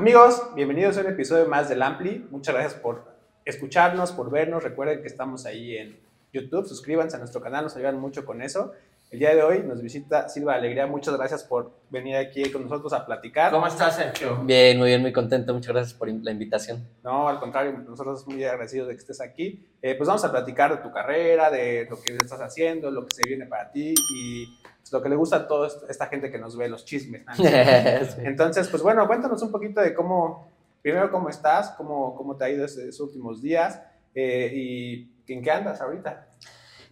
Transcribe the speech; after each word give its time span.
Amigos, 0.00 0.42
bienvenidos 0.54 0.96
a 0.96 1.02
un 1.02 1.08
episodio 1.08 1.46
más 1.46 1.68
del 1.68 1.82
Ampli. 1.82 2.26
Muchas 2.30 2.54
gracias 2.54 2.80
por 2.80 3.04
escucharnos, 3.44 4.12
por 4.12 4.30
vernos. 4.30 4.64
Recuerden 4.64 5.02
que 5.02 5.06
estamos 5.06 5.44
ahí 5.44 5.76
en 5.76 6.00
YouTube. 6.32 6.66
Suscríbanse 6.66 7.16
a 7.16 7.18
nuestro 7.18 7.42
canal, 7.42 7.64
nos 7.64 7.76
ayudan 7.76 8.00
mucho 8.00 8.24
con 8.24 8.40
eso. 8.40 8.72
El 9.10 9.18
día 9.18 9.34
de 9.34 9.42
hoy 9.42 9.58
nos 9.58 9.82
visita 9.82 10.30
Silva 10.30 10.54
Alegría. 10.54 10.86
Muchas 10.86 11.14
gracias 11.18 11.44
por 11.44 11.72
venir 11.90 12.16
aquí 12.16 12.50
con 12.50 12.62
nosotros 12.62 12.94
a 12.94 13.04
platicar. 13.04 13.52
¿Cómo 13.52 13.66
estás, 13.66 13.96
Sergio? 13.96 14.40
Bien, 14.42 14.78
muy 14.78 14.88
bien, 14.88 15.02
muy 15.02 15.12
contento. 15.12 15.52
Muchas 15.52 15.74
gracias 15.74 15.92
por 15.92 16.08
la 16.08 16.30
invitación. 16.30 16.82
No, 17.04 17.28
al 17.28 17.38
contrario, 17.38 17.72
nosotros 17.86 18.26
muy 18.26 18.42
agradecidos 18.42 18.88
de 18.88 18.94
que 18.94 19.00
estés 19.00 19.20
aquí. 19.20 19.68
Eh, 19.82 19.96
pues 19.96 20.08
vamos 20.08 20.24
a 20.24 20.30
platicar 20.30 20.74
de 20.74 20.82
tu 20.82 20.90
carrera, 20.90 21.50
de 21.50 21.86
lo 21.90 22.00
que 22.00 22.16
estás 22.16 22.40
haciendo, 22.40 22.90
lo 22.90 23.04
que 23.06 23.16
se 23.16 23.22
viene 23.28 23.44
para 23.44 23.70
ti 23.70 23.94
y 24.14 24.59
pues, 24.90 24.98
lo 24.98 25.02
que 25.02 25.08
le 25.08 25.16
gusta 25.16 25.36
a 25.36 25.48
toda 25.48 25.68
esta 25.88 26.06
gente 26.06 26.30
que 26.30 26.38
nos 26.38 26.56
ve, 26.56 26.68
los 26.68 26.84
chismes. 26.84 27.24
¿no? 27.26 27.32
Entonces, 28.24 28.68
pues 28.68 28.82
bueno, 28.82 29.06
cuéntanos 29.06 29.40
un 29.42 29.50
poquito 29.50 29.80
de 29.80 29.94
cómo, 29.94 30.48
primero 30.82 31.10
cómo 31.10 31.28
estás, 31.28 31.70
cómo, 31.76 32.14
cómo 32.16 32.36
te 32.36 32.44
ha 32.44 32.50
ido 32.50 32.64
estos 32.64 32.98
últimos 33.00 33.40
días 33.40 33.80
eh, 34.14 34.52
y 34.54 35.32
en 35.32 35.42
qué 35.42 35.50
andas 35.50 35.80
ahorita. 35.80 36.26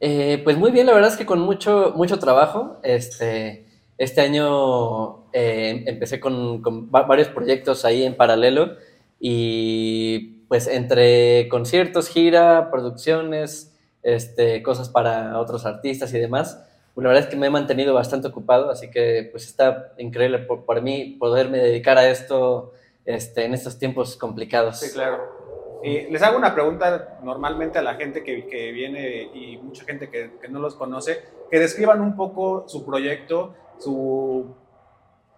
Eh, 0.00 0.40
pues 0.44 0.56
muy 0.56 0.70
bien, 0.70 0.86
la 0.86 0.94
verdad 0.94 1.10
es 1.10 1.16
que 1.16 1.26
con 1.26 1.40
mucho, 1.40 1.92
mucho 1.96 2.20
trabajo. 2.20 2.78
Este, 2.84 3.66
este 3.96 4.20
año 4.20 5.28
eh, 5.32 5.82
empecé 5.86 6.20
con, 6.20 6.62
con, 6.62 6.90
varios 6.90 7.28
proyectos 7.28 7.84
ahí 7.84 8.04
en 8.04 8.16
paralelo 8.16 8.76
y 9.18 10.44
pues 10.46 10.68
entre 10.68 11.48
conciertos, 11.48 12.08
gira, 12.08 12.70
producciones, 12.70 13.76
este, 14.04 14.62
cosas 14.62 14.88
para 14.88 15.40
otros 15.40 15.66
artistas 15.66 16.14
y 16.14 16.18
demás, 16.20 16.64
la 17.00 17.08
verdad 17.08 17.24
es 17.24 17.30
que 17.30 17.36
me 17.36 17.46
he 17.46 17.50
mantenido 17.50 17.94
bastante 17.94 18.28
ocupado, 18.28 18.70
así 18.70 18.90
que 18.90 19.28
pues 19.30 19.46
está 19.46 19.92
increíble 19.98 20.38
por, 20.40 20.82
mí 20.82 21.16
poderme 21.18 21.58
dedicar 21.58 21.98
a 21.98 22.08
esto 22.08 22.72
este, 23.04 23.44
en 23.44 23.54
estos 23.54 23.78
tiempos 23.78 24.16
complicados. 24.16 24.80
Sí, 24.80 24.92
claro. 24.92 25.38
Eh, 25.82 26.08
les 26.10 26.22
hago 26.22 26.36
una 26.36 26.54
pregunta 26.54 27.20
normalmente 27.22 27.78
a 27.78 27.82
la 27.82 27.94
gente 27.94 28.24
que, 28.24 28.72
viene 28.72 29.30
y 29.32 29.58
mucha 29.58 29.84
gente 29.84 30.10
que, 30.10 30.32
que, 30.40 30.48
no 30.48 30.58
los 30.58 30.74
conoce, 30.74 31.22
que 31.50 31.60
describan 31.60 32.00
un 32.00 32.16
poco 32.16 32.64
su 32.66 32.84
proyecto, 32.84 33.54
su 33.78 34.56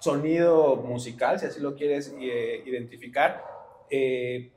sonido 0.00 0.77
musical, 0.77 1.39
si 1.39 1.47
así 1.47 1.61
lo 1.61 1.74
quieres 1.74 2.14
eh, 2.19 2.62
identificar. 2.67 3.45
Eh, 3.91 4.52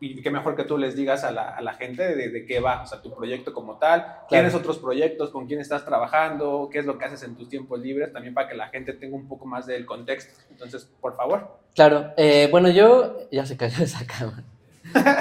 y 0.00 0.20
qué 0.20 0.30
mejor 0.30 0.56
que 0.56 0.64
tú 0.64 0.76
les 0.76 0.96
digas 0.96 1.24
a 1.24 1.30
la, 1.30 1.48
a 1.48 1.62
la 1.62 1.74
gente 1.74 2.14
de, 2.14 2.28
de, 2.28 2.46
qué 2.46 2.60
va, 2.60 2.82
o 2.82 2.86
sea, 2.86 3.00
tu 3.00 3.14
proyecto 3.14 3.52
como 3.54 3.78
tal, 3.78 4.02
claro. 4.02 4.26
tienes 4.28 4.54
otros 4.54 4.78
proyectos, 4.78 5.30
con 5.30 5.46
quién 5.46 5.60
estás 5.60 5.84
trabajando, 5.84 6.68
qué 6.70 6.80
es 6.80 6.86
lo 6.86 6.98
que 6.98 7.04
haces 7.04 7.22
en 7.22 7.36
tus 7.36 7.48
tiempos 7.48 7.80
libres, 7.80 8.12
también 8.12 8.34
para 8.34 8.48
que 8.48 8.54
la 8.54 8.68
gente 8.68 8.92
tenga 8.92 9.16
un 9.16 9.28
poco 9.28 9.46
más 9.46 9.66
del 9.66 9.86
contexto. 9.86 10.42
Entonces, 10.50 10.90
por 11.00 11.16
favor. 11.16 11.58
Claro, 11.74 12.12
eh, 12.16 12.48
bueno, 12.50 12.68
yo, 12.70 13.28
ya 13.30 13.46
se 13.46 13.56
cayó 13.56 13.82
esa 13.82 14.06
cámara 14.18 14.44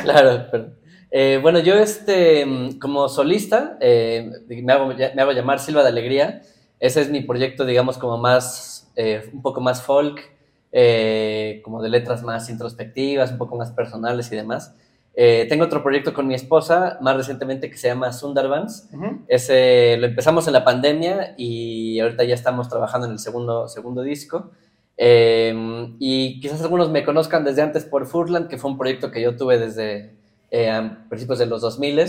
claro, 0.04 0.48
perdón. 0.52 0.76
Eh, 1.10 1.40
bueno, 1.42 1.60
yo 1.60 1.76
este, 1.76 2.46
como 2.82 3.08
solista 3.08 3.78
eh, 3.80 4.32
me, 4.48 4.74
hago, 4.74 4.88
me, 4.88 5.22
hago, 5.22 5.32
llamar 5.32 5.60
Silva 5.60 5.84
de 5.84 5.90
Alegría. 5.90 6.42
Ese 6.80 7.02
es 7.02 7.10
mi 7.10 7.22
proyecto, 7.22 7.66
digamos, 7.66 7.98
como 7.98 8.18
más, 8.18 8.92
un 9.32 9.42
poco 9.42 9.62
más 9.62 9.82
folk, 9.82 10.33
eh, 10.74 11.62
como 11.64 11.82
de 11.82 11.88
letras 11.88 12.24
más 12.24 12.50
introspectivas, 12.50 13.32
un 13.32 13.38
poco 13.38 13.56
más 13.56 13.72
personales 13.72 14.30
y 14.32 14.36
demás. 14.36 14.76
Eh, 15.16 15.46
tengo 15.48 15.66
otro 15.66 15.84
proyecto 15.84 16.14
con 16.14 16.28
mi 16.28 16.34
esposa, 16.34 16.98
más 17.00 17.16
recientemente, 17.16 17.70
que 17.70 17.78
se 17.78 17.88
llama 17.88 18.12
Sundarbans. 18.12 18.90
Uh 18.92 18.98
-huh. 18.98 19.20
Ese 19.28 19.96
lo 19.98 20.08
empezamos 20.08 20.48
en 20.48 20.54
la 20.54 20.66
pandemia 20.66 21.36
y 21.38 22.00
ahorita 22.00 22.24
ya 22.24 22.34
estamos 22.34 22.68
trabajando 22.68 23.08
en 23.08 23.14
el 23.14 23.20
segundo, 23.20 23.68
segundo 23.68 24.02
disco. 24.02 24.52
Eh, 24.98 25.54
y 26.00 26.40
quizás 26.40 26.62
algunos 26.62 26.90
me 26.90 27.04
conozcan 27.04 27.44
desde 27.44 27.62
antes 27.62 27.86
por 27.86 28.06
Furland, 28.06 28.48
que 28.48 28.58
fue 28.58 28.72
un 28.72 28.78
proyecto 28.78 29.12
que 29.12 29.22
yo 29.22 29.36
tuve 29.36 29.58
desde 29.60 30.16
eh, 30.52 30.70
a 30.70 31.06
principios 31.10 31.40
de 31.40 31.46
los 31.46 31.62
2000 31.62 32.00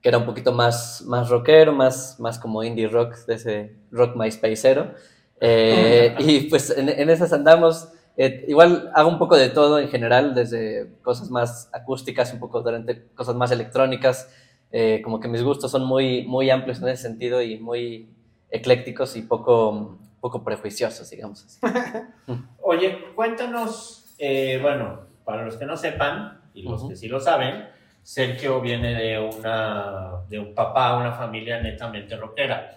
que 0.00 0.10
era 0.10 0.18
un 0.18 0.26
poquito 0.26 0.52
más, 0.52 1.02
más 1.06 1.30
rockero, 1.30 1.72
más, 1.72 2.20
más 2.20 2.38
como 2.38 2.62
indie 2.62 2.88
rock, 2.88 3.16
de 3.26 3.34
ese 3.34 3.76
rock 3.90 4.16
MySpaceero. 4.16 4.92
Eh, 5.40 6.14
y 6.18 6.40
pues 6.42 6.68
en, 6.76 6.90
en, 6.90 7.08
esas 7.08 7.32
andamos. 7.32 7.88
Eh, 8.16 8.44
igual 8.48 8.90
hago 8.94 9.08
un 9.08 9.18
poco 9.18 9.36
de 9.36 9.50
todo 9.50 9.78
en 9.78 9.88
general, 9.88 10.34
desde 10.34 10.92
cosas 11.02 11.30
más 11.30 11.68
acústicas, 11.72 12.32
un 12.32 12.40
poco 12.40 12.62
durante 12.62 13.06
cosas 13.14 13.34
más 13.34 13.50
electrónicas. 13.50 14.28
Eh, 14.70 15.02
como 15.02 15.20
que 15.20 15.28
mis 15.28 15.42
gustos 15.42 15.70
son 15.70 15.84
muy, 15.84 16.24
muy 16.26 16.50
amplios 16.50 16.80
en 16.80 16.88
ese 16.88 17.02
sentido 17.02 17.40
y 17.42 17.58
muy 17.58 18.10
eclécticos 18.50 19.16
y 19.16 19.22
poco 19.22 19.98
poco 20.24 20.42
prejuiciosos, 20.42 21.10
digamos 21.10 21.44
así. 21.44 21.60
Oye, 22.62 23.12
cuéntanos, 23.14 24.06
eh, 24.16 24.58
bueno, 24.62 25.00
para 25.22 25.44
los 25.44 25.58
que 25.58 25.66
no 25.66 25.76
sepan 25.76 26.40
y 26.54 26.62
los 26.62 26.80
uh 26.80 26.86
-huh. 26.86 26.88
que 26.88 26.96
sí 26.96 27.08
lo 27.08 27.20
saben, 27.20 27.68
Sergio 28.02 28.58
viene 28.62 28.94
de 28.94 29.18
una 29.18 30.22
de 30.30 30.38
un 30.38 30.54
papá, 30.54 30.96
una 30.96 31.12
familia 31.12 31.60
netamente 31.60 32.16
rockera, 32.16 32.70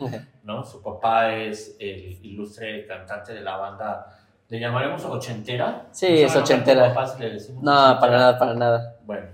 ¿no? 0.43 0.65
Su 0.65 0.81
papá 0.83 1.33
es 1.33 1.77
el 1.79 2.19
ilustre 2.21 2.85
cantante 2.85 3.33
de 3.33 3.41
la 3.41 3.55
banda, 3.55 4.16
¿le 4.49 4.59
llamaremos 4.59 5.03
ochentera? 5.05 5.87
Sí, 5.91 6.07
¿No 6.07 6.27
es 6.27 6.35
ochentera. 6.35 6.89
Papás, 6.89 7.19
le 7.19 7.31
decimos 7.31 7.63
no, 7.63 7.71
ochentera? 7.71 7.99
para 7.99 8.17
nada, 8.17 8.39
para 8.39 8.53
nada. 8.53 8.95
Bueno, 9.05 9.27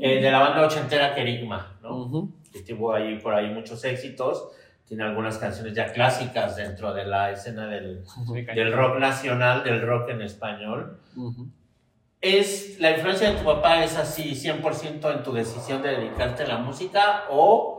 eh, 0.00 0.20
de 0.20 0.30
la 0.30 0.38
banda 0.40 0.66
ochentera 0.66 1.14
Kerigma, 1.14 1.78
¿no? 1.82 1.96
Uh 1.96 2.10
-huh. 2.10 2.32
Que 2.52 2.60
tuvo 2.62 2.92
ahí 2.92 3.18
por 3.18 3.34
ahí 3.34 3.50
muchos 3.50 3.84
éxitos 3.84 4.48
tiene 4.88 5.04
algunas 5.04 5.36
canciones 5.36 5.74
ya 5.74 5.92
clásicas 5.92 6.56
dentro 6.56 6.94
de 6.94 7.04
la 7.04 7.30
escena 7.30 7.66
del, 7.66 8.04
del 8.54 8.72
rock 8.72 8.98
nacional, 8.98 9.62
del 9.62 9.82
rock 9.82 10.08
en 10.08 10.22
español. 10.22 10.98
Uh 11.14 11.30
-huh. 11.30 11.50
¿Es 12.22 12.80
la 12.80 12.92
influencia 12.92 13.30
de 13.30 13.36
tu 13.38 13.44
papá 13.44 13.84
es 13.84 13.96
así 13.98 14.34
100% 14.34 15.12
en 15.12 15.22
tu 15.22 15.32
decisión 15.32 15.82
de 15.82 15.90
dedicarte 15.90 16.44
a 16.44 16.46
la 16.48 16.56
música 16.56 17.24
o, 17.30 17.77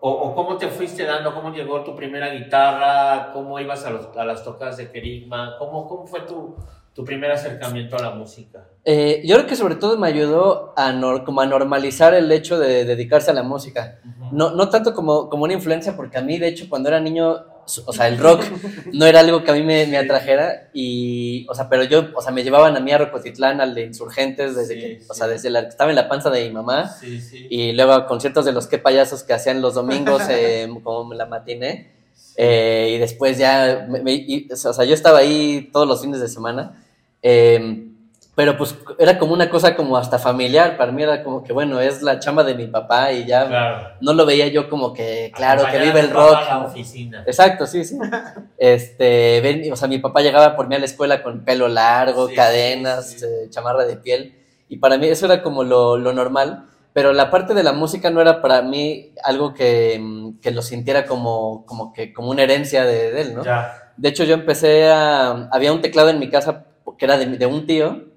o, 0.00 0.10
o, 0.10 0.34
cómo 0.34 0.56
te 0.56 0.68
fuiste 0.68 1.04
dando, 1.04 1.34
cómo 1.34 1.52
llegó 1.52 1.82
tu 1.82 1.94
primera 1.94 2.30
guitarra, 2.30 3.32
cómo 3.32 3.60
ibas 3.60 3.84
a, 3.84 3.90
los, 3.90 4.16
a 4.16 4.24
las 4.24 4.42
tocadas 4.42 4.78
de 4.78 4.90
Kerigma, 4.90 5.56
cómo, 5.58 5.86
cómo 5.86 6.06
fue 6.06 6.22
tu, 6.22 6.56
tu 6.94 7.04
primer 7.04 7.30
acercamiento 7.30 7.96
a 7.96 8.02
la 8.02 8.10
música? 8.10 8.64
Eh, 8.84 9.20
yo 9.24 9.36
creo 9.36 9.46
que 9.46 9.56
sobre 9.56 9.74
todo 9.74 9.98
me 9.98 10.08
ayudó 10.08 10.72
a, 10.74 10.92
nor 10.92 11.24
como 11.24 11.42
a 11.42 11.46
normalizar 11.46 12.14
el 12.14 12.32
hecho 12.32 12.58
de 12.58 12.86
dedicarse 12.86 13.30
a 13.30 13.34
la 13.34 13.42
música. 13.42 13.98
Uh 14.02 14.08
-huh. 14.08 14.32
no, 14.32 14.50
no 14.52 14.70
tanto 14.70 14.94
como, 14.94 15.28
como 15.28 15.44
una 15.44 15.52
influencia, 15.52 15.94
porque 15.94 16.16
a 16.16 16.22
mí, 16.22 16.38
de 16.38 16.48
hecho, 16.48 16.66
cuando 16.70 16.88
era 16.88 16.98
niño, 16.98 17.36
o 17.78 17.92
sea, 17.92 18.08
el 18.08 18.18
rock 18.18 18.44
no 18.92 19.06
era 19.06 19.20
algo 19.20 19.42
que 19.42 19.50
a 19.50 19.54
mí 19.54 19.62
me, 19.62 19.86
me, 19.86 19.98
atrajera, 19.98 20.70
y, 20.72 21.46
o 21.48 21.54
sea, 21.54 21.68
pero 21.68 21.84
yo, 21.84 22.08
o 22.14 22.22
sea, 22.22 22.32
me 22.32 22.42
llevaban 22.42 22.76
a 22.76 22.80
mí 22.80 22.92
a 22.92 22.98
Rocotitlán, 22.98 23.60
al 23.60 23.74
de 23.74 23.84
Insurgentes, 23.84 24.56
desde 24.56 24.74
sí, 24.74 24.80
que, 24.80 25.00
sí. 25.00 25.06
o 25.08 25.14
sea, 25.14 25.26
desde 25.26 25.50
la, 25.50 25.60
estaba 25.60 25.90
en 25.90 25.96
la 25.96 26.08
panza 26.08 26.30
de 26.30 26.46
mi 26.46 26.54
mamá, 26.54 26.88
sí, 26.88 27.20
sí. 27.20 27.46
y 27.50 27.72
luego 27.72 27.92
a 27.92 28.06
conciertos 28.06 28.44
de 28.44 28.52
los 28.52 28.66
que 28.66 28.78
payasos 28.78 29.22
que 29.22 29.32
hacían 29.32 29.60
los 29.60 29.74
domingos, 29.74 30.22
eh, 30.28 30.68
como 30.82 31.14
la 31.14 31.26
matiné, 31.26 31.92
eh, 32.36 32.92
y 32.94 32.98
después 32.98 33.38
ya, 33.38 33.86
me, 33.88 34.00
me, 34.02 34.12
y, 34.12 34.48
o 34.50 34.56
sea, 34.56 34.84
yo 34.84 34.94
estaba 34.94 35.18
ahí 35.18 35.68
todos 35.72 35.86
los 35.86 36.00
fines 36.00 36.20
de 36.20 36.28
semana, 36.28 36.84
eh, 37.22 37.89
pero 38.34 38.56
pues 38.56 38.76
era 38.98 39.18
como 39.18 39.34
una 39.34 39.50
cosa 39.50 39.74
como 39.74 39.96
hasta 39.96 40.18
familiar, 40.18 40.76
para 40.76 40.92
mí 40.92 41.02
era 41.02 41.22
como 41.22 41.42
que 41.42 41.52
bueno, 41.52 41.80
es 41.80 42.00
la 42.00 42.20
chamba 42.20 42.44
de 42.44 42.54
mi 42.54 42.68
papá 42.68 43.12
y 43.12 43.26
ya 43.26 43.46
claro. 43.46 43.88
no 44.00 44.14
lo 44.14 44.24
veía 44.24 44.46
yo 44.48 44.70
como 44.70 44.92
que, 44.92 45.32
claro, 45.34 45.64
que 45.70 45.78
vive 45.78 46.00
el 46.00 46.10
rock. 46.10 46.38
La 46.48 46.64
oficina. 46.64 47.24
Exacto, 47.26 47.66
sí, 47.66 47.84
sí. 47.84 47.98
Este, 48.56 49.40
ven, 49.40 49.72
o 49.72 49.76
sea, 49.76 49.88
mi 49.88 49.98
papá 49.98 50.20
llegaba 50.20 50.54
por 50.54 50.68
mí 50.68 50.74
a 50.74 50.78
la 50.78 50.84
escuela 50.84 51.22
con 51.22 51.44
pelo 51.44 51.66
largo, 51.66 52.28
sí, 52.28 52.34
cadenas, 52.34 53.10
sí, 53.10 53.18
sí. 53.18 53.24
Eh, 53.24 53.48
chamarra 53.50 53.84
de 53.84 53.96
piel, 53.96 54.38
y 54.68 54.76
para 54.76 54.98
mí 54.98 55.06
eso 55.08 55.26
era 55.26 55.42
como 55.42 55.64
lo, 55.64 55.96
lo, 55.96 56.12
normal, 56.12 56.66
pero 56.92 57.12
la 57.12 57.30
parte 57.30 57.54
de 57.54 57.62
la 57.62 57.72
música 57.72 58.10
no 58.10 58.20
era 58.20 58.42
para 58.42 58.62
mí 58.62 59.12
algo 59.24 59.54
que, 59.54 60.00
que 60.42 60.50
lo 60.50 60.62
sintiera 60.62 61.06
como, 61.06 61.64
como, 61.66 61.92
que, 61.92 62.12
como 62.12 62.30
una 62.30 62.42
herencia 62.42 62.84
de, 62.84 63.10
de 63.10 63.20
él, 63.22 63.34
¿no? 63.34 63.44
Ya. 63.44 63.92
De 63.96 64.08
hecho, 64.08 64.24
yo 64.24 64.34
empecé 64.34 64.88
a, 64.88 65.48
había 65.50 65.72
un 65.72 65.80
teclado 65.80 66.10
en 66.10 66.18
mi 66.18 66.30
casa 66.30 66.66
que 66.98 67.06
era 67.06 67.16
de, 67.16 67.26
de 67.26 67.46
un 67.46 67.66
tío, 67.66 68.09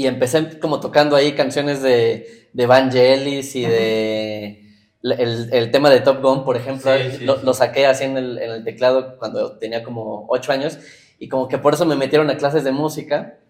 y 0.00 0.06
empecé 0.06 0.58
como 0.60 0.80
tocando 0.80 1.14
ahí 1.14 1.32
canciones 1.32 1.82
de, 1.82 2.48
de 2.54 2.64
Vangelis 2.64 3.54
y 3.54 3.66
de 3.66 4.64
el, 5.02 5.52
el, 5.52 5.70
tema 5.70 5.90
de 5.90 6.00
Top 6.00 6.22
Gun, 6.22 6.42
por 6.42 6.56
ejemplo, 6.56 6.90
sí, 6.96 7.18
sí, 7.18 7.24
lo, 7.26 7.36
lo, 7.42 7.52
saqué 7.52 7.84
así 7.84 8.04
en 8.04 8.16
el, 8.16 8.38
en 8.38 8.50
el, 8.50 8.64
teclado 8.64 9.18
cuando 9.18 9.58
tenía 9.58 9.82
como 9.82 10.24
ocho 10.30 10.52
años 10.52 10.78
y 11.18 11.28
como 11.28 11.48
que 11.48 11.58
por 11.58 11.74
eso 11.74 11.84
me 11.84 11.96
metieron 11.96 12.30
a 12.30 12.38
clases 12.38 12.64
de 12.64 12.72
música, 12.72 13.40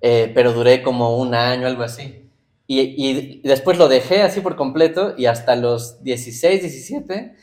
eh, 0.00 0.32
pero 0.34 0.54
duré 0.54 0.82
como 0.82 1.18
un 1.18 1.34
año, 1.34 1.66
algo 1.66 1.82
así. 1.82 2.30
Y, 2.66 2.80
y, 2.80 3.42
después 3.44 3.76
lo 3.76 3.86
dejé 3.86 4.22
así 4.22 4.40
por 4.40 4.56
completo 4.56 5.12
y 5.14 5.26
hasta 5.26 5.56
los 5.56 6.02
16, 6.04 6.62
17, 6.62 7.34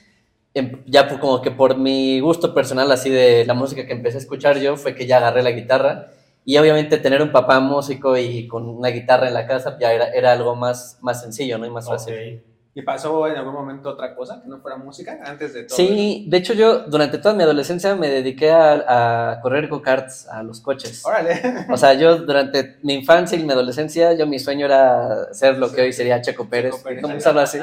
em, 0.55 0.83
ya 0.87 1.07
como 1.19 1.43
que 1.43 1.51
por 1.51 1.77
mi 1.77 2.19
gusto 2.19 2.55
personal 2.55 2.91
así 2.91 3.11
de 3.11 3.45
la 3.45 3.53
música 3.53 3.85
que 3.85 3.93
empecé 3.93 4.17
a 4.17 4.21
escuchar 4.21 4.57
yo, 4.57 4.75
fue 4.75 4.95
que 4.95 5.05
ya 5.05 5.17
agarré 5.17 5.43
la 5.43 5.51
guitarra 5.51 6.09
y 6.45 6.57
obviamente 6.57 6.99
tener 6.99 7.21
un 7.23 7.31
papá 7.31 7.59
músico 7.59 8.15
y 8.17 8.47
con 8.47 8.69
una 8.69 8.89
guitarra 8.89 9.27
en 9.27 9.33
la 9.33 9.47
casa 9.47 9.77
ya 9.79 9.91
era, 9.91 10.09
era 10.09 10.31
algo 10.31 10.55
más, 10.55 10.99
más 11.01 11.21
sencillo, 11.21 11.57
¿no? 11.57 11.65
Y 11.65 11.71
más 11.71 11.87
fácil. 11.87 12.13
Okay. 12.13 12.43
¿Y 12.77 12.81
pasó 12.81 13.25
en 13.27 13.37
algún 13.37 13.53
momento 13.53 13.89
otra 13.89 14.13
cosa 14.13 14.41
que 14.43 14.49
no 14.49 14.59
fuera 14.59 14.75
música 14.75 15.17
antes 15.23 15.53
de 15.53 15.63
todo? 15.63 15.77
Sí, 15.77 16.25
de 16.27 16.37
hecho 16.37 16.53
yo 16.53 16.79
durante 16.81 17.17
toda 17.17 17.33
mi 17.33 17.41
adolescencia 17.41 17.95
me 17.95 18.09
dediqué 18.09 18.51
a, 18.51 19.31
a 19.31 19.41
correr 19.41 19.69
go-karts, 19.69 20.27
a 20.27 20.43
los 20.43 20.59
coches. 20.59 21.03
Órale. 21.05 21.41
O 21.71 21.77
sea, 21.77 21.93
yo 21.93 22.17
durante 22.17 22.75
mi 22.83 22.95
infancia 22.95 23.39
y 23.39 23.43
mi 23.43 23.51
adolescencia, 23.53 24.13
yo 24.13 24.27
mi 24.27 24.39
sueño 24.39 24.65
era 24.65 25.33
ser 25.33 25.57
lo 25.57 25.71
que 25.71 25.81
hoy 25.81 25.93
sería 25.93 26.21
Checo 26.21 26.49
Pérez, 26.49 26.73
Checo 26.73 26.83
Pérez. 26.83 27.01
como 27.01 27.15
usarlo 27.15 27.39
así. 27.39 27.59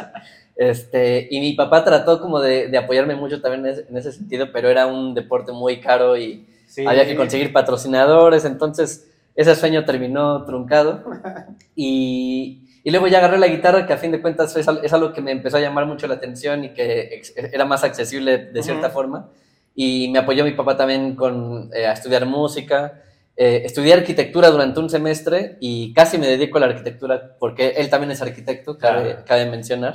Este, 0.56 1.28
y 1.30 1.40
mi 1.40 1.52
papá 1.52 1.84
trató 1.84 2.18
como 2.18 2.40
de, 2.40 2.68
de 2.68 2.78
apoyarme 2.78 3.14
mucho 3.14 3.42
también 3.42 3.66
en 3.66 3.72
ese, 3.72 3.86
en 3.90 3.96
ese 3.98 4.12
sentido, 4.12 4.48
pero 4.50 4.70
era 4.70 4.86
un 4.86 5.14
deporte 5.14 5.52
muy 5.52 5.78
caro 5.78 6.16
y 6.16 6.46
Sí. 6.72 6.86
había 6.86 7.04
que 7.06 7.16
conseguir 7.16 7.52
patrocinadores, 7.52 8.46
entonces 8.46 9.06
ese 9.36 9.54
sueño 9.54 9.84
terminó 9.84 10.44
truncado. 10.46 11.04
Y, 11.76 12.68
y 12.84 12.90
luego 12.90 13.06
ya 13.08 13.18
agarré 13.18 13.38
la 13.38 13.46
guitarra, 13.46 13.86
que 13.86 13.92
a 13.92 13.96
fin 13.98 14.10
de 14.12 14.20
cuentas 14.20 14.54
es, 14.56 14.66
es 14.82 14.92
algo 14.92 15.12
que 15.12 15.20
me 15.20 15.30
empezó 15.32 15.56
a 15.56 15.60
llamar 15.60 15.86
mucho 15.86 16.06
la 16.06 16.14
atención 16.14 16.64
y 16.64 16.74
que 16.74 17.22
era 17.52 17.64
más 17.64 17.84
accesible 17.84 18.38
de 18.38 18.62
cierta 18.62 18.86
Ujú. 18.88 18.94
forma. 18.94 19.30
Y 19.74 20.08
me 20.10 20.18
apoyó 20.18 20.44
mi 20.44 20.52
papá 20.52 20.76
también 20.76 21.14
con, 21.16 21.70
eh, 21.74 21.86
a 21.86 21.92
estudiar 21.92 22.26
música. 22.26 23.02
Eh, 23.36 23.62
estudié 23.64 23.94
arquitectura 23.94 24.50
durante 24.50 24.80
un 24.80 24.90
semestre 24.90 25.56
y 25.60 25.92
casi 25.94 26.18
me 26.18 26.26
dedico 26.26 26.58
a 26.58 26.60
la 26.60 26.66
arquitectura 26.66 27.36
porque 27.38 27.68
él 27.76 27.88
también 27.88 28.10
es 28.10 28.20
arquitecto, 28.20 28.76
cabe, 28.76 29.02
Claro. 29.10 29.24
cabe 29.26 29.46
mencionar. 29.50 29.94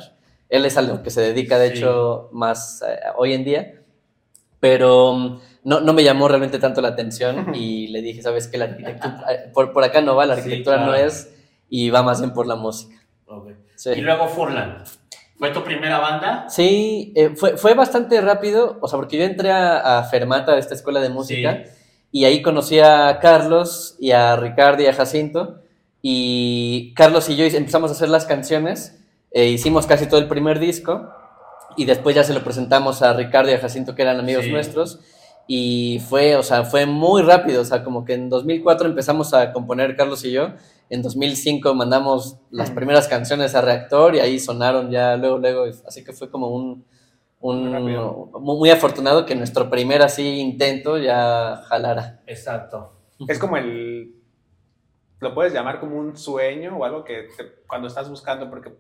Él 0.50 0.66
es 0.66 0.78
a 0.78 0.82
lo 0.82 1.04
que 1.04 1.10
se 1.12 1.22
dedica, 1.22 1.60
de 1.60 1.72
Sí. 1.72 1.78
hecho, 1.78 2.30
más 2.32 2.82
eh, 2.88 2.98
hoy 3.18 3.34
en 3.34 3.44
día. 3.44 3.74
Pero 4.60 5.14
mm, 5.14 5.40
no, 5.64 5.80
no 5.82 5.94
me 5.94 6.04
llamó 6.04 6.28
realmente 6.28 6.60
tanto 6.60 6.82
la 6.82 6.90
atención 6.90 7.54
y 7.56 7.88
le 7.88 8.02
dije, 8.02 8.22
¿sabes 8.22 8.48
qué? 8.48 8.58
La 8.58 8.66
arquitectura, 8.66 9.24
eh, 9.32 9.50
por, 9.54 9.72
por 9.74 9.84
acá 9.84 10.02
no 10.02 10.16
va, 10.16 10.26
la 10.26 10.36
Sí, 10.36 10.42
arquitectura 10.42 10.78
no 10.78 10.88
claro. 10.92 11.06
es 11.06 11.34
y 11.70 11.90
va 11.90 12.02
más 12.04 12.20
bien 12.22 12.34
por 12.34 12.48
la 12.48 12.56
música. 12.56 12.96
Ok. 13.28 13.50
Sí. 13.76 13.92
Y 13.92 14.02
luego 14.02 14.28
Furlan. 14.28 14.84
¿Fue 15.38 15.52
tu 15.52 15.64
primera 15.64 16.00
banda? 16.00 16.50
Sí, 16.50 17.14
eh, 17.16 17.32
fue, 17.36 17.58
fue 17.58 17.76
bastante 17.76 18.20
rápido, 18.22 18.80
o 18.82 18.88
sea, 18.88 18.98
porque 18.98 19.18
yo 19.20 19.24
entré 19.24 19.52
a, 19.52 20.00
a 20.00 20.04
Fermata, 20.06 20.54
a 20.54 20.58
esta 20.58 20.74
escuela 20.74 21.00
de 21.00 21.10
música, 21.10 21.64
Sí. 21.64 21.72
y 22.12 22.26
ahí 22.26 22.42
conocí 22.42 22.80
a 22.80 23.20
Carlos 23.22 23.96
y 24.00 24.12
a 24.12 24.36
Ricardo 24.36 24.82
y 24.82 24.88
a 24.88 24.94
Jacinto, 24.94 25.62
y 26.02 26.94
Carlos 26.96 27.30
y 27.30 27.36
yo 27.36 27.46
empezamos 27.46 27.92
a 27.92 27.94
hacer 27.94 28.10
las 28.10 28.26
canciones, 28.26 29.00
eh, 29.32 29.46
hicimos 29.50 29.86
casi 29.86 30.08
todo 30.08 30.20
el 30.20 30.28
primer 30.28 30.58
disco, 30.58 31.12
y 31.78 31.86
después 31.86 32.16
ya 32.16 32.24
se 32.24 32.34
lo 32.34 32.44
presentamos 32.44 33.02
a 33.02 33.14
Ricardo 33.14 33.52
y 33.52 33.54
a 33.54 33.60
Jacinto, 33.60 33.96
que 33.96 34.02
eran 34.02 34.20
amigos 34.20 34.46
Sí. 34.46 34.52
nuestros, 34.52 35.00
y 35.48 36.00
fue, 36.10 36.36
o 36.36 36.44
sea, 36.44 36.64
fue 36.66 36.86
muy 36.86 37.22
rápido, 37.22 37.62
o 37.62 37.66
sea, 37.66 37.84
como 37.84 38.04
que 38.04 38.14
en 38.16 38.30
2004 38.30 38.88
empezamos 38.90 39.34
a 39.34 39.54
componer 39.54 39.96
Carlos 39.96 40.26
y 40.26 40.32
yo, 40.32 40.50
en 40.90 41.02
2005 41.02 41.74
mandamos 41.74 42.38
las 42.52 42.72
primeras 42.72 43.08
canciones 43.08 43.56
a 43.56 43.62
Reactor 43.62 44.16
y 44.16 44.20
ahí 44.20 44.40
sonaron 44.40 44.90
ya 44.92 45.16
luego, 45.16 45.38
luego, 45.38 45.66
así 45.86 46.04
que 46.04 46.12
fue 46.14 46.30
como 46.30 46.50
un, 46.50 46.86
un 47.40 47.72
Muy 47.72 47.96
muy, 48.58 48.70
afortunado 48.72 49.26
que 49.26 49.36
nuestro 49.36 49.70
primer 49.70 50.02
así 50.02 50.40
intento 50.40 50.98
ya 50.98 51.62
jalara. 51.68 52.20
Exacto. 52.26 52.94
Es 53.28 53.38
como 53.40 53.58
el. 53.58 54.16
Lo 55.20 55.34
puedes 55.34 55.52
llamar 55.54 55.80
como 55.80 55.98
un 55.98 56.16
sueño 56.18 56.78
o 56.78 56.84
algo 56.86 57.04
que 57.04 57.28
te- 57.38 57.64
cuando 57.68 57.88
estás 57.88 58.10
buscando, 58.10 58.50
porque 58.50 58.74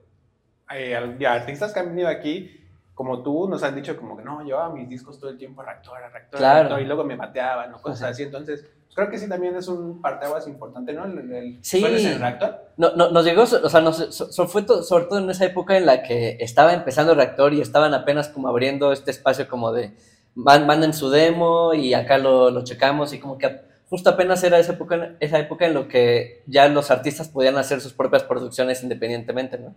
hay 0.67 0.91
ya 1.19 1.33
artistas 1.33 1.73
que 1.73 1.79
han 1.79 1.89
venido 1.89 2.07
aquí, 2.07 2.49
como 2.97 3.21
tú, 3.21 3.47
nos 3.47 3.61
han 3.61 3.75
dicho 3.75 3.95
como 3.95 4.17
que 4.17 4.23
no, 4.23 4.41
llevaba 4.43 4.73
mis 4.73 4.89
discos 4.89 5.19
todo 5.19 5.29
el 5.29 5.37
tiempo 5.37 5.61
a 5.61 5.65
reactor, 5.65 5.97
a 6.03 6.09
reactor, 6.09 6.39
Claro. 6.39 6.59
reactor, 6.61 6.81
y 6.81 6.85
luego 6.85 7.03
me 7.03 7.15
bateaban 7.15 7.71
o 7.75 7.79
cosas 7.79 8.01
Ajá. 8.01 8.09
así. 8.09 8.23
Entonces, 8.23 8.61
pues, 8.61 8.95
creo 8.95 9.09
que 9.11 9.19
sí 9.19 9.29
también 9.29 9.55
es 9.55 9.67
un 9.67 10.01
parteaguas 10.01 10.47
importante, 10.47 10.93
¿no? 10.93 11.05
El, 11.05 11.31
el- 11.31 11.59
Sí. 11.61 11.79
¿Sueles 11.79 12.03
en 12.05 12.19
reactor? 12.19 12.55
No, 12.77 12.95
no- 12.95 13.11
nos 13.11 13.23
llegó, 13.23 13.43
o 13.43 13.45
sea, 13.69 13.81
nos, 13.81 13.97
so- 14.15 14.47
fue 14.47 14.63
to- 14.63 14.81
sobre 14.81 15.03
todo 15.05 15.19
en 15.19 15.29
esa 15.29 15.45
época 15.45 15.77
en 15.77 15.85
la 15.85 16.01
que 16.01 16.37
estaba 16.39 16.73
empezando 16.73 17.13
Reactor 17.13 17.53
y 17.53 17.61
estaban 17.61 17.93
apenas 17.93 18.29
como 18.29 18.47
abriendo 18.47 18.91
este 18.91 19.11
espacio 19.11 19.47
como 19.47 19.71
de 19.71 19.93
man- 20.33 20.65
manden 20.65 20.91
su 20.93 21.11
demo 21.11 21.75
y 21.75 21.93
acá 21.93 22.17
lo, 22.17 22.49
lo 22.49 22.63
checamos 22.63 23.13
y 23.13 23.19
como 23.19 23.37
que 23.37 23.61
justo 23.91 24.09
apenas 24.09 24.43
era 24.43 24.57
esa 24.57 24.73
época, 24.73 25.13
esa 25.19 25.37
época 25.37 25.67
en 25.67 25.75
lo 25.75 25.87
que 25.87 26.41
ya 26.47 26.67
los 26.67 26.89
artistas 26.89 27.29
podían 27.29 27.57
hacer 27.59 27.79
sus 27.79 27.93
propias 27.93 28.23
producciones 28.23 28.81
independientemente, 28.81 29.59
¿no? 29.59 29.75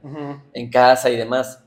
en 0.55 0.71
casa 0.71 1.11
y 1.11 1.17
demás. 1.17 1.63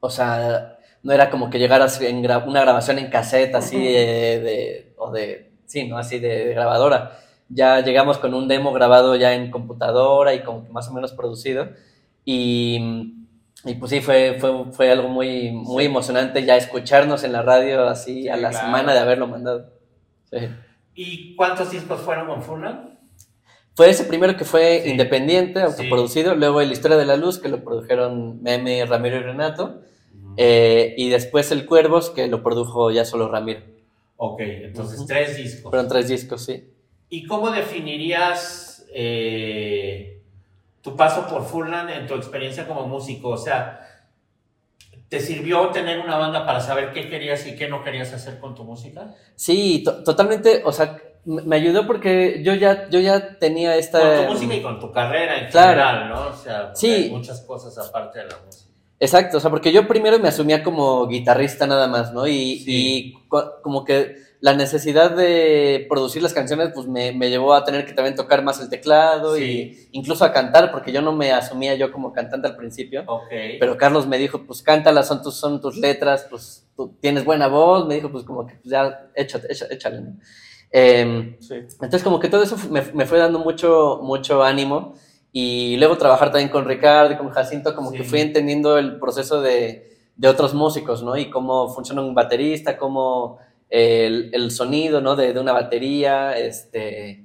O 0.00 0.10
sea, 0.10 0.75
no 1.06 1.12
era 1.12 1.30
como 1.30 1.48
que 1.50 1.58
llegaras 1.58 2.00
en 2.00 2.22
gra- 2.22 2.44
una 2.46 2.60
grabación 2.62 2.98
en 2.98 3.08
cassette 3.10 3.54
así 3.54 3.78
de, 3.78 4.40
de- 4.40 4.94
o 4.98 5.10
de, 5.12 5.52
sí, 5.66 5.86
¿no? 5.88 5.98
Así 5.98 6.18
de, 6.18 6.46
grabadora. 6.52 7.18
Ya 7.48 7.80
llegamos 7.80 8.18
con 8.18 8.34
un 8.34 8.48
demo 8.48 8.72
grabado 8.72 9.14
ya 9.16 9.32
en 9.34 9.50
computadora 9.52 10.34
y 10.34 10.40
como 10.42 10.64
que 10.64 10.72
más 10.72 10.88
o 10.88 10.92
menos 10.94 11.12
producido. 11.12 11.68
Y, 12.24 13.14
y 13.64 13.74
pues 13.74 13.90
sí, 13.90 14.00
fue, 14.00 14.36
fue, 14.40 14.64
fue 14.72 14.90
algo 14.90 15.08
muy, 15.08 15.52
muy 15.52 15.84
emocionante 15.84 16.44
ya 16.44 16.56
escucharnos 16.56 17.22
en 17.24 17.32
la 17.32 17.42
radio 17.42 17.86
así 17.88 18.22
Sí, 18.22 18.28
a 18.28 18.36
la 18.36 18.50
claro. 18.50 18.66
semana 18.66 18.92
de 18.92 18.98
haberlo 18.98 19.28
mandado. 19.28 19.70
Sí. 20.30 20.38
¿Y 20.96 21.36
cuántos 21.36 21.70
discos 21.70 22.00
fueron 22.00 22.26
con 22.26 22.42
Furlan? 22.42 22.98
Fue 23.74 23.90
ese 23.90 24.04
primero 24.04 24.36
que 24.36 24.44
fue 24.46 24.82
independiente, 24.86 25.60
autoproducido, 25.60 26.34
luego 26.34 26.60
el 26.62 26.72
Historia 26.72 26.96
de 26.96 27.04
la 27.04 27.16
Luz, 27.16 27.38
que 27.38 27.48
lo 27.50 27.62
produjeron 27.62 28.42
Meme, 28.42 28.84
Ramiro 28.86 29.16
y 29.16 29.20
Renato, 29.22 29.82
eh, 30.36 30.94
y 30.96 31.08
después 31.08 31.50
el 31.52 31.66
Cuervos, 31.66 32.10
que 32.10 32.26
lo 32.26 32.42
produjo 32.42 32.90
ya 32.90 33.04
solo 33.04 33.28
Ramiro. 33.28 33.60
ok, 34.16 34.40
entonces 34.40 35.04
tres 35.06 35.36
discos. 35.36 35.70
Fueron 35.70 35.88
tres 35.88 36.08
discos, 36.08 36.44
sí. 36.44 36.64
¿Y 37.08 37.24
cómo 37.26 37.50
definirías 37.50 38.86
eh, 38.94 40.20
tu 40.82 40.96
paso 40.96 41.26
por 41.28 41.44
Furlan 41.44 41.88
en 41.90 42.06
tu 42.06 42.14
experiencia 42.14 42.66
como 42.66 42.86
músico? 42.86 43.28
O 43.30 43.36
sea, 43.36 43.80
¿te 45.08 45.20
sirvió 45.20 45.68
tener 45.68 46.00
una 46.00 46.16
banda 46.16 46.44
para 46.46 46.60
saber 46.60 46.92
qué 46.92 47.08
querías 47.08 47.46
y 47.46 47.56
qué 47.56 47.68
no 47.68 47.84
querías 47.84 48.12
hacer 48.12 48.38
con 48.40 48.54
tu 48.54 48.64
música? 48.64 49.14
Sí, 49.36 49.82
to- 49.84 50.02
totalmente, 50.02 50.62
o 50.64 50.72
sea, 50.72 50.98
me 51.24 51.56
ayudó 51.56 51.86
porque 51.86 52.42
yo 52.44 52.54
ya, 52.54 52.88
yo 52.88 53.00
ya 53.00 53.38
tenía 53.38 53.76
esta... 53.76 54.00
Con 54.00 54.26
tu 54.26 54.32
música 54.32 54.54
y 54.54 54.62
con 54.62 54.80
tu 54.80 54.92
carrera 54.92 55.38
en 55.40 55.50
Claro. 55.50 55.70
general, 55.80 56.08
¿no? 56.08 56.28
O 56.28 56.32
sea, 56.36 56.74
Sí. 56.74 56.90
hay 56.92 57.10
muchas 57.10 57.40
cosas 57.42 57.76
aparte 57.78 58.20
de 58.20 58.26
la 58.26 58.36
música. 58.44 58.70
Exacto, 58.98 59.36
o 59.36 59.40
sea, 59.40 59.50
porque 59.50 59.72
yo 59.72 59.86
primero 59.86 60.18
me 60.18 60.28
asumía 60.28 60.62
como 60.62 61.06
guitarrista 61.06 61.66
nada 61.66 61.86
más, 61.86 62.12
¿no? 62.14 62.26
Y, 62.26 62.60
Sí. 62.60 62.64
y 63.18 63.28
co- 63.28 63.60
como 63.62 63.84
que 63.84 64.16
la 64.40 64.54
necesidad 64.54 65.10
de 65.10 65.86
producir 65.88 66.22
las 66.22 66.32
canciones, 66.32 66.70
pues 66.74 66.86
me, 66.86 67.12
me 67.12 67.28
llevó 67.28 67.52
a 67.54 67.64
tener 67.64 67.84
que 67.84 67.92
también 67.92 68.14
tocar 68.16 68.42
más 68.42 68.60
el 68.60 68.70
teclado 68.70 69.36
Sí. 69.36 69.42
y 69.92 69.98
incluso 69.98 70.24
a 70.24 70.32
cantar, 70.32 70.70
porque 70.70 70.92
yo 70.92 71.02
no 71.02 71.12
me 71.12 71.32
asumía 71.32 71.74
yo 71.74 71.92
como 71.92 72.12
cantante 72.12 72.46
al 72.48 72.56
principio. 72.56 73.02
Ok. 73.06 73.28
Pero 73.60 73.76
Carlos 73.76 74.06
me 74.06 74.16
dijo, 74.18 74.44
pues 74.46 74.62
cántalas, 74.62 75.08
son 75.08 75.22
tus, 75.22 75.34
son 75.36 75.60
tus 75.60 75.76
letras, 75.76 76.26
pues 76.30 76.66
tú 76.76 76.94
tienes 77.00 77.24
buena 77.24 77.48
voz, 77.48 77.86
me 77.86 77.96
dijo, 77.96 78.10
pues 78.10 78.24
como 78.24 78.46
que 78.46 78.54
pues, 78.54 78.70
ya 78.70 79.10
échate, 79.14 79.52
échale, 79.52 79.74
échale, 79.74 80.00
¿no? 80.00 80.16
Em, 80.70 81.36
Sí. 81.40 81.54
entonces 81.54 82.02
como 82.02 82.18
que 82.18 82.28
todo 82.28 82.42
eso 82.42 82.56
me, 82.70 82.82
me 82.92 83.06
fue 83.06 83.18
dando 83.18 83.38
mucho, 83.38 84.00
mucho 84.02 84.42
ánimo 84.42 84.94
y 85.38 85.76
luego 85.76 85.98
trabajar 85.98 86.30
también 86.30 86.48
con 86.48 86.64
Ricardo 86.64 87.12
y 87.12 87.16
con 87.18 87.28
Jacinto, 87.28 87.74
como 87.74 87.90
Sí. 87.90 87.98
que 87.98 88.04
fui 88.04 88.20
entendiendo 88.20 88.78
el 88.78 88.98
proceso 88.98 89.42
de, 89.42 89.60
de 90.16 90.28
otros 90.28 90.54
músicos, 90.54 91.02
¿no? 91.02 91.14
Y 91.16 91.28
cómo 91.28 91.68
funciona 91.74 92.00
un 92.00 92.14
baterista, 92.14 92.78
cómo 92.78 93.38
el, 93.68 94.30
el 94.32 94.50
sonido, 94.50 95.02
¿no? 95.02 95.14
De, 95.14 95.34
de 95.34 95.40
una 95.40 95.52
batería, 95.52 96.38
este, 96.38 97.24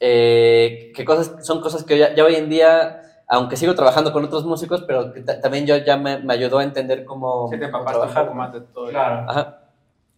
eh, 0.00 0.92
que 0.94 1.04
cosas, 1.04 1.46
son 1.46 1.60
cosas 1.62 1.84
que 1.84 1.96
ya, 1.96 2.14
ya 2.14 2.24
hoy 2.24 2.34
en 2.34 2.50
día, 2.50 3.00
aunque 3.26 3.56
sigo 3.56 3.74
trabajando 3.74 4.12
con 4.12 4.22
otros 4.24 4.44
músicos, 4.44 4.84
pero 4.86 5.12
que 5.14 5.20
ta- 5.22 5.40
también 5.40 5.64
yo 5.66 5.76
ya 5.78 5.96
me, 5.96 6.18
me 6.18 6.34
ayudó 6.34 6.58
a 6.58 6.64
entender 6.64 7.04
cómo, 7.06 7.48
Sí, 7.50 7.58
te 7.58 7.70
cómo 7.70 7.84
trabajar. 7.86 8.24
poco 8.26 8.36
más 8.36 8.52
de 8.52 8.60
todo. 8.60 8.88
Claro. 8.90 9.30
Ajá. 9.30 9.62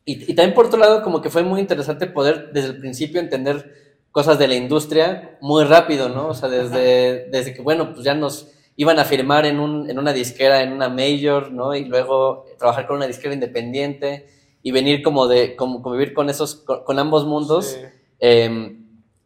Y, 0.04 0.32
y 0.32 0.34
también 0.34 0.54
por 0.54 0.66
otro 0.66 0.78
lado, 0.80 1.02
como 1.02 1.20
que 1.20 1.30
fue 1.30 1.42
muy 1.44 1.60
interesante 1.60 2.06
poder 2.08 2.50
desde 2.52 2.70
el 2.70 2.78
principio 2.80 3.20
entender 3.20 3.87
cosas 4.18 4.36
de 4.38 4.48
la 4.48 4.56
industria 4.56 5.38
muy 5.40 5.62
rápido, 5.64 6.08
¿no? 6.08 6.28
O 6.28 6.34
sea, 6.34 6.48
desde, 6.48 7.26
desde 7.30 7.54
que, 7.54 7.62
bueno, 7.62 7.92
pues 7.92 8.04
ya 8.04 8.14
nos 8.14 8.48
iban 8.74 8.98
a 8.98 9.04
firmar 9.04 9.46
en, 9.46 9.60
un, 9.60 9.88
en 9.88 9.96
una 9.98 10.12
disquera, 10.12 10.62
en 10.62 10.72
una 10.72 10.88
major, 10.88 11.52
¿no? 11.52 11.66
Y 11.74 11.84
luego 11.84 12.44
trabajar 12.58 12.86
con 12.88 12.96
una 12.96 13.06
disquera 13.06 13.32
independiente 13.34 14.26
y 14.62 14.72
venir 14.72 15.02
como 15.02 15.28
de, 15.28 15.54
como 15.54 15.82
convivir 15.82 16.14
con 16.14 16.28
esos, 16.30 16.56
con, 16.66 16.82
con 16.84 16.98
ambos 16.98 17.26
mundos, 17.26 17.64
Sí. 17.66 17.78
eh, 18.18 18.76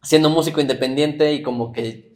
siendo 0.03 0.29
músico 0.29 0.61
independiente 0.61 1.33
y 1.33 1.41
como 1.41 1.71
que 1.71 2.13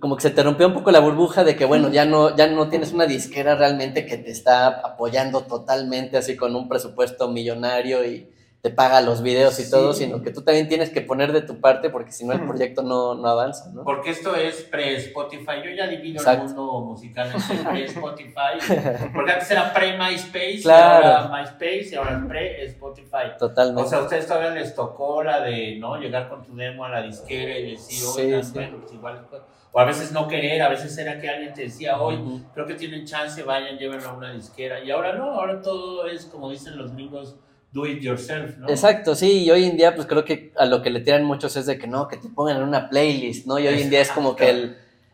como 0.00 0.16
que 0.16 0.22
se 0.22 0.30
te 0.30 0.42
rompió 0.42 0.66
un 0.66 0.74
poco 0.74 0.90
la 0.90 1.00
burbuja 1.00 1.44
de 1.44 1.56
que 1.56 1.64
bueno 1.64 1.88
ya 1.90 2.04
no 2.04 2.36
ya 2.36 2.46
no 2.46 2.68
tienes 2.68 2.92
una 2.92 3.06
disquera 3.06 3.54
realmente 3.54 4.04
que 4.04 4.18
te 4.18 4.30
está 4.30 4.66
apoyando 4.90 5.40
totalmente 5.44 6.18
así 6.18 6.36
con 6.36 6.54
un 6.54 6.68
presupuesto 6.68 7.30
millonario 7.30 8.04
y 8.04 8.28
te 8.60 8.70
paga 8.70 9.00
los 9.00 9.22
videos 9.22 9.58
y 9.60 9.64
Sí. 9.64 9.70
todo, 9.70 9.92
sino 9.92 10.20
que 10.20 10.32
tú 10.32 10.42
también 10.42 10.66
tienes 10.68 10.90
que 10.90 11.00
poner 11.00 11.32
de 11.32 11.42
tu 11.42 11.60
parte 11.60 11.90
porque 11.90 12.10
si 12.10 12.26
no 12.26 12.32
el 12.32 12.44
proyecto 12.44 12.82
no, 12.82 13.14
no 13.14 13.28
avanza, 13.28 13.70
¿no? 13.72 13.84
Porque 13.84 14.10
esto 14.10 14.34
es 14.34 14.62
pre-Spotify. 14.64 15.62
Yo 15.64 15.70
ya 15.70 15.86
divido 15.86 16.16
Exacto. 16.16 16.42
el 16.48 16.54
mundo 16.56 16.80
musical 16.80 17.30
entre 17.32 17.56
pre-Spotify. 17.70 19.10
Porque 19.14 19.30
antes 19.32 19.50
era 19.52 19.72
pre-MySpace, 19.72 20.62
Claro. 20.62 21.04
y 21.06 21.10
ahora 21.12 21.28
MySpace, 21.40 21.88
y 21.92 21.94
ahora 21.94 22.16
es 22.18 22.24
pre-Spotify. 22.26 23.38
Totalmente. 23.38 23.82
O 23.82 23.86
sea, 23.86 23.98
a 23.98 24.02
ustedes 24.02 24.26
todavía 24.26 24.50
les 24.50 24.74
tocó 24.74 25.22
la 25.22 25.40
de, 25.40 25.76
¿no? 25.78 25.96
Llegar 25.96 26.28
con 26.28 26.42
tu 26.44 26.56
demo 26.56 26.84
a 26.84 26.88
la 26.88 27.02
disquera 27.02 27.56
y 27.58 27.70
decir, 27.72 27.98
Sí, 27.98 28.20
oigan, 28.22 28.44
sí. 28.44 28.52
bueno, 28.54 28.78
pues 28.80 28.92
igual. 28.92 29.26
O 29.70 29.78
a 29.80 29.84
veces 29.84 30.10
no 30.12 30.26
querer, 30.26 30.62
a 30.62 30.68
veces 30.68 30.96
era 30.98 31.20
que 31.20 31.28
alguien 31.28 31.52
te 31.54 31.62
decía, 31.62 32.00
hoy 32.00 32.42
creo 32.54 32.66
que 32.66 32.74
tienen 32.74 33.04
chance, 33.06 33.42
vayan, 33.44 33.76
llévenlo 33.78 34.08
a 34.08 34.12
una 34.14 34.32
disquera. 34.32 34.80
Y 34.82 34.90
ahora 34.90 35.12
no, 35.12 35.30
ahora 35.32 35.60
todo 35.60 36.08
es, 36.08 36.24
como 36.24 36.50
dicen 36.50 36.76
los 36.76 36.92
gringos, 36.94 37.36
do 37.72 37.86
it 37.86 38.00
yourself, 38.00 38.56
¿no? 38.58 38.68
Exacto, 38.68 39.14
sí, 39.14 39.44
y 39.44 39.50
hoy 39.50 39.64
en 39.64 39.76
día 39.76 39.94
pues 39.94 40.06
creo 40.06 40.24
que 40.24 40.52
a 40.56 40.64
lo 40.66 40.80
que 40.82 40.90
le 40.90 41.00
tiran 41.00 41.24
muchos 41.24 41.56
es 41.56 41.66
de 41.66 41.78
que 41.78 41.86
no, 41.86 42.08
que 42.08 42.16
te 42.16 42.28
pongan 42.28 42.56
en 42.58 42.62
una 42.62 42.88
playlist, 42.88 43.46
¿no? 43.46 43.58
Y 43.58 43.66
hoy 43.68 43.82
en 43.82 43.90
día 43.90 44.00
es 44.00 44.10
como 44.10 44.34
que 44.36 44.48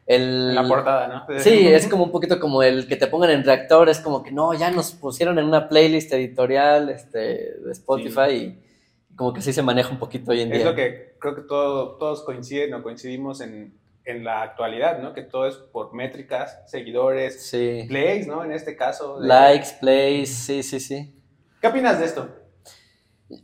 el... 0.07 0.55
la 0.55 0.67
portada, 0.69 1.09
¿no? 1.29 1.41
Sí, 1.41 1.67
es 1.67 1.89
como 1.89 2.05
un 2.05 2.13
poquito 2.13 2.39
como 2.39 2.63
el 2.63 2.87
que 2.87 2.97
te 2.97 3.07
pongan 3.07 3.31
en 3.31 3.45
reactor, 3.45 3.89
es 3.89 3.99
como 4.01 4.23
que 4.23 4.31
no, 4.33 4.55
ya 4.55 4.71
nos 4.71 4.93
pusieron 4.93 5.39
en 5.39 5.47
una 5.47 5.69
playlist 5.69 6.13
editorial 6.13 6.91
este, 6.91 7.19
de 7.19 7.73
Spotify 7.73 8.31
y 8.33 8.59
como 9.17 9.33
que 9.33 9.41
sí 9.43 9.53
se 9.53 9.63
maneja 9.63 9.91
un 9.91 9.99
poquito 9.99 10.31
hoy 10.33 10.41
en 10.43 10.53
Es 10.53 10.59
día. 10.59 10.67
lo 10.71 10.75
que 10.77 11.15
creo 11.19 11.35
que 11.35 11.43
todo, 11.43 11.97
todos 11.97 12.23
coinciden 12.23 12.75
o 12.75 12.83
coincidimos 12.83 13.41
en, 13.41 13.73
en 14.05 14.23
la 14.25 14.43
actualidad, 14.43 14.99
¿no? 15.01 15.13
Que 15.15 15.23
todo 15.23 15.47
es 15.49 15.57
por 15.57 15.95
métricas, 15.95 16.59
seguidores, 16.67 17.43
Sí. 17.47 17.85
plays, 17.89 18.27
¿no? 18.27 18.45
En 18.45 18.53
este 18.53 18.77
caso. 18.77 19.19
de- 19.21 19.27
Likes, 19.27 19.69
plays, 19.81 20.29
sí, 20.35 20.63
sí, 20.63 20.79
sí. 20.81 21.15
¿Qué 21.61 21.69
opinas 21.69 21.99
de 21.99 22.05
esto? 22.05 22.29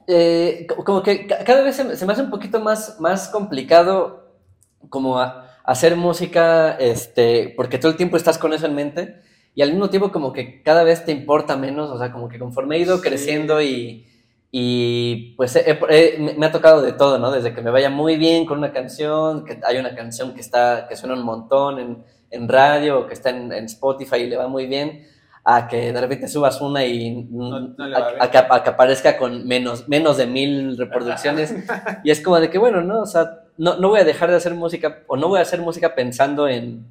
Eh, 0.06 0.66
co- 0.68 0.84
como 0.84 1.02
que 1.02 1.26
ca- 1.26 1.42
cada 1.44 1.62
vez 1.62 1.76
se, 1.76 1.84
me- 1.84 1.96
se 1.96 2.06
me 2.06 2.12
hace 2.12 2.22
un 2.22 2.30
poquito 2.30 2.60
más, 2.60 3.00
más 3.00 3.28
complicado 3.28 4.34
como 4.88 5.18
a- 5.18 5.46
hacer 5.64 5.96
música, 5.96 6.72
este, 6.78 7.52
porque 7.56 7.78
todo 7.78 7.90
el 7.92 7.96
tiempo 7.96 8.16
estás 8.16 8.38
con 8.38 8.52
eso 8.52 8.66
en 8.66 8.74
mente 8.74 9.20
y 9.54 9.62
al 9.62 9.70
mismo 9.70 9.88
tiempo 9.90 10.12
como 10.12 10.32
que 10.32 10.62
cada 10.62 10.84
vez 10.84 11.04
te 11.04 11.12
importa 11.12 11.56
menos, 11.56 11.90
o 11.90 11.98
sea, 11.98 12.12
como 12.12 12.28
que 12.28 12.38
conforme 12.38 12.76
he 12.76 12.80
ido 12.80 12.96
Sí. 12.98 13.02
creciendo 13.02 13.60
y, 13.62 14.06
y 14.52 15.34
pues 15.36 15.56
he- 15.56 15.78
he- 15.90 16.34
me 16.36 16.46
ha 16.46 16.52
tocado 16.52 16.82
de 16.82 16.92
todo, 16.92 17.18
¿no? 17.18 17.30
Desde 17.30 17.54
que 17.54 17.62
me 17.62 17.70
vaya 17.70 17.88
muy 17.90 18.16
bien 18.16 18.46
con 18.46 18.58
una 18.58 18.72
canción, 18.72 19.44
que 19.44 19.60
hay 19.64 19.78
una 19.78 19.94
canción 19.94 20.34
que, 20.34 20.40
está, 20.40 20.86
que 20.88 20.96
suena 20.96 21.14
un 21.14 21.22
montón 21.24 21.78
en, 21.78 22.04
en 22.30 22.48
radio 22.48 23.00
o 23.00 23.06
que 23.06 23.14
está 23.14 23.30
en, 23.30 23.52
en 23.52 23.64
Spotify 23.66 24.16
y 24.18 24.26
le 24.26 24.36
va 24.36 24.48
muy 24.48 24.66
bien, 24.66 25.06
a 25.44 25.66
que 25.68 25.92
de 25.92 26.00
repente 26.00 26.28
subas 26.28 26.60
una 26.60 26.84
y 26.84 27.24
No- 27.30 27.60
no 27.60 27.84
a, 27.96 28.24
a 28.24 28.30
que, 28.30 28.38
a 28.38 28.62
que 28.62 28.70
aparezca 28.70 29.16
con 29.16 29.46
menos, 29.46 29.88
menos 29.88 30.16
de 30.18 30.26
mil 30.26 30.76
reproducciones. 30.76 31.54
y 32.04 32.10
es 32.10 32.20
como 32.20 32.38
de 32.40 32.50
que, 32.50 32.58
bueno, 32.58 32.82
¿no? 32.82 33.00
O 33.02 33.06
sea, 33.06 33.44
no, 33.56 33.76
no 33.76 33.88
voy 33.88 34.00
a 34.00 34.04
dejar 34.04 34.30
de 34.30 34.36
hacer 34.36 34.54
música 34.54 34.98
o 35.06 35.16
no 35.16 35.28
voy 35.28 35.38
a 35.38 35.42
hacer 35.42 35.60
música 35.60 35.94
pensando 35.94 36.46
en, 36.48 36.84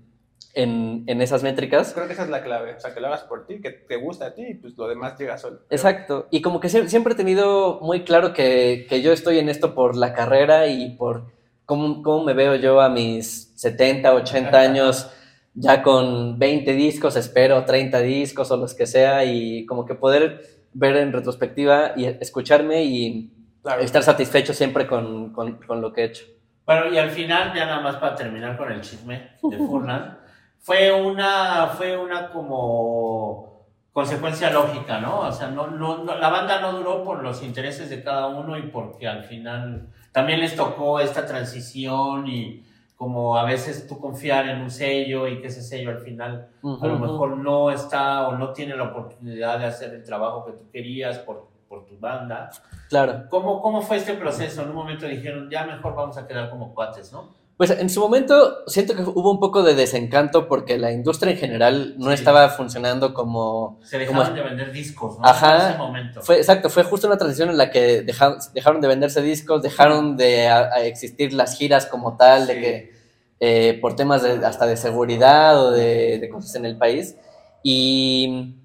en, 0.55 1.03
en 1.07 1.21
esas 1.21 1.43
métricas. 1.43 1.93
Creo 1.93 2.07
que 2.07 2.13
esa 2.13 2.23
es 2.23 2.29
la 2.29 2.41
clave. 2.43 2.73
O 2.75 2.79
sea, 2.79 2.93
que 2.93 2.99
lo 2.99 3.07
hagas 3.07 3.21
por 3.21 3.45
ti, 3.45 3.61
que 3.61 3.69
te 3.71 3.95
gusta 3.97 4.25
a 4.27 4.33
ti 4.33 4.43
y 4.49 4.53
pues 4.55 4.75
lo 4.77 4.87
demás 4.87 5.17
llega 5.17 5.37
solo. 5.37 5.59
Exacto. 5.69 6.27
Y 6.31 6.41
como 6.41 6.59
que 6.59 6.67
sie- 6.69 6.87
siempre 6.87 7.13
he 7.13 7.17
tenido 7.17 7.79
muy 7.81 8.03
claro 8.03 8.33
que, 8.33 8.85
que 8.89 9.01
yo 9.01 9.13
estoy 9.13 9.37
en 9.39 9.49
esto 9.49 9.75
por 9.75 9.95
la 9.95 10.13
carrera 10.13 10.67
y 10.67 10.95
por 10.95 11.25
cómo, 11.65 12.01
cómo 12.01 12.23
me 12.23 12.33
veo 12.33 12.55
yo 12.55 12.81
a 12.81 12.89
mis 12.89 13.51
70, 13.55 14.11
80 14.13 14.59
años, 14.59 15.11
ya 15.53 15.81
con 15.83 16.37
20 16.39 16.73
discos, 16.73 17.15
espero 17.15 17.65
30 17.65 17.99
discos 17.99 18.51
o 18.51 18.57
los 18.57 18.73
que 18.73 18.85
sea, 18.85 19.25
y 19.25 19.65
como 19.65 19.85
que 19.85 19.95
poder 19.95 20.41
ver 20.73 20.95
en 20.97 21.11
retrospectiva 21.13 21.93
y 21.95 22.05
escucharme 22.05 22.83
y 22.83 23.33
Claro. 23.61 23.81
estar 23.81 24.01
satisfecho 24.03 24.53
siempre 24.53 24.87
con, 24.87 25.33
con- 25.33 25.57
con 25.57 25.81
lo 25.81 25.91
que 25.91 26.01
he 26.01 26.05
hecho. 26.05 26.25
Bueno, 26.65 26.93
y 26.93 26.97
al 26.97 27.09
final, 27.09 27.53
ya 27.53 27.65
nada 27.65 27.81
más 27.81 27.95
para 27.97 28.15
terminar 28.15 28.57
con 28.57 28.71
el 28.71 28.79
chisme 28.81 29.31
de 29.43 29.57
Furlan, 29.67 30.17
fue 30.59 30.91
una, 30.93 31.67
fue 31.67 31.97
una 31.97 32.29
como 32.31 33.65
consecuencia 33.91 34.49
lógica, 34.51 34.99
¿no? 35.01 35.21
O 35.21 35.31
sea, 35.31 35.47
no, 35.49 35.67
no, 35.67 36.03
no- 36.03 36.15
la 36.15 36.29
banda 36.29 36.61
no 36.61 36.71
duró 36.73 37.03
por 37.03 37.21
los 37.23 37.43
intereses 37.43 37.89
de 37.89 38.01
cada 38.03 38.27
uno 38.27 38.57
y 38.57 38.63
porque 38.63 39.07
al 39.07 39.23
final 39.25 39.87
también 40.13 40.39
les 40.39 40.55
tocó 40.55 40.99
esta 41.01 41.25
transición 41.25 42.27
y 42.27 42.63
como 42.99 43.37
a 43.37 43.45
veces 43.45 43.87
tú 43.87 43.97
confiar 43.97 44.49
en 44.49 44.59
un 44.59 44.69
sello 44.69 45.25
y 45.25 45.39
que 45.39 45.47
ese 45.47 45.61
sello 45.61 45.89
al 45.89 45.99
final 45.99 46.49
a 46.61 46.85
lo 46.85 46.99
mejor 46.99 47.37
no 47.37 47.71
está 47.71 48.27
o 48.27 48.37
no 48.37 48.51
tiene 48.51 48.75
la 48.75 48.89
oportunidad 48.89 49.57
de 49.57 49.67
hacer 49.67 49.93
el 49.93 50.03
trabajo 50.03 50.43
que 50.45 50.51
tú 50.51 50.69
querías 50.69 51.17
por, 51.19 51.47
por 51.69 51.85
tu 51.85 51.97
banda. 51.97 52.49
Claro. 52.89 53.23
¿Cómo, 53.29 53.61
¿Cómo 53.61 53.81
fue 53.81 53.95
este 53.95 54.15
proceso? 54.15 54.63
En 54.63 54.71
un 54.71 54.75
momento 54.75 55.05
dijeron, 55.05 55.49
ya 55.49 55.65
mejor 55.65 55.95
vamos 55.95 56.17
a 56.17 56.27
quedar 56.27 56.49
como 56.49 56.73
cuates, 56.75 57.13
¿no? 57.13 57.29
Pues 57.59 57.71
en 57.71 57.89
su 57.89 57.99
momento 57.99 58.59
siento 58.67 58.95
que 58.95 59.01
hubo 59.01 59.29
un 59.29 59.39
poco 59.41 59.63
de 59.63 59.75
desencanto 59.75 60.47
porque 60.47 60.77
la 60.77 60.93
industria 60.93 61.33
en 61.33 61.37
general 61.37 61.95
no 61.97 62.07
Sí. 62.07 62.13
estaba 62.13 62.47
funcionando 62.47 63.13
como... 63.13 63.81
Se 63.83 64.05
como- 64.05 64.21
dejaron 64.21 64.35
de 64.37 64.43
vender 64.49 64.71
discos, 64.71 65.19
¿no? 65.19 65.25
Ajá. 65.27 65.55
En 65.65 65.69
ese 65.71 65.77
momento. 65.77 66.21
Fue, 66.21 66.37
exacto, 66.37 66.69
fue 66.69 66.83
justo 66.83 67.07
una 67.07 67.17
transición 67.17 67.49
en 67.49 67.57
la 67.57 67.69
que 67.69 68.01
dejaron, 68.03 68.37
dejaron 68.53 68.79
de 68.79 68.87
venderse 68.87 69.21
discos, 69.21 69.61
dejaron 69.61 70.15
de 70.15 70.47
a- 70.47 70.73
a 70.73 70.83
existir 70.85 71.33
las 71.33 71.57
giras 71.57 71.85
como 71.85 72.15
tal, 72.15 72.47
de 72.47 72.61
que 72.61 72.93
eh, 73.41 73.77
por 73.81 73.93
temas 73.93 74.23
de, 74.23 74.45
hasta 74.45 74.65
de 74.65 74.77
seguridad 74.77 75.61
o 75.61 75.71
de, 75.71 76.17
de 76.17 76.29
cosas 76.29 76.55
en 76.55 76.63
el 76.65 76.77
país. 76.77 77.17
Y, 77.61 78.55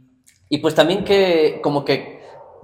y 0.49 0.59
pues 0.59 0.77
también 0.77 1.03
que 1.05 1.59
como 1.65 1.85
que 1.85 2.14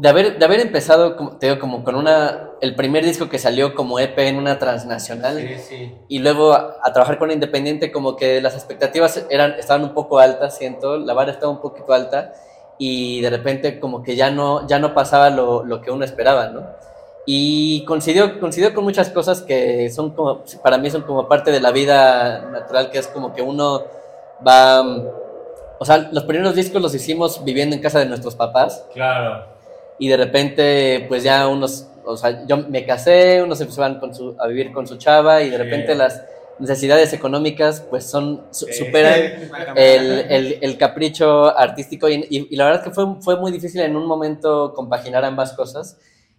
de 0.00 0.08
haber, 0.08 0.38
de 0.38 0.44
haber 0.44 0.60
empezado, 0.60 1.14
como, 1.16 1.36
te 1.36 1.46
digo, 1.46 1.58
como 1.58 1.84
con 1.84 1.94
una, 1.94 2.50
el 2.62 2.74
primer 2.74 3.04
disco 3.04 3.28
que 3.28 3.38
salió 3.38 3.74
como 3.74 3.98
EP 3.98 4.18
en 4.18 4.36
una 4.36 4.58
transnacional 4.58 5.36
Sí, 5.38 5.58
sí. 5.58 5.94
y 6.08 6.20
luego 6.20 6.52
a, 6.52 6.76
a 6.82 6.92
trabajar 6.92 7.18
con 7.18 7.30
Independiente, 7.30 7.92
como 7.92 8.16
que 8.16 8.40
las 8.40 8.54
expectativas 8.54 9.26
eran, 9.28 9.52
estaban 9.58 9.84
un 9.84 9.92
poco 9.92 10.18
altas, 10.18 10.56
siento, 10.56 10.96
la 10.96 11.12
vara 11.12 11.32
estaba 11.32 11.52
un 11.52 11.60
poquito 11.60 11.92
alta 11.92 12.32
y 12.78 13.20
de 13.20 13.28
repente 13.28 13.78
como 13.78 14.02
que 14.02 14.16
ya 14.16 14.30
no, 14.30 14.66
ya 14.66 14.78
no 14.78 14.94
pasaba 14.94 15.28
lo, 15.28 15.64
lo 15.66 15.82
que 15.82 15.90
uno 15.90 16.04
esperaba, 16.04 16.48
¿no? 16.48 16.62
Y 17.26 17.84
coincidió, 17.84 18.40
coincidió 18.40 18.72
con 18.72 18.84
muchas 18.84 19.10
cosas 19.10 19.42
que 19.42 19.90
son 19.90 20.14
como, 20.14 20.42
para 20.62 20.78
mí 20.78 20.90
son 20.90 21.02
como 21.02 21.28
parte 21.28 21.50
de 21.50 21.60
la 21.60 21.70
vida 21.72 22.48
natural, 22.50 22.90
que 22.90 22.98
es 22.98 23.06
como 23.06 23.34
que 23.34 23.42
uno 23.42 23.82
va, 24.46 24.80
o 25.78 25.84
sea, 25.84 26.08
los 26.10 26.24
primeros 26.24 26.54
discos 26.54 26.80
los 26.80 26.94
hicimos 26.94 27.44
viviendo 27.44 27.76
en 27.76 27.82
casa 27.82 27.98
de 27.98 28.06
nuestros 28.06 28.34
papás 28.34 28.86
Claro. 28.94 29.59
Y 30.00 30.08
de 30.08 30.16
repente 30.16 31.04
pues 31.08 31.22
ya 31.22 31.46
unos, 31.46 31.86
o 32.04 32.16
sea, 32.16 32.44
yo 32.48 32.56
me 32.56 32.84
casé, 32.84 33.40
unos 33.42 33.60
empezaban 33.60 34.00
con 34.00 34.12
su, 34.14 34.34
a 34.40 34.48
vivir 34.48 34.72
con 34.72 34.86
su 34.88 34.96
chava 34.96 35.42
y 35.42 35.50
de 35.50 35.56
Sí. 35.56 35.62
repente 35.62 35.94
las 35.94 36.22
necesidades 36.58 37.12
económicas 37.12 37.80
pues 37.88 38.04
son, 38.10 38.42
su- 38.50 38.66
Sí. 38.66 38.72
superan 38.84 39.20
el, 39.76 40.26
el- 40.28 40.58
el 40.60 40.76
capricho 40.76 41.56
artístico 41.56 42.08
y, 42.08 42.26
y- 42.28 42.48
y 42.50 42.56
la 42.56 42.64
verdad 42.64 42.80
es 42.82 42.88
que 42.88 42.94
fue, 42.94 43.04
fue 43.20 43.36
muy 43.38 43.52
difícil 43.52 43.80
en 43.82 43.94
un 43.96 44.06
momento 44.06 44.72
compaginar 44.74 45.24
ambas 45.24 45.52
cosas 45.52 45.96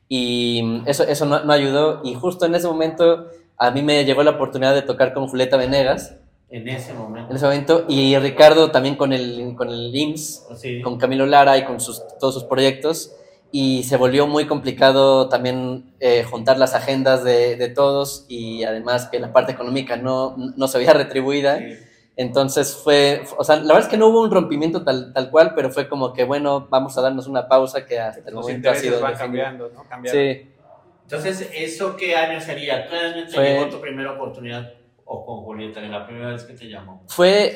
y 0.09 0.81
eso, 0.85 1.03
eso 1.03 1.25
no, 1.25 1.43
no 1.43 1.53
ayudó 1.53 2.01
y 2.03 2.13
justo 2.15 2.45
en 2.45 2.55
ese 2.55 2.67
momento 2.67 3.27
a 3.57 3.71
mí 3.71 3.81
me 3.81 4.03
llegó 4.05 4.23
la 4.23 4.31
oportunidad 4.31 4.73
de 4.73 4.81
tocar 4.81 5.13
con 5.13 5.27
Julieta 5.27 5.55
Venegas 5.57 6.15
En 6.49 6.67
ese 6.67 6.93
momento. 6.93 7.29
en 7.31 7.35
ese 7.37 7.45
momento 7.45 7.85
y 7.87 8.17
Ricardo 8.17 8.71
también 8.71 8.95
con 8.95 9.13
el, 9.13 9.53
con 9.55 9.69
el 9.69 9.95
IMSS 9.95 10.47
Sí. 10.57 10.81
con 10.81 10.97
Camilo 10.97 11.25
Lara 11.25 11.57
y 11.57 11.63
con 11.65 11.79
sus, 11.79 12.01
todos 12.19 12.33
sus 12.33 12.43
proyectos 12.43 13.13
y 13.51 13.83
se 13.83 13.97
volvió 13.97 14.27
muy 14.27 14.45
complicado 14.47 15.27
también 15.29 15.93
eh, 15.99 16.23
juntar 16.23 16.57
las 16.57 16.73
agendas 16.73 17.23
de, 17.23 17.55
de 17.57 17.67
todos 17.69 18.25
y 18.29 18.63
además 18.63 19.07
que 19.11 19.19
la 19.19 19.33
parte 19.33 19.51
económica 19.51 19.97
no, 19.97 20.35
no 20.37 20.67
se 20.67 20.77
veía 20.77 20.93
retribuida. 20.93 21.57
Sí. 21.59 21.75
Entonces 22.17 22.75
fue, 22.75 23.23
o 23.37 23.43
sea, 23.43 23.55
la 23.55 23.63
verdad 23.73 23.81
es 23.83 23.87
que 23.87 23.97
no 23.97 24.07
hubo 24.07 24.21
un 24.21 24.31
rompimiento 24.31 24.83
tal, 24.83 25.11
tal 25.13 25.29
cual, 25.31 25.53
pero 25.55 25.71
fue 25.71 25.87
como 25.89 26.13
que, 26.13 26.23
bueno, 26.25 26.67
vamos 26.69 26.97
a 26.97 27.01
darnos 27.01 27.25
una 27.27 27.47
pausa 27.47 27.85
que 27.85 27.99
hasta 27.99 28.27
el 28.29 28.35
Los 28.35 28.43
momento 28.45 28.69
ha 28.69 28.75
sido... 28.75 28.99
van 29.01 29.15
cambiando, 29.15 29.69
¿no? 29.73 29.83
Cambiando. 29.87 30.19
Sí, 30.21 30.49
Entonces, 31.03 31.49
¿eso 31.53 31.95
qué 31.95 32.15
año 32.15 32.39
sería? 32.41 32.87
¿Qué 32.87 32.95
año 32.95 33.25
te 33.25 33.33
Fue- 33.33 33.43
llegó 33.53 33.69
tu 33.69 33.79
primera 33.81 34.11
oportunidad? 34.11 34.71
O 35.13 35.25
con 35.25 35.41
Julieta, 35.43 35.81
la 35.81 36.05
primera 36.05 36.29
vez 36.29 36.45
que 36.45 36.53
te 36.53 36.69
llamó. 36.69 37.03
fue 37.09 37.51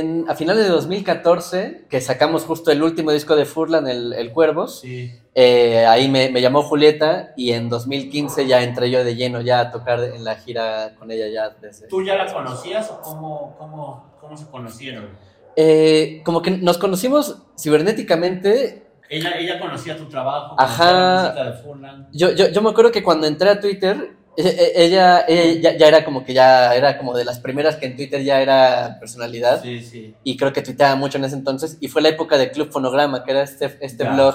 en, 0.00 0.24
a 0.28 0.34
finales 0.34 0.64
de 0.64 0.70
2014 0.70 1.86
que 1.88 2.00
sacamos 2.00 2.42
justo 2.44 2.72
el 2.72 2.82
último 2.82 3.12
disco 3.12 3.36
de 3.36 3.44
Furlan, 3.44 3.86
el, 3.86 4.12
el 4.14 4.32
Cuervos. 4.32 4.80
Sí. 4.80 5.12
Eh, 5.32 5.86
ahí 5.86 6.08
me, 6.08 6.28
me 6.30 6.40
llamó 6.40 6.64
Julieta 6.64 7.34
y 7.36 7.52
en 7.52 7.68
2015 7.68 8.48
ya 8.48 8.64
entré 8.64 8.90
yo 8.90 9.04
de 9.04 9.14
lleno 9.14 9.40
ya 9.42 9.60
a 9.60 9.70
tocar 9.70 10.00
en 10.02 10.24
la 10.24 10.34
gira 10.34 10.96
con 10.98 11.12
ella 11.12 11.28
ya 11.28 11.50
desde... 11.50 11.86
¿Tú 11.86 12.02
ya 12.02 12.16
la 12.16 12.32
conocías 12.32 12.90
o 12.90 13.00
cómo, 13.00 13.54
cómo, 13.56 14.16
cómo 14.20 14.36
se 14.36 14.46
conocieron? 14.50 15.10
Eh, 15.54 16.22
como 16.24 16.42
que 16.42 16.50
nos 16.50 16.78
conocimos 16.78 17.42
cibernéticamente. 17.56 18.86
Ella, 19.08 19.38
ella 19.38 19.60
conocía 19.60 19.96
tu 19.96 20.06
trabajo, 20.08 20.56
Ajá. 20.58 21.32
la 21.32 21.44
de. 21.52 22.06
Yo, 22.12 22.32
yo, 22.32 22.48
yo 22.48 22.60
me 22.60 22.70
acuerdo 22.70 22.90
que 22.90 23.04
cuando 23.04 23.28
entré 23.28 23.48
a 23.50 23.60
Twitter, 23.60 24.17
ella, 24.38 25.24
ella 25.26 25.60
ya, 25.60 25.76
ya 25.76 25.88
era 25.88 26.04
como 26.04 26.24
que 26.24 26.32
ya 26.32 26.74
era 26.74 26.96
como 26.96 27.16
de 27.16 27.24
las 27.24 27.40
primeras 27.40 27.76
que 27.76 27.86
en 27.86 27.96
Twitter 27.96 28.22
ya 28.22 28.40
era 28.40 28.96
personalidad. 29.00 29.62
Sí, 29.62 29.80
sí. 29.80 30.14
Y 30.22 30.36
creo 30.36 30.52
que 30.52 30.62
tuiteaba 30.62 30.94
mucho 30.94 31.18
en 31.18 31.24
ese 31.24 31.34
entonces. 31.36 31.76
Y 31.80 31.88
fue 31.88 32.02
la 32.02 32.10
época 32.10 32.38
de 32.38 32.50
Club 32.50 32.70
Fonograma, 32.70 33.24
que 33.24 33.32
era 33.32 33.42
este, 33.42 33.76
este 33.80 34.04
Ya. 34.04 34.12
blog 34.14 34.34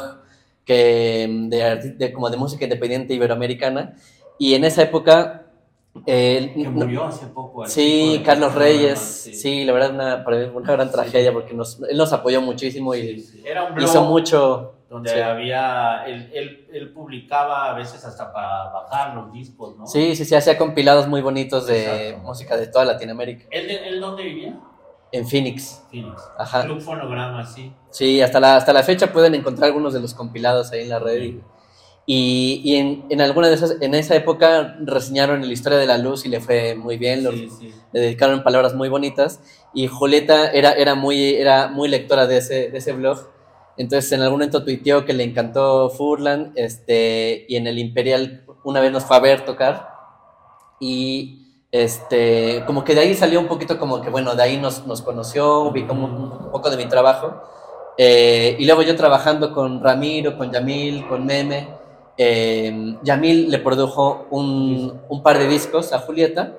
que 0.66 1.28
de, 1.50 1.94
de, 1.98 2.14
como 2.14 2.30
de 2.30 2.38
música 2.38 2.64
independiente 2.66 3.14
iberoamericana. 3.14 3.94
Y 4.38 4.56
en 4.56 4.66
esa 4.66 4.82
época 4.82 5.46
que 6.06 6.52
murió 6.70 7.06
hace 7.06 7.28
poco. 7.28 7.66
Sí, 7.68 8.22
Carlos 8.26 8.56
Reyes. 8.56 9.00
Sí. 9.00 9.64
la 9.64 9.74
verdad, 9.74 9.92
una, 9.94 10.26
una 10.54 10.72
gran 10.74 10.92
tragedia 10.92 11.32
porque 11.32 11.54
nos, 11.54 11.80
él 11.90 11.98
nos 11.98 12.12
apoyó 12.12 12.42
muchísimo 12.42 12.96
y 12.96 13.24
Era 13.46 13.66
un 13.66 13.82
hizo 13.82 14.04
mucho. 14.04 14.74
Donde 14.94 15.24
había. 15.24 16.04
Él, 16.06 16.30
él, 16.36 16.68
él, 16.72 16.94
publicaba 16.94 17.72
a 17.72 17.74
veces 17.74 18.06
hasta 18.06 18.32
para 18.32 18.70
bajar 18.70 19.16
los 19.16 19.34
discos, 19.34 19.76
¿no? 19.76 19.88
Sí, 19.88 20.16
sí, 20.16 20.24
sí, 20.24 20.36
hacía 20.36 20.56
compilados 20.56 21.08
muy 21.08 21.22
bonitos 21.22 21.66
de 21.66 22.16
música 22.22 22.56
de 22.56 22.68
toda 22.68 22.86
Latinoamérica. 22.86 23.46
¿Él, 23.50 23.72
¿Él 23.72 24.00
dónde 24.00 24.22
vivía? 24.22 24.56
En 25.12 25.28
Phoenix. 25.28 25.84
Phoenix. 25.90 26.22
Ajá. 26.38 26.66
Club 26.66 26.80
Fonograma, 26.80 27.44
sí. 27.44 27.74
Sí, 27.90 28.22
hasta 28.22 28.40
la, 28.40 28.56
hasta 28.56 28.72
la 28.72 28.84
fecha 28.84 29.12
pueden 29.12 29.34
encontrar 29.34 29.70
algunos 29.70 29.96
de 29.96 30.00
los 30.00 30.14
compilados 30.14 30.72
ahí 30.72 30.82
en 30.82 30.90
la 30.90 31.00
red. 31.00 31.38
Y, 32.06 32.62
y 32.64 32.76
en, 32.76 33.06
en, 33.10 33.20
alguna 33.20 33.48
de 33.48 33.56
esas, 33.56 33.78
en 33.82 33.96
esa 33.96 34.16
época 34.16 34.78
reseñaron 34.82 35.42
la 35.42 35.54
historia 35.54 35.80
de 35.80 35.88
la 35.88 35.98
luz 35.98 36.24
y 36.28 36.30
le 36.30 36.40
fue 36.40 36.76
muy 36.76 36.98
bien, 36.98 37.24
le 37.24 38.00
dedicaron 38.00 38.44
palabras 38.44 38.76
muy 38.76 38.90
bonitas. 38.90 39.40
Y 39.74 39.88
Julieta 39.88 40.52
era, 40.52 40.74
era, 40.74 40.94
muy, 40.94 41.34
era 41.34 41.70
muy 41.70 41.90
lectora 41.90 42.28
de 42.28 42.38
ese, 42.38 42.70
de 42.70 42.78
ese 42.78 42.94
blog. 42.94 43.33
Entonces 43.78 44.12
en 44.12 44.22
algún 44.22 44.40
momento 44.40 44.64
tuiteó 44.64 45.06
que 45.06 45.14
le 45.14 45.24
encantó 45.24 45.90
Furlan 45.90 46.54
este, 46.56 47.46
y 47.48 47.56
en 47.56 47.68
el 47.68 47.80
Imperial 47.80 48.46
una 48.64 48.80
vez 48.80 48.92
nos 48.92 49.04
fue 49.06 49.18
a 49.18 49.20
ver 49.20 49.46
tocar. 49.46 49.90
Y 50.80 51.66
este, 51.72 52.64
como 52.66 52.84
que 52.84 52.94
de 52.96 53.02
ahí 53.02 53.16
salió 53.16 53.40
un 53.40 53.48
poquito 53.48 53.80
como 53.80 54.02
que, 54.02 54.10
bueno, 54.10 54.36
de 54.36 54.44
ahí 54.44 54.58
nos, 54.58 54.86
nos 54.86 55.02
conoció, 55.02 55.62
ubicó 55.62 55.94
un, 55.94 56.04
un 56.04 56.52
poco 56.52 56.70
de 56.70 56.78
mi 56.78 56.86
trabajo. 56.86 57.34
Eh, 57.98 58.56
y 58.60 58.66
luego 58.66 58.82
yo 58.82 58.96
trabajando 58.96 59.54
con 59.54 59.82
Ramiro, 59.84 60.38
con 60.38 60.52
Yamil, 60.52 61.08
con 61.08 61.26
Meme 61.26 61.84
eh, 62.18 62.96
Yamil 63.02 63.50
le 63.50 63.60
produjo 63.60 64.28
un, 64.30 65.02
un, 65.10 65.24
par 65.24 65.40
de 65.40 65.48
discos 65.48 65.94
a 65.94 66.00
Julieta 66.00 66.54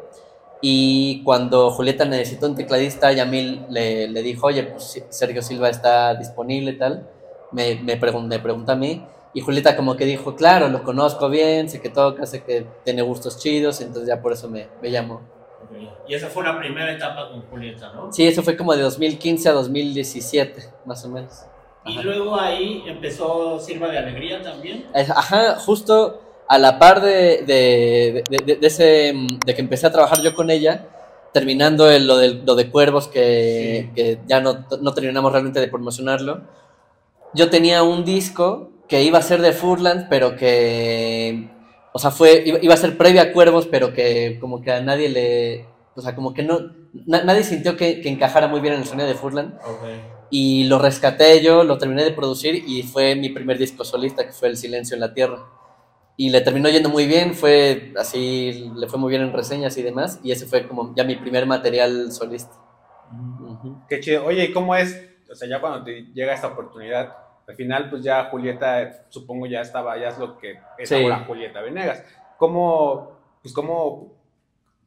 y 0.66 1.22
cuando 1.24 1.70
Julieta 1.70 2.06
necesitó 2.06 2.46
un 2.46 2.54
tecladista, 2.54 3.12
Yamil 3.12 3.66
le, 3.68 4.08
le 4.08 4.22
dijo, 4.22 4.46
oye, 4.46 4.62
pues 4.62 5.04
Sergio 5.10 5.42
Silva 5.42 5.68
está 5.68 6.14
disponible 6.14 6.70
y 6.70 6.78
tal, 6.78 7.06
me, 7.52 7.74
me, 7.74 7.96
me 7.96 8.38
pregunta 8.38 8.72
a 8.72 8.76
mí 8.76 9.04
y 9.34 9.42
Julieta 9.42 9.76
como 9.76 9.94
que 9.94 10.06
dijo, 10.06 10.34
claro, 10.36 10.70
lo 10.70 10.82
conozco 10.82 11.28
bien, 11.28 11.68
sé 11.68 11.82
que 11.82 11.90
toca, 11.90 12.24
sé 12.24 12.44
que 12.44 12.66
tiene 12.82 13.02
gustos 13.02 13.38
chidos, 13.38 13.82
entonces 13.82 14.08
ya 14.08 14.22
por 14.22 14.32
eso 14.32 14.48
me, 14.48 14.68
me 14.80 14.90
llamó. 14.90 15.20
Y 16.08 16.14
esa 16.14 16.28
fue 16.28 16.42
la 16.42 16.58
primera 16.58 16.90
etapa 16.90 17.28
con 17.28 17.42
Julieta, 17.42 17.92
¿no? 17.92 18.10
Sí, 18.10 18.26
eso 18.26 18.42
fue 18.42 18.56
como 18.56 18.74
de 18.74 18.80
2015 18.80 19.50
a 19.50 19.52
2017, 19.52 20.62
más 20.86 21.04
o 21.04 21.10
menos. 21.10 21.44
Y 21.84 21.98
luego 22.02 22.40
ahí 22.40 22.84
empezó 22.86 23.60
Silva 23.60 23.88
de 23.88 23.98
Alegría 23.98 24.40
también. 24.40 24.86
Ajá, 24.94 25.56
justo 25.56 26.22
a 26.48 26.58
la 26.58 26.78
par 26.78 27.00
de, 27.00 27.44
de, 27.46 28.24
de, 28.28 28.56
de, 28.56 28.66
ese, 28.66 29.14
de 29.44 29.54
que 29.54 29.60
empecé 29.60 29.86
a 29.86 29.92
trabajar 29.92 30.20
yo 30.22 30.34
con 30.34 30.50
ella, 30.50 30.88
terminando 31.32 31.90
el, 31.90 32.06
lo, 32.06 32.16
de, 32.16 32.34
lo 32.34 32.54
de 32.54 32.70
Cuervos, 32.70 33.08
que, 33.08 33.90
que 33.94 34.18
ya 34.26 34.40
no, 34.40 34.66
no, 34.80 34.94
terminamos 34.94 35.32
realmente 35.32 35.60
de 35.60 35.68
promocionarlo, 35.68 36.42
yo 37.34 37.50
tenía 37.50 37.82
un 37.82 38.04
disco 38.04 38.70
que 38.88 39.02
iba 39.02 39.18
a 39.18 39.22
ser 39.22 39.40
de 39.40 39.52
Furland, 39.52 40.08
pero 40.08 40.36
que, 40.36 41.48
o 41.92 41.98
sea, 41.98 42.10
fue, 42.10 42.44
iba, 42.44 42.74
a 42.74 42.76
ser 42.76 42.96
previa 42.96 43.22
a 43.22 43.32
Cuervos, 43.32 43.66
pero 43.66 43.92
que 43.92 44.38
como 44.40 44.60
que 44.60 44.70
a 44.70 44.80
nadie 44.80 45.08
le, 45.08 45.66
o 45.96 46.00
sea, 46.00 46.14
como 46.14 46.34
que 46.34 46.42
no, 46.42 46.60
nadie 47.06 47.42
sintió 47.42 47.76
que, 47.76 48.00
que, 48.00 48.08
encajara 48.08 48.46
muy 48.46 48.60
bien 48.60 48.74
en 48.74 48.80
el 48.80 48.86
sonido 48.86 49.08
de 49.08 49.14
Furland. 49.14 49.54
Okay 49.56 50.14
y 50.36 50.64
lo 50.64 50.80
rescaté 50.80 51.40
yo, 51.44 51.62
lo 51.62 51.78
terminé 51.78 52.02
de 52.02 52.10
producir 52.10 52.64
y 52.66 52.82
fue 52.82 53.14
mi 53.14 53.28
primer 53.28 53.56
disco 53.56 53.84
solista 53.84 54.26
que 54.26 54.32
fue 54.32 54.48
El 54.48 54.56
Silencio 54.56 54.94
en 54.94 55.00
la 55.00 55.14
Tierra. 55.14 55.44
Y 56.16 56.30
le 56.30 56.40
terminó 56.42 56.68
yendo 56.68 56.88
muy 56.88 57.06
bien, 57.06 57.34
fue 57.34 57.92
así, 57.98 58.70
le 58.76 58.86
fue 58.86 58.98
muy 58.98 59.10
bien 59.10 59.22
en 59.22 59.32
reseñas 59.32 59.76
y 59.76 59.82
demás, 59.82 60.20
y 60.22 60.30
ese 60.30 60.46
fue 60.46 60.68
como 60.68 60.94
ya 60.94 61.02
mi 61.02 61.16
primer 61.16 61.44
material 61.46 62.12
solista. 62.12 62.54
Qué 63.88 64.00
chido. 64.00 64.24
Oye, 64.24 64.44
¿y 64.44 64.52
cómo 64.52 64.74
es? 64.76 65.10
O 65.30 65.34
sea, 65.34 65.48
ya 65.48 65.60
cuando 65.60 65.82
te 65.82 66.02
llega 66.12 66.32
esta 66.32 66.48
oportunidad, 66.48 67.16
al 67.46 67.56
final 67.56 67.90
pues 67.90 68.02
ya 68.02 68.24
Julieta, 68.24 69.06
supongo 69.08 69.46
ya 69.46 69.60
estaba, 69.60 69.98
ya 69.98 70.08
es 70.08 70.18
lo 70.18 70.38
que 70.38 70.58
es 70.78 70.88
sí. 70.88 70.94
ahora 70.94 71.24
Julieta 71.26 71.60
Venegas. 71.60 72.04
¿Cómo, 72.38 73.18
pues 73.42 73.52
cómo 73.52 74.12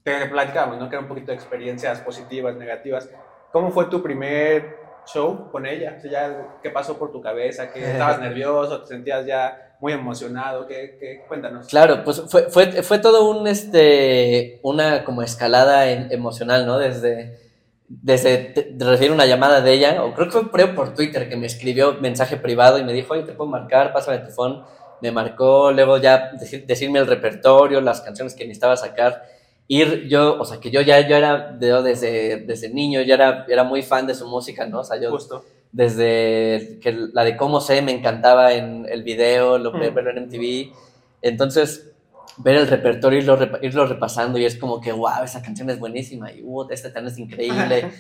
te 0.04 0.26
platicamos, 0.28 0.78
¿no? 0.78 0.90
Que 0.90 0.96
era 0.96 1.02
un 1.02 1.10
poquito 1.10 1.32
de 1.32 1.36
experiencias 1.36 2.00
positivas, 2.02 2.56
negativas. 2.56 3.10
¿Cómo 3.52 3.72
fue 3.72 3.86
tu 3.86 4.02
primer 4.02 4.78
show 5.06 5.50
con 5.52 5.66
ella? 5.66 5.96
O 5.98 6.02
sea, 6.02 6.12
ya, 6.12 6.60
¿Qué 6.64 6.70
pasó 6.70 6.98
por 6.98 7.12
tu 7.12 7.22
cabeza? 7.22 7.72
¿Que 7.72 7.92
estabas 7.92 8.20
nervioso? 8.22 8.82
¿Te 8.82 8.88
sentías 8.88 9.26
ya 9.26 9.67
muy 9.80 9.94
emocionado? 9.94 10.68
¿Qué, 10.68 10.98
qué? 11.00 11.24
Cuéntanos. 11.28 11.68
Claro, 11.68 12.04
pues 12.04 12.24
fue, 12.28 12.44
fue, 12.50 12.84
fue 12.84 13.00
todo 13.00 13.30
un, 13.30 13.48
este, 13.48 14.60
una 14.64 15.04
como 15.04 15.22
escalada 15.22 15.90
en, 15.90 16.12
emocional, 16.12 16.66
¿no? 16.66 16.78
Desde, 16.78 17.40
desde 17.88 18.74
recibir 18.80 19.12
una 19.12 19.26
llamada 19.26 19.62
de 19.62 19.74
ella, 19.74 20.04
o 20.04 20.14
creo 20.14 20.28
que 20.28 20.50
fue 20.50 20.68
por, 20.68 20.94
Twitter 20.94 21.30
que 21.30 21.38
me 21.38 21.48
escribió 21.48 21.94
mensaje 22.02 22.38
privado 22.38 22.80
y 22.80 22.84
me 22.84 22.94
dijo, 22.94 23.14
oye, 23.14 23.24
te 23.24 23.34
puedo 23.34 23.50
marcar, 23.50 23.94
pásame 23.94 24.20
tu 24.20 24.32
phone. 24.32 24.64
Me 25.00 25.12
marcó, 25.12 25.72
luego 25.72 26.00
ya 26.00 26.32
decir, 26.32 26.66
decirme 26.66 26.98
el 26.98 27.06
repertorio, 27.06 27.82
las 27.82 28.02
canciones 28.02 28.34
que 28.34 28.46
necesitaba 28.46 28.76
sacar 28.76 29.26
ir 29.68 30.08
yo, 30.08 30.40
o 30.40 30.46
sea, 30.46 30.60
que 30.60 30.72
yo 30.72 30.82
ya 30.82 31.08
yo 31.08 31.16
era 31.16 31.52
de, 31.52 31.84
desde, 31.84 32.38
desde 32.38 32.70
niño, 32.70 33.02
ya 33.02 33.14
era, 33.14 33.46
era 33.48 33.64
muy 33.64 33.84
fan 33.84 34.08
de 34.08 34.16
su 34.16 34.28
música, 34.28 34.66
¿no? 34.66 34.80
O 34.80 34.84
sea, 34.84 35.00
yo 35.00 35.12
Justo. 35.12 35.46
Desde 35.72 36.80
que 36.82 36.92
la 37.14 37.24
de 37.24 37.38
Cómo 37.38 37.62
sé 37.62 37.82
me 37.82 37.92
encantaba 37.92 38.54
en 38.54 38.86
el 38.90 39.04
video, 39.04 39.58
lo, 39.58 39.74
mm. 39.74 39.94
verlo 39.94 40.12
en 40.12 40.26
MTV. 40.26 40.74
Entonces, 41.22 41.92
ver 42.38 42.56
el 42.56 42.68
repertorio 42.68 43.20
irlo, 43.20 43.40
irlo 43.62 43.86
repasando 43.86 44.38
y 44.38 44.46
es 44.46 44.56
como 44.56 44.82
que, 44.82 44.92
wow, 44.92 45.24
esa 45.24 45.42
canción 45.42 45.70
es 45.70 45.80
buenísima 45.80 46.32
y, 46.32 46.42
uh, 46.44 46.68
esta 46.70 46.94
también 46.94 47.14
es 47.14 47.20
increíble. 47.20 47.92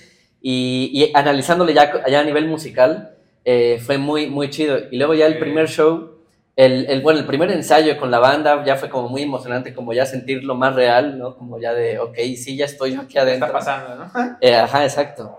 y, 0.41 0.91
y, 0.93 1.11
analizándole 1.13 1.73
ya, 1.73 2.01
allá 2.05 2.21
a 2.21 2.23
nivel 2.23 2.47
musical, 2.47 3.15
eh, 3.45 3.81
fue 3.85 3.97
muy, 3.97 4.27
muy 4.27 4.49
chido. 4.49 4.77
Y 4.91 4.97
luego 4.97 5.13
ya 5.13 5.25
el 5.25 5.39
primer 5.39 5.67
show 5.67 6.17
el, 6.57 6.87
el, 6.89 7.01
bueno, 7.01 7.19
el 7.19 7.27
primer 7.27 7.51
ensayo 7.51 7.95
con 7.99 8.09
la 8.09 8.17
banda 8.17 8.63
ya 8.65 8.75
fue 8.77 8.89
como 8.89 9.09
muy 9.09 9.21
emocionante, 9.21 9.75
como 9.75 9.93
ya 9.93 10.07
sentirlo 10.07 10.55
más 10.55 10.73
real, 10.73 11.19
¿no? 11.19 11.37
Como 11.37 11.59
ya 11.59 11.71
de, 11.71 11.99
ok, 11.99 12.15
sí, 12.35 12.57
ya 12.57 12.65
estoy 12.65 12.95
yo 12.95 13.01
aquí 13.01 13.19
adentro. 13.19 13.45
Está 13.45 13.59
pasando, 13.59 13.95
¿no? 13.95 14.37
Eh, 14.41 14.55
ajá, 14.55 14.83
exacto. 14.83 15.37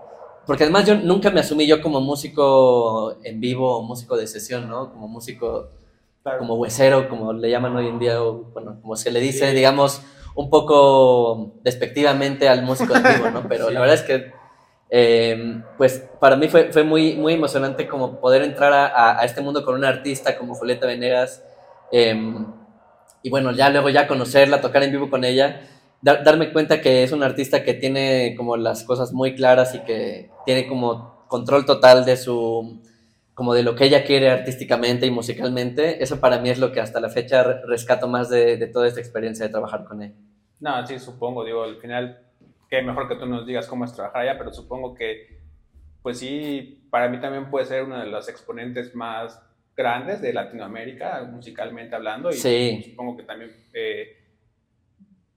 Porque 0.49 0.63
además 0.63 0.87
yo 0.87 0.95
nunca 0.95 1.29
me 1.29 1.41
asumí 1.41 1.67
yo 1.67 1.79
como 1.79 2.01
músico 2.01 3.19
en 3.23 3.39
vivo 3.39 3.77
o 3.77 3.83
músico 3.83 4.17
de 4.17 4.25
sesión, 4.25 4.67
¿no? 4.67 4.91
Como 4.91 5.07
músico, 5.07 5.69
claro. 6.23 6.39
como 6.39 6.55
huesero, 6.55 7.07
como 7.07 7.33
le 7.33 7.51
llaman 7.51 7.75
hoy 7.75 7.85
en 7.85 7.99
día, 7.99 8.19
o, 8.23 8.45
bueno, 8.45 8.79
como 8.81 8.95
se 8.95 9.11
le 9.11 9.19
dice, 9.19 9.51
sí. 9.51 9.55
digamos, 9.55 10.01
un 10.33 10.49
poco 10.49 11.53
despectivamente 11.63 12.49
al 12.49 12.63
músico 12.63 12.95
en 12.95 13.03
vivo, 13.03 13.29
¿no? 13.29 13.43
Pero 13.47 13.67
sí. 13.67 13.75
la 13.75 13.79
verdad 13.79 13.93
es 13.97 14.01
que 14.01 14.31
eh, 14.89 15.61
pues 15.77 16.03
para 16.19 16.35
mí 16.35 16.47
fue, 16.47 16.73
fue, 16.73 16.81
muy, 16.81 17.13
muy 17.13 17.33
emocionante 17.33 17.87
como 17.87 18.19
poder 18.19 18.41
entrar 18.41 18.73
a, 18.73 19.19
a, 19.19 19.25
este 19.25 19.41
mundo 19.41 19.63
con 19.63 19.75
una 19.75 19.89
artista 19.89 20.35
como 20.35 20.55
Julieta 20.55 20.87
Venegas 20.87 21.43
eh, 21.91 22.19
y 23.21 23.29
bueno, 23.29 23.51
ya 23.51 23.69
luego 23.69 23.89
ya 23.89 24.07
conocerla, 24.07 24.61
tocar 24.61 24.81
en 24.81 24.93
vivo 24.93 25.11
con 25.11 25.23
ella, 25.25 25.61
dar, 26.01 26.23
darme 26.23 26.51
cuenta 26.51 26.81
que 26.81 27.03
es 27.03 27.11
una 27.11 27.25
artista 27.25 27.63
que 27.63 27.73
tiene 27.73 28.35
como 28.35 28.57
las 28.57 28.83
cosas 28.83 29.13
muy 29.13 29.35
claras 29.35 29.75
y 29.75 29.79
que 29.79 30.29
tiene 30.45 30.67
como 30.67 31.25
control 31.27 31.65
total 31.65 32.05
de 32.05 32.17
su 32.17 32.81
como 33.33 33.53
de 33.53 33.63
lo 33.63 33.73
que 33.73 33.85
ella 33.85 34.03
quiere 34.03 34.29
artísticamente 34.29 35.05
y 35.05 35.11
musicalmente, 35.11 36.03
eso 36.03 36.19
para 36.19 36.39
mí 36.39 36.49
es 36.49 36.59
lo 36.59 36.73
que 36.73 36.81
hasta 36.81 36.99
la 36.99 37.07
fecha 37.07 37.41
rescato 37.65 38.09
más 38.09 38.29
de, 38.29 38.57
de 38.57 38.67
toda 38.67 38.85
esta 38.85 38.99
experiencia 38.99 39.45
de 39.45 39.51
trabajar 39.51 39.85
con 39.85 40.01
ella. 40.01 40.13
No, 40.59 40.85
sí, 40.85 40.99
supongo, 40.99 41.45
digo, 41.45 41.63
al 41.63 41.77
final 41.77 42.19
que 42.69 42.81
mejor 42.81 43.07
que 43.07 43.15
tú 43.15 43.25
nos 43.25 43.45
digas 43.47 43.67
cómo 43.67 43.85
es 43.85 43.93
trabajar 43.93 44.21
allá, 44.21 44.37
pero 44.37 44.53
supongo 44.53 44.93
que, 44.93 45.39
pues 46.01 46.19
sí, 46.19 46.85
para 46.91 47.09
mí 47.09 47.19
también 47.19 47.49
puede 47.49 47.65
ser 47.65 47.83
uno 47.83 47.99
de 47.99 48.07
los 48.07 48.27
exponentes 48.29 48.93
más 48.93 49.41
grandes 49.75 50.21
de 50.21 50.33
Latinoamérica, 50.33 51.23
musicalmente 51.23 51.95
hablando, 51.95 52.29
y 52.29 52.33
sí. 52.33 52.83
supongo 52.91 53.15
que 53.15 53.23
también 53.23 53.51
eh, 53.73 54.18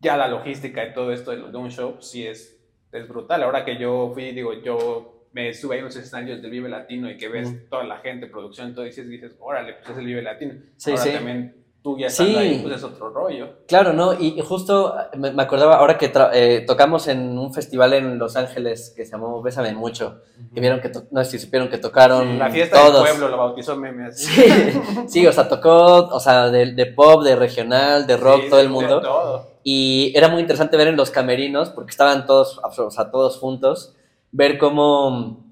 ya 0.02 0.16
la 0.16 0.28
logística 0.28 0.84
y 0.84 0.92
todo 0.92 1.12
esto 1.12 1.30
de, 1.30 1.50
de 1.50 1.56
un 1.56 1.70
show, 1.70 1.96
sí 2.00 2.26
es, 2.26 2.58
es 2.92 3.08
brutal. 3.08 3.42
Ahora 3.42 3.64
que 3.64 3.78
yo 3.78 4.10
fui, 4.12 4.32
digo, 4.32 4.52
yo 4.62 5.28
me 5.32 5.54
sube 5.54 5.74
ahí 5.76 5.78
en 5.78 5.86
los 5.86 5.96
escenarios 5.96 6.42
del 6.42 6.50
Vive 6.50 6.68
Latino 6.68 7.10
y 7.10 7.16
que 7.16 7.28
ves 7.28 7.68
toda 7.70 7.84
la 7.84 7.98
gente, 7.98 8.26
producción, 8.26 8.74
todo, 8.74 8.84
y 8.84 8.88
dices, 8.88 9.08
dices, 9.08 9.32
órale, 9.40 9.74
pues 9.74 9.90
es 9.90 9.98
el 9.98 10.04
Vive 10.06 10.22
Latino. 10.22 10.54
Sí, 10.76 10.90
Ahora 10.90 11.02
sí. 11.02 11.10
también 11.10 11.56
tú 11.82 11.98
ya 11.98 12.06
estás 12.06 12.26
sí. 12.26 12.36
ahí, 12.36 12.60
pues 12.62 12.76
es 12.76 12.84
otro 12.84 13.10
rollo. 13.10 13.48
Claro, 13.66 13.92
¿no? 13.92 14.12
Y, 14.14 14.38
y 14.38 14.40
justo 14.42 14.94
me, 15.16 15.32
me, 15.32 15.42
acordaba 15.42 15.76
ahora 15.76 15.98
que 15.98 16.12
eh, 16.34 16.64
tocamos 16.66 17.08
en 17.08 17.38
un 17.38 17.52
festival 17.52 17.94
en 17.94 18.18
Los 18.18 18.36
Ángeles 18.36 18.92
que 18.94 19.04
se 19.04 19.12
llamó 19.12 19.42
Bésame 19.42 19.72
Mucho, 19.72 20.06
uh 20.08 20.40
-huh. 20.42 20.54
que 20.54 20.60
vieron 20.60 20.80
que, 20.80 20.92
no 21.10 21.24
sé 21.24 21.30
si 21.32 21.38
supieron 21.38 21.68
que 21.68 21.78
tocaron 21.78 22.32
sí, 22.32 22.38
La 22.38 22.50
fiesta 22.50 22.76
todos. 22.76 23.02
del 23.04 23.12
pueblo 23.12 23.28
lo 23.28 23.36
bautizó 23.36 23.76
Meme 23.76 24.06
así. 24.06 24.26
Sí, 24.26 24.80
sí, 25.08 25.26
o 25.26 25.32
sea, 25.32 25.48
tocó, 25.48 26.06
o 26.08 26.20
sea, 26.20 26.50
de, 26.50 26.72
de 26.72 26.86
pop, 26.86 27.24
de 27.24 27.34
regional, 27.34 28.06
de 28.06 28.16
rock, 28.16 28.42
sí, 28.44 28.50
todo 28.50 28.60
el 28.60 28.68
mundo. 28.68 29.00
todo. 29.00 29.51
Y 29.64 30.12
era 30.16 30.28
muy 30.28 30.40
interesante 30.40 30.76
ver 30.76 30.88
en 30.88 30.96
los 30.96 31.10
camerinos, 31.10 31.70
porque 31.70 31.90
estaban 31.90 32.26
todos, 32.26 32.60
o 32.62 32.90
sea, 32.90 33.10
todos 33.10 33.38
juntos, 33.38 33.94
ver 34.32 34.58
cómo 34.58 35.44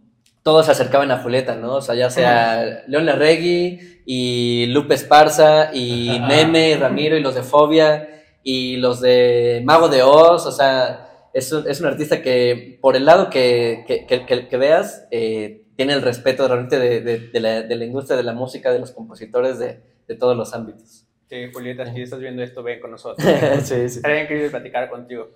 todos 0.42 0.66
se 0.66 0.72
acercaban 0.72 1.10
a 1.10 1.22
Julieta, 1.22 1.54
¿no? 1.56 1.76
O 1.76 1.80
sea, 1.82 1.94
ya 1.94 2.10
sea 2.10 2.82
León 2.86 3.06
Larregui 3.06 4.02
y 4.06 4.66
Lupe 4.66 4.94
Esparza 4.94 5.70
y 5.72 6.18
Meme 6.26 6.70
y 6.70 6.74
Ramiro 6.76 7.16
y 7.16 7.20
los 7.20 7.34
de 7.34 7.42
Fobia 7.42 8.08
y 8.42 8.76
los 8.76 9.00
de 9.00 9.62
Mago 9.64 9.88
de 9.88 10.02
Oz, 10.02 10.46
o 10.46 10.52
sea, 10.52 11.28
es 11.34 11.52
un, 11.52 11.68
es 11.68 11.80
un 11.80 11.86
artista 11.86 12.22
que 12.22 12.78
por 12.80 12.96
el 12.96 13.04
lado 13.04 13.28
que, 13.30 13.84
que, 13.86 14.06
que, 14.06 14.48
que 14.48 14.56
veas, 14.56 15.06
eh, 15.10 15.66
tiene 15.76 15.92
el 15.92 16.02
respeto 16.02 16.46
realmente 16.46 16.78
de, 16.78 17.00
de, 17.00 17.18
de, 17.28 17.40
la, 17.40 17.62
de, 17.62 17.76
la, 17.76 17.84
industria 17.84 18.16
de 18.16 18.22
la 18.22 18.32
música, 18.32 18.72
de 18.72 18.80
los 18.80 18.90
compositores, 18.92 19.58
de, 19.58 19.80
de 20.08 20.14
todos 20.14 20.36
los 20.36 20.52
ámbitos. 20.52 21.06
Sí, 21.30 21.48
Julieta, 21.52 21.86
si 21.86 22.02
estás 22.02 22.18
viendo 22.18 22.42
esto, 22.42 22.60
ven 22.64 22.80
con 22.80 22.90
nosotros. 22.90 23.24
sí, 23.62 23.88
sí. 23.88 24.00
Sería 24.00 24.24
increíble 24.24 24.50
platicar 24.50 24.90
contigo. 24.90 25.28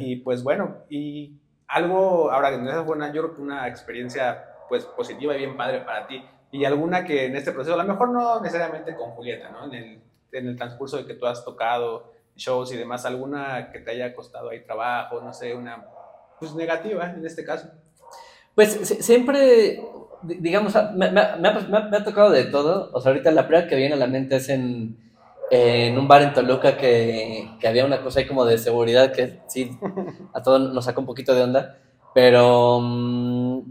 Y, 0.00 0.12
y, 0.12 0.16
pues 0.16 0.42
bueno, 0.42 0.78
y 0.88 1.34
algo, 1.66 2.30
ahora 2.30 2.48
que 2.48 2.64
esa 2.66 2.82
fue 2.82 2.96
una, 2.96 3.12
yo 3.12 3.22
creo 3.22 3.34
que 3.34 3.42
una 3.42 3.68
experiencia 3.68 4.46
pues 4.70 4.86
positiva 4.86 5.34
y 5.34 5.40
bien 5.40 5.54
padre 5.54 5.80
para 5.80 6.06
ti. 6.06 6.24
Y 6.50 6.64
alguna 6.64 7.04
que 7.04 7.26
en 7.26 7.36
este 7.36 7.52
proceso, 7.52 7.74
a 7.78 7.82
lo 7.84 7.92
mejor 7.92 8.08
no 8.10 8.40
necesariamente 8.40 8.94
con 8.96 9.10
Julieta, 9.10 9.50
¿no? 9.50 9.66
En 9.66 9.74
el, 9.74 10.00
en 10.32 10.48
el 10.48 10.56
transcurso 10.56 10.96
de 10.96 11.04
que 11.04 11.12
tú 11.12 11.26
has 11.26 11.44
tocado 11.44 12.10
shows 12.34 12.72
y 12.72 12.78
demás, 12.78 13.04
alguna 13.04 13.70
que 13.70 13.80
te 13.80 13.90
haya 13.90 14.14
costado 14.14 14.48
ahí 14.48 14.64
trabajo, 14.64 15.20
no 15.20 15.34
sé, 15.34 15.54
una 15.54 15.84
pues 16.40 16.54
negativa 16.54 17.10
en 17.10 17.26
este 17.26 17.44
caso. 17.44 17.68
Pues 18.54 18.70
siempre, 18.70 19.78
digamos, 20.22 20.74
me, 20.94 21.10
me, 21.10 21.12
me, 21.12 21.48
ha, 21.48 21.88
me, 21.90 21.96
ha, 21.98 22.02
tocado 22.02 22.30
de 22.30 22.46
todo. 22.46 22.90
O 22.94 23.00
sea, 23.02 23.12
ahorita 23.12 23.30
la 23.30 23.46
primera 23.46 23.68
que 23.68 23.76
viene 23.76 23.94
a 23.94 23.98
la 23.98 24.06
mente 24.06 24.36
es 24.36 24.48
en, 24.48 25.07
en 25.50 25.98
un 25.98 26.08
bar 26.08 26.22
en 26.22 26.32
Toluca 26.34 26.76
que, 26.76 27.50
que, 27.58 27.68
había 27.68 27.84
una 27.84 28.02
cosa 28.02 28.20
ahí 28.20 28.26
como 28.26 28.44
de 28.44 28.58
seguridad 28.58 29.12
que 29.12 29.40
sí, 29.48 29.70
a 30.34 30.42
todos 30.42 30.72
nos 30.72 30.84
sacó 30.84 31.00
un 31.00 31.06
poquito 31.06 31.34
de 31.34 31.42
onda. 31.42 31.78
Pero, 32.14 32.82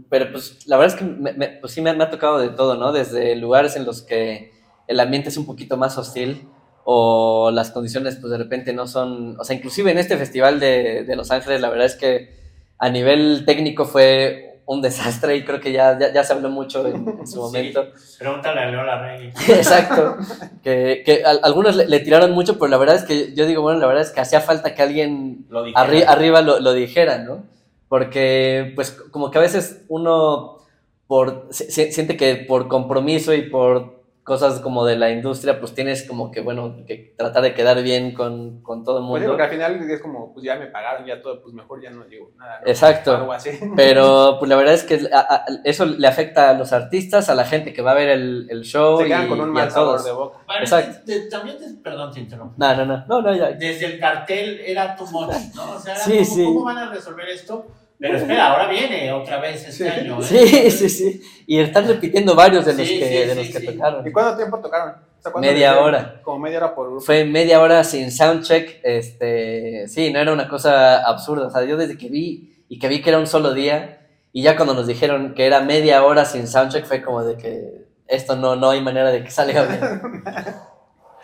pero 0.08 0.32
pues 0.32 0.66
la 0.66 0.76
verdad 0.78 0.94
es 0.94 1.02
que 1.02 1.04
me, 1.04 1.48
pues 1.60 1.72
sí 1.72 1.82
me, 1.82 1.90
ha 1.90 2.10
tocado 2.10 2.38
de 2.38 2.50
todo, 2.50 2.76
¿no? 2.76 2.92
Desde 2.92 3.36
lugares 3.36 3.76
en 3.76 3.84
los 3.84 4.02
que 4.02 4.52
el 4.86 5.00
ambiente 5.00 5.28
es 5.28 5.36
un 5.36 5.44
poquito 5.44 5.76
más 5.76 5.98
hostil 5.98 6.48
o 6.84 7.50
las 7.50 7.70
condiciones 7.70 8.16
pues 8.16 8.30
de 8.30 8.38
repente 8.38 8.72
no 8.72 8.86
son, 8.86 9.38
o 9.38 9.44
sea, 9.44 9.54
inclusive 9.54 9.90
en 9.90 9.98
este 9.98 10.16
festival 10.16 10.60
de, 10.60 11.04
de 11.04 11.16
Los 11.16 11.30
Ángeles 11.30 11.60
la 11.60 11.68
verdad 11.68 11.84
es 11.84 11.96
que 11.96 12.38
a 12.78 12.88
nivel 12.88 13.44
técnico 13.44 13.84
fue 13.84 14.47
un 14.68 14.82
desastre 14.82 15.34
y 15.34 15.44
creo 15.46 15.60
que 15.60 15.72
ya, 15.72 15.98
ya, 15.98 16.12
ya 16.12 16.22
se 16.22 16.34
habló 16.34 16.50
mucho 16.50 16.86
en, 16.86 17.08
en 17.20 17.26
su 17.26 17.40
momento. 17.40 17.86
Sí, 17.96 18.16
pregúntale 18.18 18.60
a 18.60 18.70
Leola 18.70 19.00
Rey. 19.00 19.32
Exacto, 19.48 20.18
que, 20.62 21.02
que 21.06 21.24
a, 21.24 21.30
algunos 21.42 21.74
le, 21.74 21.88
le, 21.88 22.00
tiraron 22.00 22.32
mucho, 22.32 22.58
pero 22.58 22.68
la 22.68 22.76
verdad 22.76 22.96
es 22.96 23.04
que 23.04 23.34
yo 23.34 23.46
digo, 23.46 23.62
bueno, 23.62 23.80
la 23.80 23.86
verdad 23.86 24.02
es 24.02 24.10
que 24.10 24.20
hacía 24.20 24.42
falta 24.42 24.74
que 24.74 24.82
alguien 24.82 25.46
lo 25.48 25.64
arri 25.74 26.02
arriba 26.02 26.42
lo, 26.42 26.60
lo, 26.60 26.74
dijera, 26.74 27.16
¿no? 27.16 27.44
Porque 27.88 28.72
pues 28.76 28.90
como 28.90 29.30
que 29.30 29.38
a 29.38 29.40
veces 29.40 29.86
uno 29.88 30.58
por, 31.06 31.46
se, 31.48 31.90
siente 31.90 32.18
que 32.18 32.36
por 32.36 32.68
compromiso 32.68 33.32
y 33.32 33.48
por 33.48 33.97
cosas 34.28 34.60
como 34.60 34.84
de 34.84 34.96
la 34.96 35.10
industria, 35.10 35.58
pues 35.58 35.74
tienes 35.74 36.06
como 36.06 36.30
que, 36.30 36.42
bueno, 36.42 36.84
que 36.86 37.14
tratar 37.16 37.42
de 37.42 37.54
quedar 37.54 37.82
bien 37.82 38.14
con, 38.14 38.62
con 38.62 38.84
todo 38.84 38.98
el 38.98 39.02
mundo. 39.04 39.14
Pues 39.14 39.22
sí, 39.22 39.28
porque 39.28 39.42
al 39.42 39.50
final 39.50 39.90
es 39.90 40.00
como, 40.00 40.32
pues 40.32 40.44
ya 40.44 40.56
me 40.56 40.66
pagaron, 40.66 41.06
ya 41.06 41.20
todo, 41.20 41.42
pues 41.42 41.54
mejor 41.54 41.82
ya 41.82 41.90
no 41.90 42.04
digo 42.04 42.30
nada. 42.38 42.60
¿no? 42.60 42.68
Exacto. 42.68 43.16
Algo 43.16 43.32
así. 43.32 43.50
Pero 43.76 44.36
pues 44.38 44.48
la 44.48 44.56
verdad 44.56 44.74
es 44.74 44.84
que 44.84 45.00
a, 45.12 45.18
a, 45.18 45.44
eso 45.64 45.86
le 45.86 46.06
afecta 46.06 46.50
a 46.50 46.52
los 46.52 46.72
artistas, 46.72 47.28
a 47.30 47.34
la 47.34 47.44
gente 47.44 47.72
que 47.72 47.82
va 47.82 47.92
a 47.92 47.94
ver 47.94 48.10
el, 48.10 48.46
el 48.50 48.62
show. 48.62 48.98
Se 49.00 49.06
quedan 49.06 49.24
y, 49.24 49.28
con 49.30 49.40
un 49.40 49.50
mal 49.50 49.68
a 49.68 49.70
sabor 49.70 49.92
todos. 49.94 50.04
de 50.04 50.12
boca. 50.12 50.38
Bueno, 50.46 50.60
Exacto. 50.62 50.98
te, 51.06 51.20
también 51.30 51.56
te, 51.58 51.64
perdón, 51.82 52.12
te 52.12 52.20
interrumpo. 52.20 52.54
No, 52.58 52.76
no, 52.76 52.84
no, 52.84 53.04
no, 53.08 53.22
no, 53.22 53.34
ya. 53.34 53.52
Desde 53.52 53.86
el 53.86 53.98
cartel 53.98 54.60
era 54.60 54.94
tu 54.94 55.06
moda, 55.06 55.36
¿no? 55.54 55.72
O 55.72 55.78
sea, 55.80 55.94
era 55.94 56.04
Sí, 56.04 56.12
como, 56.18 56.24
sí. 56.24 56.44
¿cómo 56.44 56.64
van 56.64 56.78
a 56.78 56.90
resolver 56.90 57.26
esto? 57.30 57.66
Pero 58.00 58.16
espera, 58.16 58.52
ahora 58.52 58.68
viene 58.68 59.10
otra 59.12 59.40
vez 59.40 59.66
este 59.66 59.90
Sí. 59.90 60.00
año. 60.00 60.18
¿eh? 60.20 60.22
Sí, 60.22 60.70
sí, 60.70 60.88
sí. 60.88 61.20
Y 61.46 61.58
están 61.58 61.88
repitiendo 61.88 62.34
varios 62.36 62.64
de 62.64 62.74
los 62.74 62.86
Sí, 62.86 62.98
que, 62.98 63.06
sí, 63.06 63.14
de 63.14 63.30
sí, 63.30 63.34
los 63.36 63.46
que 63.48 63.58
sí. 63.60 63.66
tocaron. 63.66 64.06
¿Y 64.06 64.12
cuánto 64.12 64.36
tiempo 64.36 64.58
tocaron? 64.60 64.90
O 64.90 65.20
sea, 65.22 65.32
¿cuánto 65.32 65.48
Media 65.48 65.78
hora. 65.80 66.20
Como 66.22 66.38
media 66.38 66.58
hora 66.58 66.74
por 66.76 66.86
grupo. 66.86 67.00
Fue 67.04 67.24
media 67.24 67.60
hora 67.60 67.82
sin 67.82 68.12
soundcheck, 68.12 68.80
este, 68.84 69.88
sí, 69.88 70.12
no 70.12 70.20
era 70.20 70.32
una 70.32 70.48
cosa 70.48 70.98
absurda, 71.04 71.48
o 71.48 71.50
sea, 71.50 71.64
yo 71.64 71.76
desde 71.76 71.98
que 71.98 72.08
vi 72.08 72.64
y 72.68 72.78
que 72.78 72.86
vi 72.86 73.02
que 73.02 73.10
era 73.10 73.18
un 73.18 73.26
solo 73.26 73.52
día 73.52 74.06
y 74.32 74.42
ya 74.42 74.54
cuando 74.54 74.74
nos 74.74 74.86
dijeron 74.86 75.34
que 75.34 75.46
era 75.46 75.60
media 75.60 76.04
hora 76.04 76.24
sin 76.24 76.46
soundcheck 76.46 76.84
fue 76.84 77.02
como 77.02 77.24
de 77.24 77.36
que 77.36 77.88
esto 78.06 78.36
no, 78.36 78.54
no 78.54 78.70
hay 78.70 78.80
manera 78.80 79.10
de 79.10 79.24
que 79.24 79.30
salga 79.32 79.64
bien. 79.64 80.22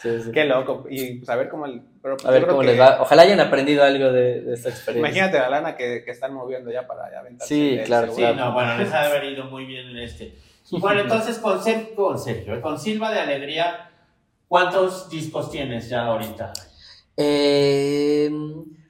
Sí, 0.04 0.22
sí. 0.22 0.30
Qué 0.32 0.44
loco. 0.44 0.84
Y 0.88 1.22
a 1.28 1.34
ver 1.34 1.48
cómo 1.48 1.66
el. 1.66 1.80
Pero, 2.02 2.16
A 2.24 2.30
ver 2.30 2.46
cómo 2.46 2.60
que- 2.60 2.66
les 2.66 2.80
va. 2.80 3.00
Ojalá 3.00 3.22
hayan 3.22 3.40
aprendido 3.40 3.82
algo 3.82 4.12
de, 4.12 4.42
de 4.42 4.54
esta 4.54 4.68
experiencia. 4.68 5.08
Imagínate 5.10 5.38
la 5.38 5.48
lana 5.48 5.76
que, 5.76 6.04
que 6.04 6.10
están 6.10 6.32
moviendo 6.34 6.70
ya 6.70 6.86
para 6.86 7.10
ya 7.10 7.22
Sí, 7.46 7.80
claro, 7.86 8.12
Sí, 8.14 8.22
no, 8.36 8.52
bueno, 8.52 8.76
les 8.78 8.92
ha 8.92 9.04
haber 9.06 9.24
ido 9.24 9.44
muy 9.46 9.64
bien 9.64 9.88
en 9.88 9.96
este. 9.98 10.34
Bueno, 10.70 11.00
entonces 11.00 11.38
con, 11.38 11.62
Ser- 11.62 11.94
con 11.94 12.18
Sergio, 12.18 12.60
con 12.60 12.78
Silva 12.78 13.10
de 13.12 13.20
Alegría, 13.20 13.90
¿cuántos 14.48 15.08
discos 15.10 15.50
tienes 15.50 15.88
ya 15.88 16.04
ahorita? 16.06 16.52
Eh, 17.16 18.30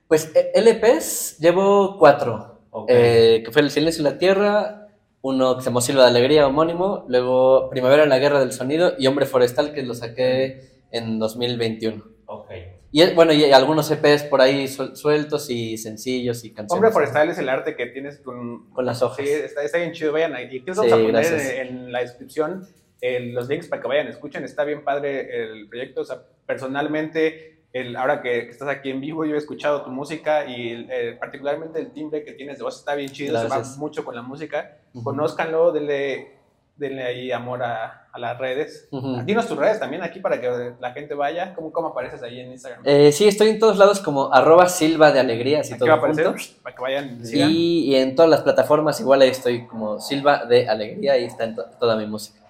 pues 0.09 0.33
eh, 0.35 0.53
LPs 0.55 1.39
llevo 1.39 1.97
cuatro. 1.99 2.61
Ok. 2.71 2.89
Eh, 2.91 3.43
que 3.45 3.53
fue 3.53 3.63
El 3.63 3.71
Silencio 3.71 4.01
y 4.03 4.05
la 4.05 4.19
Tierra, 4.19 4.89
uno 5.23 5.57
que 5.57 5.63
se 5.63 5.67
llamó 5.71 5.81
Silva 5.81 6.03
de 6.05 6.11
Alegría, 6.11 6.47
homónimo, 6.47 7.05
luego 7.09 7.71
Primavera 7.71 8.03
en 8.03 8.09
la 8.09 8.19
Guerra 8.19 8.41
del 8.41 8.53
Sonido 8.53 8.95
y 8.99 9.07
Hombre 9.07 9.27
Forestal, 9.27 9.73
que 9.73 9.83
lo 9.83 9.95
saqué 9.95 10.74
en 10.95 11.19
2021. 11.19 12.03
ok. 12.27 12.51
Y 12.97 13.13
bueno, 13.13 13.33
y 13.33 13.51
algunos 13.51 13.91
EPs 13.91 14.23
por 14.25 14.41
ahí 14.41 14.67
suel- 14.69 14.95
sueltos 14.95 15.51
y 15.51 15.77
sencillos 15.79 16.45
y 16.45 16.51
canciones. 16.53 16.73
Hombre 16.73 16.93
Forestal 16.93 17.29
es 17.29 17.39
el 17.39 17.49
arte 17.49 17.75
que 17.75 17.87
tienes 17.87 18.19
con. 18.21 18.71
Con 18.71 18.87
las 18.87 19.03
hojas. 19.03 19.17
Sí, 19.17 19.25
está, 19.29 19.63
está 19.65 19.79
bien 19.79 19.91
chido. 19.93 20.13
Vayan 20.13 20.33
ahí. 20.37 20.49
Incluso 20.57 20.85
Sí, 20.85 20.91
a 20.93 20.97
poner 20.97 21.25
en, 21.27 21.67
en 21.67 21.93
la 21.93 22.01
descripción 22.03 22.69
eh, 23.01 23.19
los 23.33 23.49
links 23.49 23.67
para 23.67 23.83
que 23.83 23.89
vayan, 23.89 24.07
escuchen. 24.07 24.45
Está 24.45 24.63
bien 24.63 24.85
padre 24.85 25.43
el 25.43 25.69
proyecto. 25.69 26.03
O 26.03 26.05
sea, 26.05 26.23
personalmente, 26.47 27.65
el, 27.73 27.97
ahora 27.97 28.23
que, 28.23 28.45
que 28.45 28.51
estás 28.51 28.69
aquí 28.69 28.91
en 28.91 29.01
vivo, 29.01 29.25
yo 29.25 29.35
he 29.35 29.39
escuchado 29.39 29.83
tu 29.83 29.91
música 29.91 30.47
y 30.47 30.87
eh, 30.89 31.17
particularmente 31.19 31.81
el 31.81 31.91
timbre 31.93 32.23
que 32.25 32.33
tienes 32.33 32.59
de 32.59 32.65
voz 32.65 32.79
está 32.79 32.95
bien 32.95 33.11
chido. 33.11 33.41
Se 33.41 33.49
va 33.49 33.63
mucho 33.79 34.05
con 34.05 34.15
la 34.15 34.23
música. 34.23 34.79
Conózcanlo, 35.03 35.73
denle, 35.73 36.29
denle 36.77 37.05
ahí 37.05 37.31
amor 37.33 37.63
a, 37.63 38.09
a 38.13 38.19
las 38.19 38.37
redes. 38.39 38.89
Dinos 39.25 39.47
tus 39.47 39.57
redes 39.57 39.79
también 39.79 40.03
aquí 40.03 40.19
para 40.21 40.41
que 40.41 40.73
la 40.81 40.93
gente 40.93 41.15
vaya. 41.15 41.55
¿Cómo, 41.55 41.73
cómo 41.73 41.89
apareces 41.89 42.23
ahí 42.23 42.41
en 42.41 42.51
Instagram? 42.53 42.83
Eh, 42.85 43.13
sí, 43.13 43.29
estoy 43.29 43.49
en 43.51 43.59
todos 43.61 43.79
lados 43.79 44.01
como 44.01 44.33
arroba 44.35 44.69
Silva 44.69 45.13
de 45.13 45.21
Alegría, 45.21 45.61
así 45.61 45.73
aquí 45.73 45.79
todo 45.79 45.89
va 45.91 45.95
a 45.95 45.99
aparecer 45.99 46.27
junto. 46.27 46.43
para 46.63 46.75
que 46.77 46.83
vayan 46.83 47.19
y 47.23 47.27
sigan. 47.27 47.51
Y, 47.51 47.85
y 47.91 47.97
en 47.97 48.15
todas 48.17 48.31
las 48.31 48.41
plataformas 48.43 48.99
igual 49.01 49.21
ahí 49.23 49.29
estoy 49.31 49.67
como 49.67 50.01
Silva 50.01 50.45
de 50.47 50.69
Alegría 50.69 51.17
y 51.19 51.25
está 51.25 51.45
en 51.45 51.55
to- 51.55 51.67
toda 51.79 51.97
mi 51.97 52.07
música. 52.07 52.41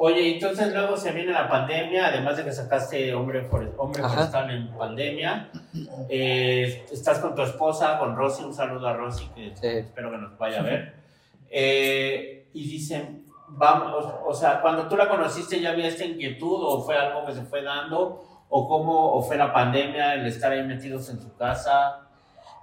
Oye, 0.00 0.34
entonces 0.34 0.72
luego 0.72 0.96
se 0.96 1.10
viene 1.10 1.32
la 1.32 1.48
pandemia, 1.48 2.06
además 2.06 2.36
de 2.36 2.44
que 2.44 2.52
sacaste 2.52 3.12
Hombre, 3.14 3.42
Fore- 3.50 3.72
Hombre. 3.76 4.00
Forestal 4.02 4.48
en 4.50 4.68
pandemia. 4.78 5.50
Eh, 6.08 6.86
estás 6.92 7.18
con 7.18 7.34
tu 7.34 7.42
esposa, 7.42 7.98
con 7.98 8.14
Rosy, 8.16 8.44
un 8.44 8.54
saludo 8.54 8.86
a 8.86 8.92
Rosy, 8.94 9.28
que 9.34 9.50
Sí. 9.56 9.66
espero 9.78 10.10
que 10.12 10.18
nos 10.18 10.38
vaya 10.38 10.60
a 10.60 10.62
ver. 10.62 10.94
Eh, 11.50 12.46
y 12.52 12.68
dicen, 12.70 13.17
vamos, 13.50 14.04
o, 14.04 14.28
o 14.28 14.34
sea, 14.34 14.60
cuando 14.60 14.86
tú 14.88 14.96
la 14.96 15.08
conociste 15.08 15.60
ya 15.60 15.70
había 15.70 15.88
esta 15.88 16.04
inquietud 16.04 16.58
o 16.62 16.82
fue 16.82 16.96
algo 16.96 17.24
que 17.26 17.34
se 17.34 17.42
fue 17.42 17.62
dando 17.62 18.24
o 18.48 18.68
cómo 18.68 19.12
o 19.12 19.22
fue 19.22 19.36
la 19.36 19.52
pandemia, 19.52 20.14
el 20.14 20.26
estar 20.26 20.52
ahí 20.52 20.62
metidos 20.62 21.08
en 21.10 21.20
su 21.20 21.34
casa. 21.36 22.00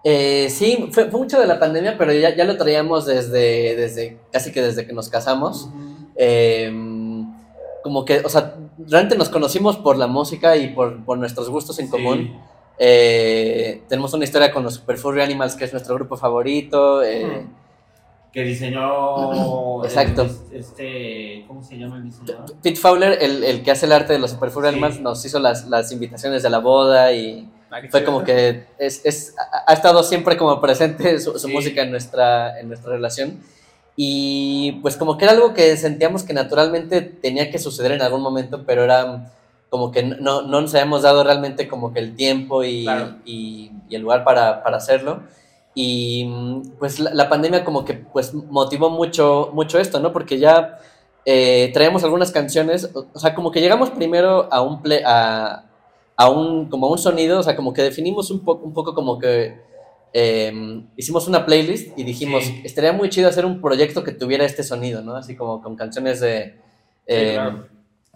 Eh, 0.04 0.48
sí, 0.50 0.90
fue, 0.92 1.10
fue 1.10 1.20
mucho 1.20 1.40
de 1.40 1.48
la 1.48 1.60
pandemia, 1.60 1.98
pero 1.98 2.14
ya, 2.14 2.36
ya 2.36 2.46
lo 2.46 2.58
traíamos 2.58 3.06
desde, 3.06 3.76
desde 3.76 4.20
casi 4.32 4.52
que 4.52 4.62
desde 4.62 4.86
que 4.86 4.94
nos 4.94 5.10
casamos. 5.10 5.70
Eh, 6.16 6.72
como 7.84 8.04
que, 8.04 8.20
o 8.20 8.30
sea, 8.30 8.56
realmente 8.80 9.16
nos 9.16 9.30
conocimos 9.30 9.78
por 9.78 9.98
la 9.98 10.08
música 10.08 10.58
y 10.58 10.70
por, 10.70 11.04
por 11.06 11.18
nuestros 11.18 11.50
gustos 11.50 11.78
en 11.80 11.88
común. 11.88 12.40
Eh, 12.80 13.84
tenemos 13.88 14.14
una 14.14 14.24
historia 14.24 14.52
con 14.52 14.64
los 14.64 14.74
Super 14.76 14.98
Furry 14.98 15.22
Animals, 15.22 15.56
que 15.56 15.66
es 15.66 15.72
nuestro 15.72 15.94
grupo 15.96 16.18
favorito. 16.18 17.04
eh, 17.04 17.46
Que 18.36 18.44
diseñó 18.44 19.84
Exacto. 19.86 20.24
el- 20.52 20.60
este, 20.60 21.46
¿cómo 21.48 21.64
se 21.64 21.78
llama 21.78 21.96
el 21.98 22.04
diseñador? 22.04 22.54
Pete 22.62 22.76
Fowler, 22.80 23.18
el, 23.22 23.44
el 23.46 23.64
que 23.64 23.72
hace 23.72 23.86
el 23.88 23.94
arte 23.94 24.12
de 24.14 24.20
los 24.20 24.32
Super 24.32 24.52
Sí. 24.52 25.00
Nos 25.02 25.26
hizo 25.26 25.40
las, 25.40 25.68
las 25.70 25.92
invitaciones 25.94 26.44
de 26.44 26.50
la 26.50 26.60
boda 26.60 27.12
y 27.14 27.50
Ah, 27.72 27.80
fue 27.90 28.04
como 28.04 28.24
que 28.24 28.66
es, 28.78 29.02
es- 29.06 29.36
ha 29.40 29.72
ha 29.72 29.74
estado 29.74 30.04
siempre 30.04 30.38
como 30.38 30.62
presente 30.62 31.20
su, 31.20 31.40
su 31.40 31.48
Sí. 31.48 31.54
música 31.54 31.82
en 31.82 31.92
nuestra, 31.92 32.60
en 32.60 32.68
nuestra 32.68 32.92
relación. 32.92 33.40
Y 33.96 34.74
pues 34.82 34.98
como 34.98 35.18
que 35.18 35.24
era 35.26 35.34
algo 35.34 35.54
que 35.54 35.76
sentíamos 35.78 36.24
que 36.24 36.34
naturalmente 36.34 37.02
tenía 37.02 37.50
que 37.50 37.58
suceder 37.58 37.94
en 37.94 38.02
algún 38.02 38.22
momento, 38.22 38.64
pero 38.66 38.84
era 38.84 39.32
como 39.70 39.92
que 39.92 40.04
no, 40.04 40.42
no 40.42 40.62
nos 40.62 40.74
habíamos 40.76 41.02
dado 41.04 41.24
realmente 41.24 41.68
como 41.70 41.94
que 41.94 42.00
el 42.00 42.16
tiempo 42.16 42.64
y, 42.66 42.84
Claro. 42.84 43.16
y- 43.26 43.72
y 43.90 43.96
el 43.96 44.02
lugar 44.02 44.24
para, 44.26 44.62
para 44.64 44.78
hacerlo. 44.78 45.22
Y 45.78 46.26
mm, 46.26 46.62
pues 46.80 47.00
la, 47.00 47.14
la 47.14 47.30
pandemia 47.30 47.64
como 47.66 47.84
que 47.86 47.94
pues 47.94 48.34
motivó 48.34 48.90
mucho, 48.90 49.50
mucho 49.54 49.78
esto, 49.78 50.00
¿no? 50.00 50.12
Porque 50.14 50.40
ya 50.40 50.80
eh, 51.26 51.70
traíamos 51.74 52.04
algunas 52.04 52.32
canciones, 52.32 52.90
o, 52.96 53.06
o 53.14 53.20
sea, 53.20 53.36
como 53.36 53.52
que 53.52 53.60
llegamos 53.62 53.90
primero 53.92 54.48
a 54.52 54.62
un, 54.62 54.82
ple- 54.82 55.04
a, 55.06 55.66
a 56.16 56.30
un, 56.30 56.70
como 56.70 56.88
a 56.88 56.92
un 56.92 56.98
sonido, 56.98 57.40
o 57.40 57.44
sea, 57.44 57.56
como 57.58 57.74
que 57.74 57.82
definimos 57.84 58.32
un, 58.32 58.40
poco 58.46 58.64
un 58.66 58.74
poco 58.74 58.94
como 58.96 59.20
que 59.20 59.60
em, 60.14 60.88
hicimos 60.96 61.28
una 61.28 61.46
playlist 61.46 61.98
y 62.00 62.04
dijimos, 62.06 62.46
Sí. 62.46 62.62
estaría 62.64 62.94
muy 62.94 63.10
chido 63.10 63.28
hacer 63.28 63.46
un 63.46 63.60
proyecto 63.60 64.02
que 64.04 64.14
tuviera 64.14 64.46
este 64.46 64.64
sonido, 64.64 65.02
¿no? 65.02 65.16
Así 65.18 65.36
como 65.36 65.62
con 65.62 65.76
canciones 65.76 66.22
de... 66.22 66.56
em, 67.06 67.34
claro. 67.36 67.68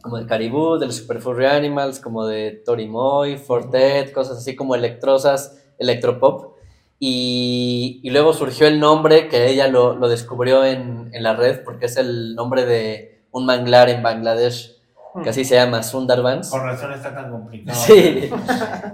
Como 0.02 0.18
de 0.18 0.26
Caribou, 0.26 0.78
de 0.78 0.86
los 0.86 0.96
Super 0.96 1.20
Furry 1.20 1.46
Animals, 1.48 2.00
como 2.00 2.26
de 2.26 2.52
Tori 2.66 2.88
Moy, 2.88 3.36
Fortet, 3.38 4.14
cosas 4.14 4.38
así 4.38 4.56
como 4.56 4.74
electrosas, 4.76 5.62
electropop. 5.78 6.54
Y, 7.02 8.02
y 8.04 8.10
luego 8.10 8.34
surgió 8.34 8.68
el 8.68 8.80
nombre 8.80 9.30
que 9.30 9.50
ella 9.50 9.68
lo, 9.70 9.96
lo 9.96 10.10
descubrió 10.10 10.66
en, 10.66 11.10
en 11.14 11.24
la 11.24 11.34
red 11.34 11.62
porque 11.64 11.86
es 11.86 11.96
el 11.98 12.36
nombre 12.36 12.66
de 12.66 13.22
un 13.32 13.46
manglar 13.46 13.90
en 13.90 14.04
Bangladesh 14.04 14.76
que 15.24 15.30
así 15.32 15.44
se 15.44 15.56
llama, 15.56 15.82
Sundarbans. 15.82 16.50
Con 16.50 16.62
razón 16.64 16.94
está 16.94 17.14
tan 17.16 17.32
complicado. 17.32 17.78
Sí. 17.80 18.30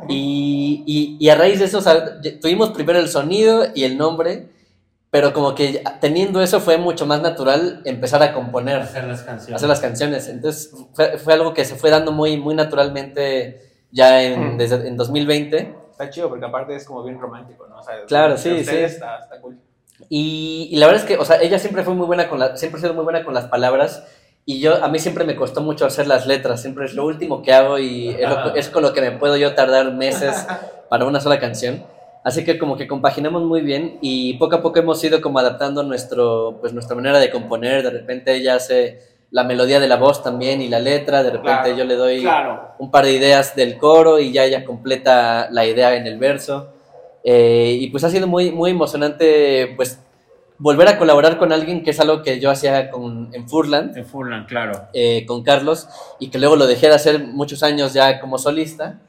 Y, 0.07 0.83
y- 0.87 1.17
y 1.19 1.29
a 1.29 1.35
raíz 1.35 1.59
de 1.59 1.65
eso, 1.65 1.79
o 1.79 1.81
sea, 1.81 2.21
ya- 2.21 2.39
tuvimos 2.39 2.69
primero 2.71 2.99
el 2.99 3.09
sonido 3.09 3.65
y 3.75 3.83
el 3.83 3.97
nombre, 3.97 4.47
pero 5.11 5.33
como 5.33 5.53
que 5.55 5.83
teniendo 5.99 6.41
eso 6.41 6.59
fue 6.61 6.77
mucho 6.77 7.05
más 7.05 7.21
natural 7.21 7.81
empezar 7.85 8.23
a 8.23 8.33
componer, 8.33 8.77
Hacer 8.81 9.03
las 9.05 9.23
canciones. 9.23 9.55
hacer 9.55 9.69
las 9.69 9.79
canciones. 9.81 10.27
Entonces 10.29 10.71
fue, 10.93 11.17
fue 11.17 11.33
algo 11.33 11.53
que 11.53 11.65
se 11.65 11.75
fue 11.75 11.89
dando 11.89 12.11
muy, 12.11 12.37
muy 12.37 12.55
naturalmente 12.55 13.61
ya 13.91 14.23
en, 14.23 14.55
Mm. 14.55 14.57
desde, 14.57 14.87
en 14.87 14.95
2020. 14.97 15.75
Está 15.95 16.09
chido 16.09 16.27
porque 16.27 16.45
aparte 16.45 16.75
es 16.75 16.83
como 16.85 17.03
bien 17.03 17.17
romántico, 17.19 17.65
¿no? 17.67 17.79
O 17.79 17.83
sea, 17.83 18.03
Claro, 18.05 18.37
sí, 18.37 18.65
sí. 18.65 18.75
Está, 18.75 19.19
está 19.19 19.39
cool. 19.39 19.57
Y, 20.09 20.67
y 20.71 20.75
la 20.75 20.87
verdad 20.87 21.01
es 21.03 21.07
que, 21.07 21.17
o 21.17 21.23
sea, 21.23 21.41
ella 21.41 21.57
siempre 21.57 21.83
fue 21.83 21.93
muy 21.93 22.05
buena 22.05 22.27
con 22.27 22.37
la, 22.37 22.57
siempre 22.57 22.79
ha 22.79 22.81
sido 22.81 22.93
muy 22.93 23.05
buena 23.05 23.23
con 23.23 23.33
las 23.33 23.45
palabras. 23.45 24.05
Y 24.45 24.59
yo, 24.59 24.83
a 24.83 24.89
mí 24.89 24.99
siempre 24.99 25.23
me 25.23 25.37
costó 25.37 25.61
mucho 25.61 25.85
hacer 25.85 26.05
las 26.05 26.27
letras, 26.27 26.61
siempre 26.61 26.85
es 26.85 26.93
lo 26.93 27.05
último 27.05 27.41
que 27.41 27.53
hago 27.53 27.79
y 27.79 28.09
es, 28.09 28.29
lo- 28.29 28.53
es 28.55 28.69
con 28.69 28.83
lo 28.83 28.91
que 28.93 29.01
me 29.01 29.11
puedo 29.13 29.37
yo 29.37 29.55
tardar 29.55 29.91
meses 29.93 30.45
para 30.89 31.05
una 31.05 31.21
sola 31.21 31.39
canción. 31.39 31.83
Así 32.25 32.43
que 32.43 32.59
como 32.59 32.75
que 32.75 32.87
compaginamos 32.87 33.43
muy 33.43 33.61
bien 33.61 33.97
y 34.01 34.33
poco 34.37 34.55
a 34.57 34.61
poco 34.61 34.79
hemos 34.79 35.01
ido 35.03 35.21
como 35.21 35.39
adaptando 35.39 35.81
nuestro, 35.83 36.57
pues 36.59 36.73
nuestra 36.73 36.95
manera 36.95 37.19
de 37.19 37.31
componer. 37.31 37.83
De 37.83 37.89
repente 37.91 38.35
ella 38.35 38.55
hace 38.55 38.99
la 39.31 39.43
melodía 39.43 39.79
de 39.79 39.87
la 39.87 39.97
voz 39.97 40.23
también 40.23 40.61
y 40.61 40.69
la 40.69 40.79
letra, 40.79 41.23
de 41.23 41.31
repente 41.31 41.61
Claro, 41.63 41.77
yo 41.77 41.83
le 41.85 41.95
doy 41.95 42.21
Claro. 42.21 42.69
un 42.79 42.89
par 42.91 43.05
de 43.05 43.13
ideas 43.13 43.55
del 43.55 43.77
coro 43.77 44.19
y 44.19 44.31
ya 44.31 44.45
ella 44.45 44.63
completa 44.63 45.47
la 45.51 45.65
idea 45.65 45.95
en 45.95 46.07
el 46.07 46.17
verso. 46.17 46.69
Eh, 47.23 47.77
y 47.79 47.87
pues 47.89 48.03
ha 48.03 48.09
sido 48.09 48.27
muy, 48.27 48.51
muy 48.51 48.71
emocionante 48.71 49.73
pues 49.75 49.99
volver 50.57 50.87
a 50.87 50.97
colaborar 50.97 51.37
con 51.37 51.51
alguien 51.51 51.83
que 51.83 51.89
es 51.91 51.99
algo 51.99 52.21
que 52.21 52.39
yo 52.39 52.49
hacía 52.49 52.89
con, 52.91 53.29
en 53.33 53.49
Furland, 53.49 53.93
De 53.93 54.03
Furlan, 54.05 54.45
claro. 54.45 54.83
eh, 54.93 55.25
con 55.25 55.43
Carlos, 55.43 55.87
y 56.19 56.29
que 56.29 56.37
luego 56.39 56.55
lo 56.55 56.65
dejé 56.67 56.87
de 56.87 56.95
hacer 56.95 57.19
muchos 57.25 57.61
años 57.63 57.93
ya 57.93 58.19
como 58.21 58.37
solista. 58.37 58.99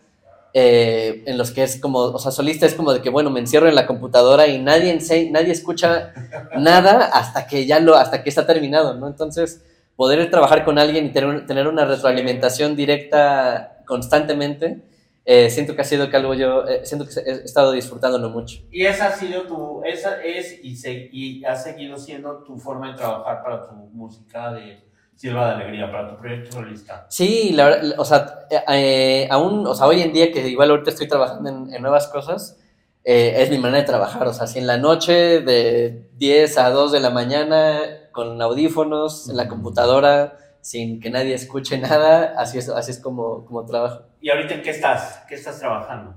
eh, 0.59 1.23
en 1.27 1.37
los 1.37 1.51
que 1.51 1.63
es 1.63 1.79
como, 1.79 1.99
o 1.99 2.19
sea, 2.19 2.33
solista 2.33 2.65
es 2.65 2.73
como 2.75 2.91
de 2.95 3.03
que, 3.03 3.11
bueno, 3.11 3.29
me 3.29 3.41
encierro 3.41 3.69
en 3.69 3.75
la 3.75 3.87
computadora 3.87 4.47
y 4.47 4.59
nadie, 4.59 4.99
nadie 5.31 5.53
escucha 5.53 6.15
nada 6.57 7.11
hasta 7.13 7.47
que 7.47 7.67
ya 7.67 7.79
lo, 7.79 7.95
hasta 7.95 8.23
que 8.23 8.31
está 8.31 8.47
terminado, 8.47 8.95
¿no? 8.95 9.07
Entonces, 9.07 9.63
poder 9.97 10.31
trabajar 10.31 10.65
con 10.65 10.79
alguien 10.79 11.07
y 11.07 11.11
tener, 11.11 11.47
tener 11.47 11.67
una 11.67 11.85
retroalimentación 11.85 12.77
directa 12.77 13.79
constantemente, 13.87 14.83
eh, 15.25 15.51
siento 15.51 15.75
que 15.75 15.81
ha 15.81 15.85
sido 15.85 16.09
que 16.09 16.17
algo 16.17 16.35
yo, 16.35 16.67
eh, 16.69 16.85
siento 16.85 17.07
que 17.07 17.19
he 17.19 17.33
estado 17.45 17.73
disfrutándolo 17.73 18.31
mucho. 18.31 18.61
Y 18.71 18.85
esa 18.85 19.09
ha 19.09 19.13
sido 19.13 19.43
tu, 19.43 19.83
esa 19.85 20.23
es 20.23 20.63
y, 20.63 20.77
se, 20.77 21.09
y 21.11 21.45
ha 21.45 21.57
seguido 21.57 21.97
siendo 21.97 22.45
tu 22.45 22.57
forma 22.59 22.93
de 22.93 22.99
trabajar 22.99 23.43
para 23.43 23.67
tu 23.67 23.75
música 23.75 24.53
de 24.53 24.87
Silva 25.17 25.49
de 25.49 25.55
Alegría, 25.55 25.91
para 25.91 26.11
tu 26.11 26.17
proyecto 26.21 26.53
solista. 26.53 27.07
Sí, 27.09 27.53
la 27.55 27.65
verdad, 27.65 27.95
o 27.99 28.05
sea, 28.05 28.47
eh, 28.51 28.61
eh, 28.69 29.29
aún, 29.31 29.67
o 29.67 29.75
sea, 29.75 29.87
hoy 29.87 30.03
en 30.03 30.13
día 30.13 30.31
que 30.31 30.47
igual 30.47 30.71
ahorita 30.71 30.91
estoy 30.91 31.09
trabajando 31.09 31.49
en, 31.49 31.75
en 31.75 31.83
nuevas 31.83 32.07
cosas, 32.09 32.59
eh, 33.03 33.41
es 33.43 33.51
mi 33.51 33.59
manera 33.59 33.81
de 33.81 33.87
trabajar, 33.87 34.27
o 34.27 34.35
sea, 34.35 34.47
si 34.47 34.59
en 34.59 34.67
la 34.67 34.77
noche 34.79 35.41
de 35.41 36.09
10 36.17 36.59
a 36.59 36.71
2 36.71 36.93
de 36.93 37.01
la 37.01 37.11
mañana 37.11 37.81
con 38.17 38.43
audífonos 38.43 39.29
en 39.29 39.37
la 39.37 39.47
computadora, 39.47 40.39
sin 40.61 40.99
que 40.99 41.11
nadie 41.11 41.35
escuche 41.35 41.79
nada, 41.89 42.35
así 42.37 42.59
es, 42.59 42.69
así 42.69 42.91
es 42.91 42.99
como, 42.99 43.45
como 43.45 43.65
trabajo. 43.65 44.03
¿Y 44.21 44.31
ahorita 44.31 44.55
en 44.55 44.63
qué 44.63 44.71
estás? 44.71 45.23
¿Qué 45.29 45.37
estás 45.37 45.61
trabajando? 45.61 46.15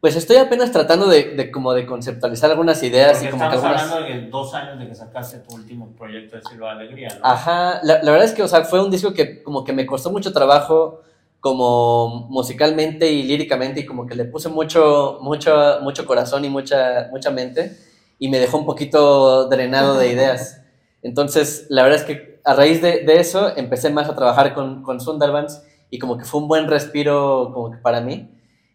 Pues 0.00 0.14
estoy 0.14 0.36
apenas 0.36 0.70
tratando 0.70 1.08
de, 1.08 1.34
de 1.34 1.50
como 1.50 1.72
de 1.72 1.84
conceptualizar 1.84 2.48
algunas 2.52 2.80
ideas 2.84 3.14
Porque 3.14 3.26
y 3.26 3.30
como 3.30 3.50
que 3.50 3.56
estamos 3.56 3.80
algunas... 3.80 3.92
hablando 3.92 4.22
de 4.22 4.30
dos 4.30 4.54
años 4.54 4.78
de 4.78 4.86
que 4.86 4.94
sacaste 4.94 5.38
tu 5.38 5.56
último 5.56 5.88
proyecto 5.96 6.36
de 6.36 6.42
Silva 6.42 6.70
Alegría, 6.70 7.08
¿no? 7.18 7.26
Ajá, 7.26 7.80
la, 7.82 8.00
la 8.04 8.12
verdad 8.12 8.24
es 8.26 8.32
que, 8.32 8.44
o 8.44 8.46
sea, 8.46 8.62
fue 8.62 8.80
un 8.80 8.92
disco 8.92 9.12
que 9.12 9.42
como 9.42 9.64
que 9.64 9.72
me 9.72 9.86
costó 9.86 10.12
mucho 10.12 10.32
trabajo 10.32 11.00
como 11.40 12.28
musicalmente 12.28 13.10
y 13.10 13.24
líricamente 13.24 13.80
y 13.80 13.86
como 13.86 14.06
que 14.06 14.14
le 14.14 14.24
puse 14.24 14.48
mucho, 14.48 15.18
mucho, 15.20 15.78
mucho 15.82 16.06
corazón 16.06 16.44
y 16.44 16.48
mucha, 16.48 17.08
mucha 17.10 17.30
mente 17.32 17.76
y 18.20 18.28
me 18.28 18.38
dejó 18.38 18.58
un 18.58 18.66
poquito 18.66 19.48
drenado 19.48 19.98
de 19.98 20.08
ideas. 20.12 20.62
Entonces, 21.02 21.66
la 21.68 21.82
verdad 21.82 22.00
es 22.00 22.04
que 22.04 22.40
a 22.44 22.54
raíz 22.54 22.82
de, 22.82 23.04
de 23.04 23.20
eso 23.20 23.56
empecé 23.56 23.90
más 23.90 24.08
a 24.08 24.14
trabajar 24.16 24.54
con, 24.54 24.82
con 24.82 25.00
Sundarbans 25.00 25.62
y 25.90 25.98
como 25.98 26.18
que 26.18 26.24
fue 26.24 26.40
un 26.40 26.48
buen 26.48 26.66
respiro 26.68 27.50
como 27.52 27.70
que 27.70 27.78
para 27.78 28.00
mí. 28.00 28.30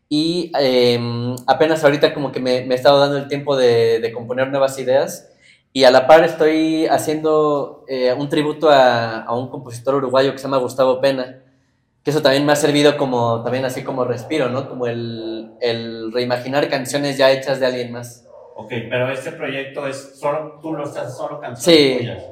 Y 0.09 0.51
eh, 0.59 0.99
apenas 1.47 1.83
ahorita 1.83 2.13
como 2.13 2.31
que 2.31 2.39
me, 2.39 2.65
me 2.65 2.75
he 2.75 2.77
estado 2.77 2.99
dando 2.99 3.17
el 3.17 3.27
tiempo 3.27 3.55
de, 3.55 3.99
de 3.99 4.11
componer 4.11 4.49
nuevas 4.49 4.77
ideas 4.77 5.29
y 5.75 5.85
a 5.85 5.91
la 5.91 6.05
par 6.05 6.23
estoy 6.23 6.85
haciendo 6.85 7.83
eh, 7.87 8.13
un 8.13 8.29
tributo 8.29 8.69
a, 8.69 9.23
a 9.23 9.35
un 9.35 9.49
compositor 9.49 9.95
uruguayo 9.95 10.31
que 10.31 10.37
se 10.37 10.43
llama 10.43 10.57
Gustavo 10.57 11.01
Pena, 11.01 11.41
que 12.03 12.11
eso 12.11 12.21
también 12.21 12.45
me 12.45 12.51
ha 12.51 12.55
servido 12.55 12.95
como, 12.95 13.41
también 13.43 13.65
así 13.65 13.83
como 13.83 14.05
respiro, 14.05 14.49
¿no? 14.49 14.69
Como 14.69 14.85
el, 14.85 15.53
el 15.61 16.11
reimaginar 16.13 16.69
canciones 16.69 17.17
ya 17.17 17.31
hechas 17.31 17.59
de 17.59 17.65
alguien 17.65 17.91
más. 17.91 18.22
Ok, 18.55 18.69
pero 18.89 19.09
este 19.11 19.31
proyecto 19.31 19.87
es 19.87 20.19
solo, 20.19 20.59
tú 20.61 20.73
lo 20.73 20.83
estás 20.83 21.15
solo 21.17 21.39
canciones 21.39 21.63
Sí. 21.81 21.97
tuyas. 21.99 22.23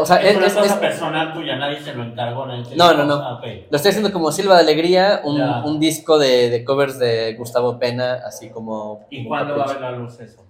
O 0.00 0.04
sea, 0.04 0.16
Es 0.18 0.32
es- 0.32 0.36
una 0.36 0.46
es- 0.46 0.52
cosa 0.54 0.66
es- 0.66 0.72
personal 0.80 1.32
tuya, 1.32 1.56
nadie 1.56 1.80
se 1.80 1.94
lo 1.94 2.04
encargó. 2.04 2.46
Nadie 2.46 2.76
No, 2.76 2.92
no, 2.92 3.04
no. 3.04 3.14
ah, 3.14 3.40
lo 3.42 3.76
estoy 3.76 3.88
haciendo 3.88 4.12
como 4.12 4.30
Silva 4.30 4.54
de 4.56 4.60
Alegría, 4.60 5.22
un, 5.24 5.40
un 5.40 5.80
disco 5.80 6.18
de, 6.18 6.50
de 6.50 6.62
covers 6.64 6.98
de 6.98 7.34
Gustavo 7.34 7.78
Pena, 7.78 8.20
así 8.26 8.50
como... 8.50 9.06
¿Y 9.10 9.18
como 9.24 9.28
cuándo 9.30 9.56
va 9.56 9.64
a 9.64 9.68
ver 9.68 9.80
la 9.80 9.90
luz 9.92 10.20
eso? 10.20 10.44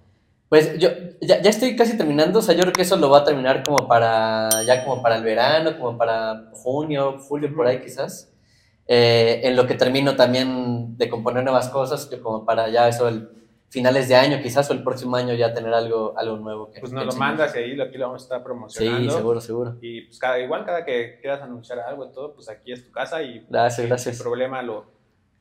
Pues 0.49 0.77
yo 0.79 0.89
ya, 1.21 1.41
ya 1.41 1.49
estoy 1.49 1.75
casi 1.75 1.95
terminando, 1.95 2.39
o 2.39 2.41
sea, 2.41 2.53
yo 2.55 2.61
creo 2.61 2.73
que 2.73 2.81
eso 2.81 2.97
lo 2.97 3.07
voy 3.07 3.19
a 3.19 3.23
terminar 3.23 3.63
como 3.63 3.87
para, 3.87 4.49
ya 4.65 4.83
como 4.83 5.01
para 5.01 5.15
el 5.15 5.23
verano, 5.23 5.77
como 5.79 5.97
para 5.97 6.45
junio, 6.53 7.17
julio, 7.19 7.53
por 7.55 7.65
ahí 7.67 7.79
quizás. 7.81 8.31
Eh, 8.87 9.41
en 9.43 9.55
lo 9.55 9.67
que 9.67 9.75
termino 9.75 10.15
también 10.15 10.97
de 10.97 11.07
componer 11.07 11.43
nuevas 11.43 11.69
cosas, 11.69 12.09
yo 12.09 12.21
como 12.23 12.43
para 12.45 12.67
ya 12.69 12.87
eso, 12.87 13.07
el 13.07 13.29
finales 13.69 14.07
de 14.09 14.15
año 14.15 14.39
quizás, 14.41 14.69
o 14.69 14.73
el 14.73 14.83
próximo 14.83 15.15
año 15.15 15.33
ya 15.35 15.53
tener 15.53 15.73
algo, 15.73 16.13
algo 16.17 16.37
nuevo. 16.37 16.71
Que 16.71 16.79
Pues 16.79 16.91
nos 16.91 17.05
lo 17.05 17.13
mandas 17.13 17.55
y 17.55 17.59
ahí 17.59 17.79
aquí 17.81 17.97
lo 17.97 18.07
vamos 18.07 18.23
a 18.23 18.25
estar 18.25 18.39
Sí, 18.39 18.43
promocionando. 18.45 19.11
seguro, 19.11 19.41
seguro. 19.41 19.77
Y 19.81 20.01
pues 20.01 20.17
cada, 20.19 20.39
igual 20.39 20.65
cada 20.65 20.83
que 20.85 21.19
quieras 21.21 21.41
anunciar 21.41 21.79
algo 21.79 22.05
y 22.05 22.11
todo, 22.11 22.33
pues 22.33 22.49
aquí 22.49 22.71
es 22.71 22.83
tu 22.85 22.91
casa 22.91 23.21
y 23.21 23.45
Gracias, 23.49 23.75
sin- 23.75 23.87
gracias. 23.87 24.15
sin 24.17 24.23
problema 24.23 24.61
lo, 24.63 24.85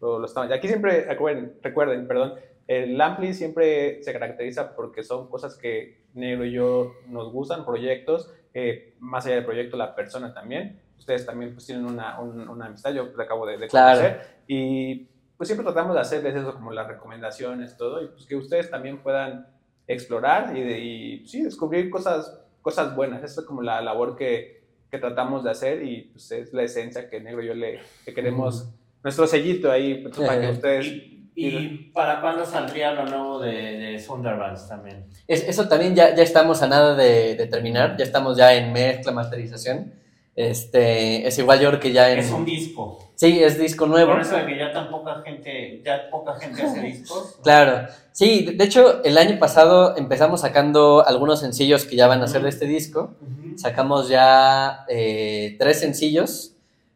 lo, 0.01 0.19
lo 0.19 0.27
estamos. 0.27 0.51
Y 0.51 0.53
aquí 0.53 0.69
siempre, 0.69 1.05
recuerden, 1.07 1.55
recuerden, 1.63 2.07
perdón, 2.07 2.35
el 2.67 3.01
Ampli 3.01 3.33
siempre 3.33 4.03
se 4.03 4.13
caracteriza 4.13 4.77
porque 4.77 5.03
son 5.03 5.29
cosas 5.31 5.57
que 5.57 6.07
Negro 6.15 6.45
y 6.45 6.53
yo 6.53 6.93
nos 7.07 7.33
gustan, 7.33 7.65
proyectos, 7.65 8.31
eh, 8.53 8.95
más 8.99 9.25
allá 9.25 9.37
del 9.37 9.45
proyecto, 9.47 9.77
la 9.77 9.95
persona 9.95 10.35
también. 10.35 10.81
Ustedes 10.99 11.25
también 11.25 11.53
pues 11.55 11.65
tienen 11.65 11.87
una, 11.87 12.21
un- 12.21 12.47
una 12.49 12.67
amistad, 12.67 12.93
yo 12.93 13.09
acabo 13.19 13.47
de, 13.47 13.57
de 13.57 13.69
Claro. 13.69 13.99
conocer. 14.01 14.21
Y 14.49 15.09
pues 15.39 15.49
siempre 15.49 15.65
tratamos 15.65 15.95
de 15.95 16.01
hacerles 16.03 16.35
eso, 16.37 16.53
como 16.53 16.73
las 16.73 16.87
recomendaciones, 16.87 17.77
todo, 17.79 18.03
y 18.03 18.09
pues 18.09 18.27
que 18.27 18.37
ustedes 18.37 18.71
también 18.71 18.99
puedan 18.99 19.47
explorar 19.87 20.55
y, 20.57 20.63
de- 20.63 20.79
y 20.81 21.27
sí, 21.27 21.43
descubrir 21.43 21.89
cosas, 21.89 22.41
cosas 22.61 22.95
buenas. 22.95 23.23
Esa 23.23 23.41
es 23.41 23.47
como 23.47 23.63
la 23.63 23.81
labor 23.81 24.17
que, 24.17 24.65
que 24.91 24.99
tratamos 24.99 25.45
de 25.45 25.51
hacer 25.51 25.83
y 25.83 26.03
pues 26.13 26.31
es 26.33 26.53
la 26.53 26.63
esencia 26.65 27.09
que 27.09 27.21
Negro 27.21 27.43
y 27.43 27.47
yo 27.47 27.55
le 27.55 27.81
que 28.05 28.13
queremos, 28.13 28.69
nuestro 29.03 29.27
sellito 29.27 29.71
ahí, 29.71 30.03
pues, 30.03 30.17
para 30.19 30.41
que 30.41 30.51
ustedes... 30.51 30.87
¿Y, 30.87 31.15
y 31.47 31.91
para 31.95 32.21
cuándo 32.21 32.45
saldría 32.45 32.93
lo 32.93 33.07
nuevo 33.07 33.39
de, 33.39 33.53
de 33.53 33.99
Sundarbans 34.01 34.69
también? 34.69 35.07
Es- 35.29 35.45
eso 35.49 35.69
también 35.69 35.95
ya, 35.95 36.13
ya 36.13 36.25
estamos 36.25 36.61
a 36.63 36.67
nada 36.67 36.97
de, 36.97 37.37
de 37.37 37.47
terminar, 37.47 37.97
ya 37.97 38.05
estamos 38.05 38.37
ya 38.37 38.53
en 38.55 38.73
mezcla, 38.73 39.13
masterización. 39.13 39.95
Este, 40.41 41.27
es 41.27 41.37
igual 41.41 41.59
yo 41.59 41.69
creo 41.71 41.81
que 41.81 41.91
ya 41.91 42.13
en... 42.13 42.21
Es 42.21 42.31
un 42.31 42.45
disco. 42.45 43.11
Sí, 43.17 43.43
es 43.43 43.59
disco 43.59 43.87
nuevo. 43.87 44.13
Por 44.13 44.21
eso 44.21 44.37
de 44.37 44.47
que 44.47 44.57
ya 44.57 44.73
tan 44.73 44.89
poca 44.89 45.21
gente, 45.25 45.83
ya 45.85 46.09
poca 46.13 46.37
gente 46.39 46.63
hace 46.63 46.81
discos. 46.81 47.39
Claro, 47.43 47.89
sí, 48.13 48.45
de- 48.57 48.65
hecho 48.65 49.03
el 49.03 49.19
año 49.19 49.37
pasado 49.41 49.97
empezamos 49.97 50.43
sacando 50.43 51.05
algunos 51.05 51.41
sencillos 51.41 51.85
que 51.87 51.97
ya 51.97 52.07
van 52.07 52.23
a 52.23 52.29
ser 52.29 52.43
de 52.43 52.51
este 52.51 52.67
disco, 52.67 53.17
sacamos 53.57 54.09
ya 54.09 54.85
eh, 54.89 55.57
tres 55.59 55.81
sencillos, 55.81 56.53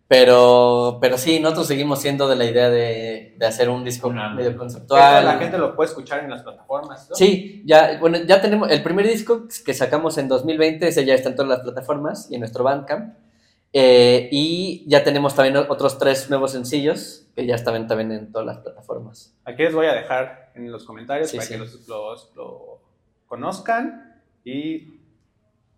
pero, 0.06 0.98
pero 1.00 1.18
sí, 1.18 1.40
nosotros 1.40 1.66
seguimos 1.66 2.00
siendo 2.00 2.28
de 2.28 2.36
la 2.36 2.44
idea 2.44 2.70
de, 2.70 3.34
de 3.36 3.46
hacer 3.46 3.70
un 3.70 3.82
disco 3.82 4.08
medio 4.08 4.56
conceptual. 4.56 5.24
la 5.24 5.38
gente 5.38 5.58
lo 5.58 5.74
puede 5.74 5.88
escuchar 5.88 6.22
en 6.22 6.30
las 6.30 6.42
plataformas. 6.42 7.10
¿no? 7.10 7.16
Sí, 7.16 7.62
ya, 7.64 7.96
bueno, 7.98 8.18
ya 8.24 8.40
tenemos 8.40 8.70
el 8.70 8.84
primer 8.84 9.04
disco 9.08 9.48
que 9.64 9.74
sacamos 9.74 10.16
en 10.18 10.28
2020, 10.28 10.86
ese 10.86 11.04
ya 11.04 11.14
está 11.14 11.30
en 11.30 11.34
todas 11.34 11.48
las 11.48 11.60
plataformas 11.60 12.28
y 12.30 12.34
en 12.34 12.40
nuestro 12.40 12.62
Bandcamp. 12.62 13.14
Eh, 13.74 14.28
y 14.30 14.84
ya 14.86 15.02
tenemos 15.02 15.34
también 15.34 15.56
otros 15.56 15.98
tres 15.98 16.28
nuevos 16.28 16.52
sencillos 16.52 17.26
que 17.34 17.46
ya 17.46 17.54
están 17.54 17.86
también 17.86 18.12
en 18.12 18.30
todas 18.30 18.46
las 18.46 18.58
plataformas. 18.58 19.34
Aquí 19.44 19.62
les 19.62 19.74
voy 19.74 19.86
a 19.86 19.94
dejar 19.94 20.52
en 20.54 20.70
los 20.70 20.84
comentarios 20.84 21.30
Sí, 21.30 21.36
para 21.38 21.46
sí. 21.46 21.54
que 21.54 21.58
los, 21.58 21.88
los- 21.88 22.30
lo 22.36 22.80
conozcan 23.26 24.20
y 24.44 24.78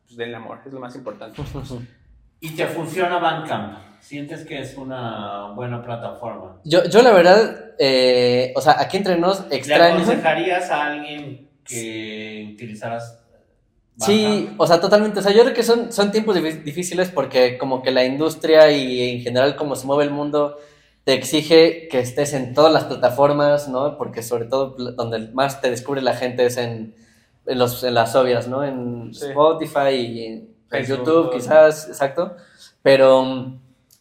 pues, 0.06 0.16
denle 0.16 0.36
amor, 0.36 0.58
es 0.66 0.72
lo 0.72 0.80
más 0.80 0.96
importante. 0.96 1.40
¿Y 2.40 2.50
te 2.50 2.66
funciona 2.66 3.18
Bandcamp? 3.18 3.78
¿Sientes 4.00 4.44
que 4.44 4.58
es 4.60 4.76
una 4.76 5.52
buena 5.52 5.82
plataforma? 5.82 6.60
Yo, 6.64 6.84
yo 6.90 7.00
la 7.00 7.12
verdad, 7.12 7.72
eh, 7.78 8.52
o 8.56 8.60
sea, 8.60 8.78
aquí 8.80 8.98
entre 8.98 9.16
nos, 9.16 9.48
¿Le 9.48 9.56
extraño. 9.56 9.94
aconsejarías 9.94 10.70
a 10.70 10.86
alguien 10.86 11.48
que 11.64 12.50
utilizaras 12.52 13.23
Sí, 13.98 14.50
o 14.56 14.66
sea, 14.66 14.80
totalmente. 14.80 15.20
O 15.20 15.22
sea, 15.22 15.32
yo 15.32 15.42
creo 15.42 15.54
que 15.54 15.62
son, 15.62 15.92
son 15.92 16.10
tiempos 16.10 16.36
difí- 16.36 16.62
difíciles 16.64 17.10
porque 17.10 17.56
como 17.58 17.82
que 17.82 17.92
la 17.92 18.04
industria 18.04 18.70
y 18.72 19.00
en 19.16 19.20
general 19.22 19.54
cómo 19.56 19.76
se 19.76 19.86
mueve 19.86 20.04
el 20.04 20.10
mundo 20.10 20.56
te 21.04 21.12
exige 21.12 21.86
que 21.88 22.00
estés 22.00 22.32
en 22.32 22.54
todas 22.54 22.72
las 22.72 22.84
plataformas, 22.84 23.68
¿no? 23.68 23.96
Porque 23.96 24.22
sobre 24.22 24.46
todo 24.46 24.70
donde 24.70 25.28
más 25.32 25.60
te 25.60 25.70
descubre 25.70 26.02
la 26.02 26.14
gente 26.14 26.44
es 26.46 26.56
en, 26.56 26.94
en, 27.46 27.58
los, 27.58 27.84
en 27.84 27.94
las 27.94 28.16
obvias, 28.16 28.48
¿no? 28.48 28.64
En 28.64 29.14
Sí. 29.14 29.26
Spotify 29.26 29.90
y 29.90 30.24
en, 30.24 30.48
Facebook, 30.68 30.98
YouTube 31.06 31.32
quizás, 31.34 31.86
exacto. 31.88 32.34
Pero 32.82 33.22
mm, 33.22 33.58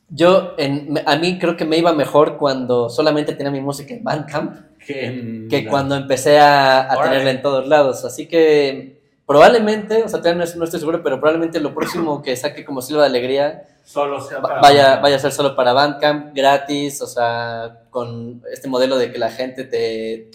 yo, 0.09 0.53
en, 0.57 0.99
a 1.05 1.15
mí 1.17 1.37
creo 1.37 1.55
que 1.55 1.65
me 1.65 1.77
iba 1.77 1.93
mejor 1.93 2.37
cuando 2.37 2.89
solamente 2.89 3.33
tenía 3.35 3.51
mi 3.51 3.61
música 3.61 3.93
en 3.93 4.03
Bandcamp 4.03 4.55
que, 4.79 5.45
que 5.49 5.67
cuando 5.67 5.95
empecé 5.95 6.39
a, 6.39 6.91
a 6.91 7.03
tenerla 7.03 7.29
en 7.31 7.41
todos 7.43 7.67
lados. 7.67 8.05
Así 8.05 8.27
que 8.27 9.02
probablemente, 9.25 10.03
o 10.03 10.09
sea, 10.09 10.19
todavía 10.19 10.43
no, 10.45 10.51
no 10.57 10.63
estoy 10.65 10.79
seguro, 10.79 11.01
pero 11.03 11.19
probablemente 11.19 11.59
lo 11.59 11.73
próximo 11.73 12.21
que 12.21 12.35
saque 12.35 12.65
como 12.65 12.81
Silva 12.81 13.01
de 13.03 13.07
Alegría 13.09 13.63
solo 13.83 14.19
sea 14.21 14.41
para 14.41 14.59
vaya, 14.61 14.81
Bandcamp. 14.83 15.03
vaya 15.03 15.15
a 15.15 15.19
ser 15.19 15.31
solo 15.31 15.55
para 15.55 15.73
Bandcamp, 15.73 16.35
gratis, 16.35 17.01
o 17.01 17.07
sea, 17.07 17.81
con 17.89 18.41
este 18.51 18.67
modelo 18.67 18.97
de 18.97 19.11
que 19.11 19.17
la 19.19 19.29
gente 19.31 19.63
te 19.63 20.29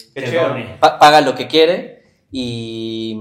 pa- 0.80 0.98
paga 0.98 1.20
lo 1.20 1.34
que 1.34 1.46
quiere, 1.48 2.02
y, 2.30 3.18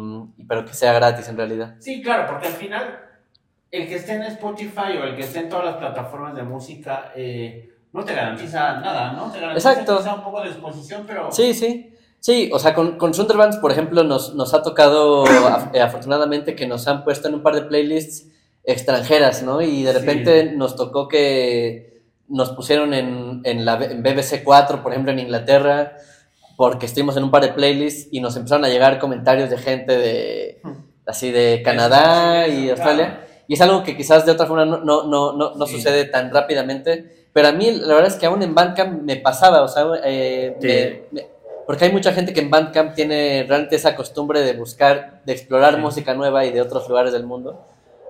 pero 0.48 0.66
que 0.66 0.74
sea 0.74 0.94
gratis 0.94 1.28
en 1.30 1.38
realidad. 1.38 1.76
Sí, 1.80 2.02
claro, 2.02 2.26
porque 2.30 2.48
al 2.48 2.54
final 2.54 3.00
el 3.72 3.88
que 3.88 3.96
esté 3.96 4.14
en 4.14 4.24
Spotify 4.24 4.98
o 5.00 5.04
el 5.04 5.16
que 5.16 5.22
esté 5.24 5.40
en 5.40 5.50
todas 5.50 5.66
las 5.66 5.76
plataformas 5.76 6.36
de 6.36 6.44
música 6.44 7.12
eh, 7.16 7.74
no 7.94 8.04
te 8.04 8.14
garantiza 8.14 8.80
nada, 8.80 9.14
¿no? 9.14 9.32
Te 9.32 9.40
garantiza 9.40 9.72
Exacto. 9.72 10.04
un 10.16 10.24
poco 10.24 10.42
de 10.42 10.50
exposición, 10.50 11.04
pero 11.08 11.32
Sí, 11.32 11.54
sí. 11.54 11.94
Sí, 12.20 12.50
o 12.52 12.60
sea, 12.60 12.74
con, 12.74 12.98
con 12.98 13.14
Sunderbands, 13.14 13.58
por 13.58 13.72
ejemplo, 13.72 14.04
nos, 14.04 14.34
nos 14.36 14.54
ha 14.54 14.62
tocado 14.62 15.26
af- 15.26 15.70
eh, 15.74 15.82
afortunadamente 15.82 16.56
que 16.56 16.68
nos 16.68 16.88
han 16.88 17.04
puesto 17.04 17.28
en 17.28 17.36
un 17.36 17.44
par 17.44 17.56
de 17.56 17.62
playlists 17.62 18.28
extranjeras, 18.64 19.44
¿no? 19.44 19.62
Y 19.62 19.84
de 19.84 19.94
Sí. 19.94 20.00
repente 20.00 20.44
nos 20.56 20.76
tocó 20.76 21.08
que 21.08 22.02
nos 22.28 22.50
pusieron 22.52 22.94
en, 22.94 23.42
en 23.46 23.64
la 23.66 23.76
en 23.86 24.04
BBC 24.04 24.44
4, 24.44 24.84
por 24.84 24.92
ejemplo, 24.92 25.12
en 25.14 25.20
Inglaterra, 25.20 25.94
porque 26.58 26.88
estuvimos 26.88 27.16
en 27.16 27.24
un 27.24 27.32
par 27.32 27.44
de 27.44 27.54
playlists 27.54 28.10
y 28.12 28.20
nos 28.20 28.36
empezaron 28.36 28.66
a 28.66 28.70
llegar 28.70 29.00
comentarios 29.00 29.50
de 29.50 29.58
gente 29.58 29.96
de 29.98 30.62
así 31.06 31.32
de 31.32 31.62
Canadá 31.64 32.44
sí, 32.46 32.52
y 32.52 32.56
claro. 32.66 32.72
Australia. 32.74 33.24
Y 33.48 33.54
es 33.54 33.62
algo 33.62 33.84
que 33.84 33.96
quizás 33.96 34.26
de 34.26 34.34
otra 34.34 34.46
forma 34.48 34.66
no, 34.66 34.80
no, 34.84 35.04
no, 35.08 35.32
no, 35.34 35.56
no 35.56 35.66
Sí. 35.66 35.76
sucede 35.76 36.04
tan 36.06 36.34
rápidamente. 36.34 37.30
Pero 37.32 37.48
a 37.48 37.52
mí 37.54 37.72
la 37.72 37.94
verdad 37.94 38.12
es 38.12 38.16
que 38.18 38.26
aún 38.26 38.42
en 38.44 38.54
Bandcamp 38.54 39.04
me 39.04 39.16
pasaba, 39.18 39.62
o 39.62 39.68
sea, 39.70 39.86
eh, 40.04 40.58
me- 41.12 41.28
porque 41.68 41.86
hay 41.86 41.92
mucha 41.92 42.14
gente 42.14 42.34
que 42.34 42.40
en 42.40 42.50
Bandcamp 42.50 42.96
tiene 42.96 43.46
realmente 43.48 43.76
esa 43.76 43.96
costumbre 43.96 44.40
de 44.42 44.54
buscar, 44.54 45.22
de 45.26 45.34
explorar 45.34 45.76
Sí. 45.76 45.82
música 45.82 46.14
nueva 46.16 46.46
y 46.46 46.52
de 46.52 46.62
otros 46.62 46.88
lugares 46.90 47.12
del 47.14 47.26
mundo. 47.26 47.66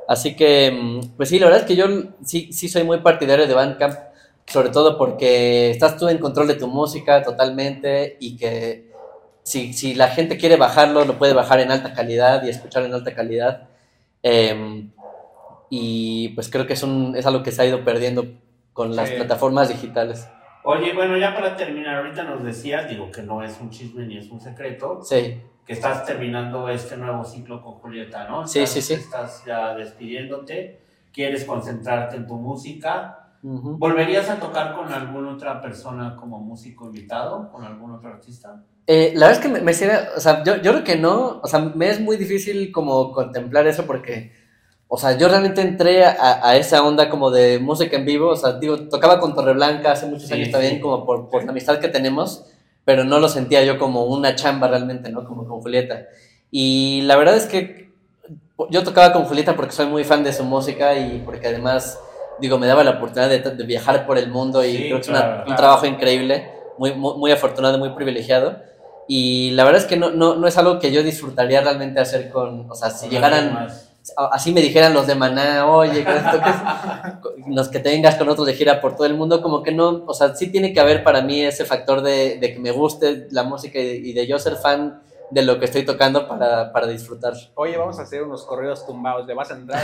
Así 0.07 0.35
que, 0.35 0.71
mm, 0.71 1.17
pues 1.17 1.27
sí, 1.29 1.39
la 1.39 1.47
verdad 1.47 1.61
es 1.63 1.67
que 1.67 1.75
yo 1.75 1.85
sí, 2.23 2.53
sí 2.53 2.69
soy 2.69 2.83
muy 2.83 2.99
partidario 2.99 3.47
de 3.47 3.53
Bandcamp, 3.53 3.97
sobre 4.45 4.69
todo 4.69 4.97
porque 4.97 5.71
estás 5.71 5.97
tú 5.97 6.07
en 6.07 6.19
control 6.19 6.47
de 6.47 6.53
tu 6.53 6.67
música 6.67 7.21
totalmente 7.23 8.15
y 8.21 8.37
que 8.37 8.87
si, 9.43 9.73
si 9.73 9.95
la 9.95 10.07
gente 10.09 10.37
quiere 10.37 10.55
bajarlo, 10.55 11.03
lo 11.03 11.17
puede 11.17 11.33
bajar 11.33 11.59
en 11.59 11.71
alta 11.71 11.93
calidad 11.93 12.43
y 12.43 12.49
escucharlo 12.49 12.87
en 12.87 12.93
alta 12.93 13.13
calidad. 13.15 13.63
Em, 14.23 14.91
y 15.69 16.29
pues 16.29 16.49
creo 16.49 16.65
que 16.67 16.73
es, 16.73 16.83
un, 16.83 17.15
es 17.17 17.25
algo 17.25 17.43
que 17.43 17.51
se 17.51 17.61
ha 17.61 17.65
ido 17.65 17.83
perdiendo 17.83 18.25
con 18.73 18.95
las 18.95 19.09
Sí. 19.09 19.15
plataformas 19.15 19.67
digitales. 19.69 20.27
Oye, 20.69 20.93
bueno, 20.93 21.17
ya 21.17 21.33
para 21.33 21.55
terminar, 21.55 21.95
ahorita 21.95 22.25
nos 22.25 22.43
decías, 22.43 22.89
digo 22.89 23.09
que 23.09 23.21
no 23.21 23.41
es 23.41 23.57
un 23.61 23.69
chisme 23.69 24.05
ni 24.05 24.17
es 24.17 24.29
un 24.29 24.41
secreto, 24.41 24.99
Sí, 25.01 25.39
que 25.65 25.71
estás 25.71 26.05
terminando 26.05 26.67
este 26.67 26.97
nuevo 26.97 27.23
ciclo 27.23 27.61
con 27.61 27.75
Julieta, 27.75 28.27
¿no? 28.27 28.45
Sí, 28.45 28.59
Estás- 28.59 28.73
sí, 28.73 28.81
sí. 28.81 28.93
Estás 28.95 29.45
ya 29.45 29.73
despidiéndote, 29.75 30.81
quieres 31.13 31.45
concentrarte 31.45 32.17
en 32.17 32.27
tu 32.27 32.35
música. 32.35 33.29
¿Volverías 33.41 34.29
a 34.29 34.41
tocar 34.41 34.75
con 34.75 34.91
alguna 34.91 35.31
otra 35.35 35.61
persona 35.61 36.17
como 36.17 36.37
músico 36.39 36.87
invitado? 36.87 37.49
¿Con 37.49 37.63
algún 37.63 37.91
otro 37.91 38.09
artista? 38.09 38.61
Eh, 38.87 39.13
la 39.15 39.27
verdad 39.27 39.41
es 39.41 39.47
que 39.47 39.53
me, 39.53 39.61
me 39.61 39.73
sería- 39.73 40.09
o 40.17 40.19
sea, 40.19 40.43
yo, 40.43 40.57
yo 40.57 40.71
creo 40.73 40.83
que 40.83 40.97
no, 40.97 41.39
o 41.41 41.47
sea, 41.47 41.59
me 41.61 41.89
es 41.89 42.01
muy 42.01 42.17
difícil 42.17 42.73
como 42.73 43.13
contemplar 43.13 43.67
eso 43.67 43.85
porque, 43.85 44.33
o 44.89 44.97
sea, 44.97 45.17
yo 45.17 45.27
realmente 45.27 45.61
entré 45.61 46.05
a, 46.05 46.39
a 46.47 46.55
esa 46.55 46.81
onda 46.83 47.09
como 47.09 47.29
de 47.29 47.59
música 47.59 47.97
en 47.97 48.05
vivo, 48.05 48.29
o 48.29 48.35
sea, 48.35 48.53
digo, 48.53 48.87
tocaba 48.87 49.19
con 49.19 49.35
Torreblanca 49.35 49.91
hace 49.91 50.05
muchos 50.05 50.27
Sí, 50.27 50.33
años 50.33 50.51
también 50.51 50.75
sí. 50.75 50.79
como 50.79 51.05
por, 51.05 51.29
por 51.29 51.43
la 51.43 51.51
amistad 51.51 51.79
que 51.79 51.89
tenemos, 51.89 52.45
pero 52.85 53.03
no 53.03 53.19
lo 53.19 53.27
sentía 53.27 53.63
yo 53.65 53.77
como 53.77 54.05
una 54.05 54.35
chamba 54.35 54.67
realmente, 54.69 55.09
¿no? 55.09 55.25
Como 55.25 55.45
con 55.45 55.61
Julieta. 55.61 56.05
Y 56.51 57.01
la 57.03 57.17
verdad 57.17 57.35
es 57.35 57.45
que 57.47 57.91
yo 58.69 58.83
tocaba 58.83 59.11
con 59.13 59.25
Julieta 59.25 59.55
porque 59.55 59.73
soy 59.73 59.87
muy 59.87 60.03
fan 60.05 60.23
de 60.23 60.31
su 60.33 60.43
música 60.45 60.97
y 60.97 61.21
porque 61.25 61.47
además, 61.47 61.99
digo, 62.39 62.57
me 62.57 62.65
daba 62.67 62.83
la 62.85 62.91
oportunidad 62.91 63.29
de, 63.29 63.39
de 63.39 63.63
viajar 63.65 64.05
por 64.07 64.17
el 64.17 64.29
mundo 64.29 64.63
y 64.63 64.71
Sí, 64.71 64.77
creo 64.85 64.95
que 64.97 65.01
es 65.01 65.07
claro, 65.09 65.27
una- 65.27 65.37
un 65.39 65.43
claro. 65.43 65.57
trabajo 65.57 65.85
increíble, 65.85 66.49
muy, 66.77 66.93
muy, 66.93 67.17
muy 67.17 67.31
afortunado, 67.31 67.77
muy 67.77 67.89
privilegiado. 67.89 68.55
Y 69.09 69.51
la 69.51 69.63
verdad 69.65 69.81
es 69.81 69.87
que 69.87 69.97
no, 69.97 70.09
no, 70.11 70.35
no 70.35 70.47
es 70.47 70.57
algo 70.57 70.79
que 70.79 70.91
yo 70.91 71.03
disfrutaría 71.03 71.61
realmente 71.61 71.99
hacer 71.99 72.29
con, 72.29 72.69
o 72.71 72.75
sea, 72.75 72.89
si 72.89 73.05
Con 73.07 73.15
llegaran, 73.15 73.53
más. 73.53 73.86
Así 74.15 74.51
me 74.51 74.61
dijeran 74.61 74.93
los 74.93 75.07
de 75.07 75.15
Maná, 75.15 75.67
oye, 75.67 76.03
que 76.05 76.11
toques, 76.13 76.55
los 77.47 77.69
que 77.69 77.79
tengas 77.79 78.15
con 78.15 78.29
otros 78.29 78.47
de 78.47 78.53
gira 78.53 78.79
por 78.81 78.95
todo 78.95 79.05
el 79.07 79.15
mundo, 79.15 79.41
como 79.41 79.63
que 79.63 79.71
no, 79.71 80.03
o 80.05 80.13
sea, 80.13 80.35
sí 80.35 80.51
tiene 80.51 80.73
que 80.73 80.79
haber 80.79 81.03
para 81.03 81.21
mí 81.21 81.41
ese 81.41 81.65
factor 81.65 82.01
de, 82.01 82.37
de 82.39 82.53
que 82.53 82.59
me 82.59 82.71
guste 82.71 83.27
la 83.31 83.43
música 83.43 83.79
y 83.79 84.13
de, 84.13 84.27
yo 84.27 84.39
ser 84.39 84.55
fan 84.55 85.01
de 85.29 85.41
lo 85.41 85.59
que 85.59 85.65
estoy 85.65 85.83
tocando 85.83 86.25
para, 86.27 86.71
para 86.71 86.87
disfrutar. 86.87 87.33
Oye, 87.55 87.75
vamos 87.77 87.99
a 87.99 88.03
hacer 88.03 88.23
unos 88.23 88.45
corridos 88.45 88.85
tumbados, 88.85 89.27
¿le 89.27 89.33
vas 89.33 89.51
a 89.51 89.55
entrar? 89.55 89.81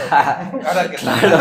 Ahora 0.65 0.89
que 0.89 0.95
Claro, 0.95 1.37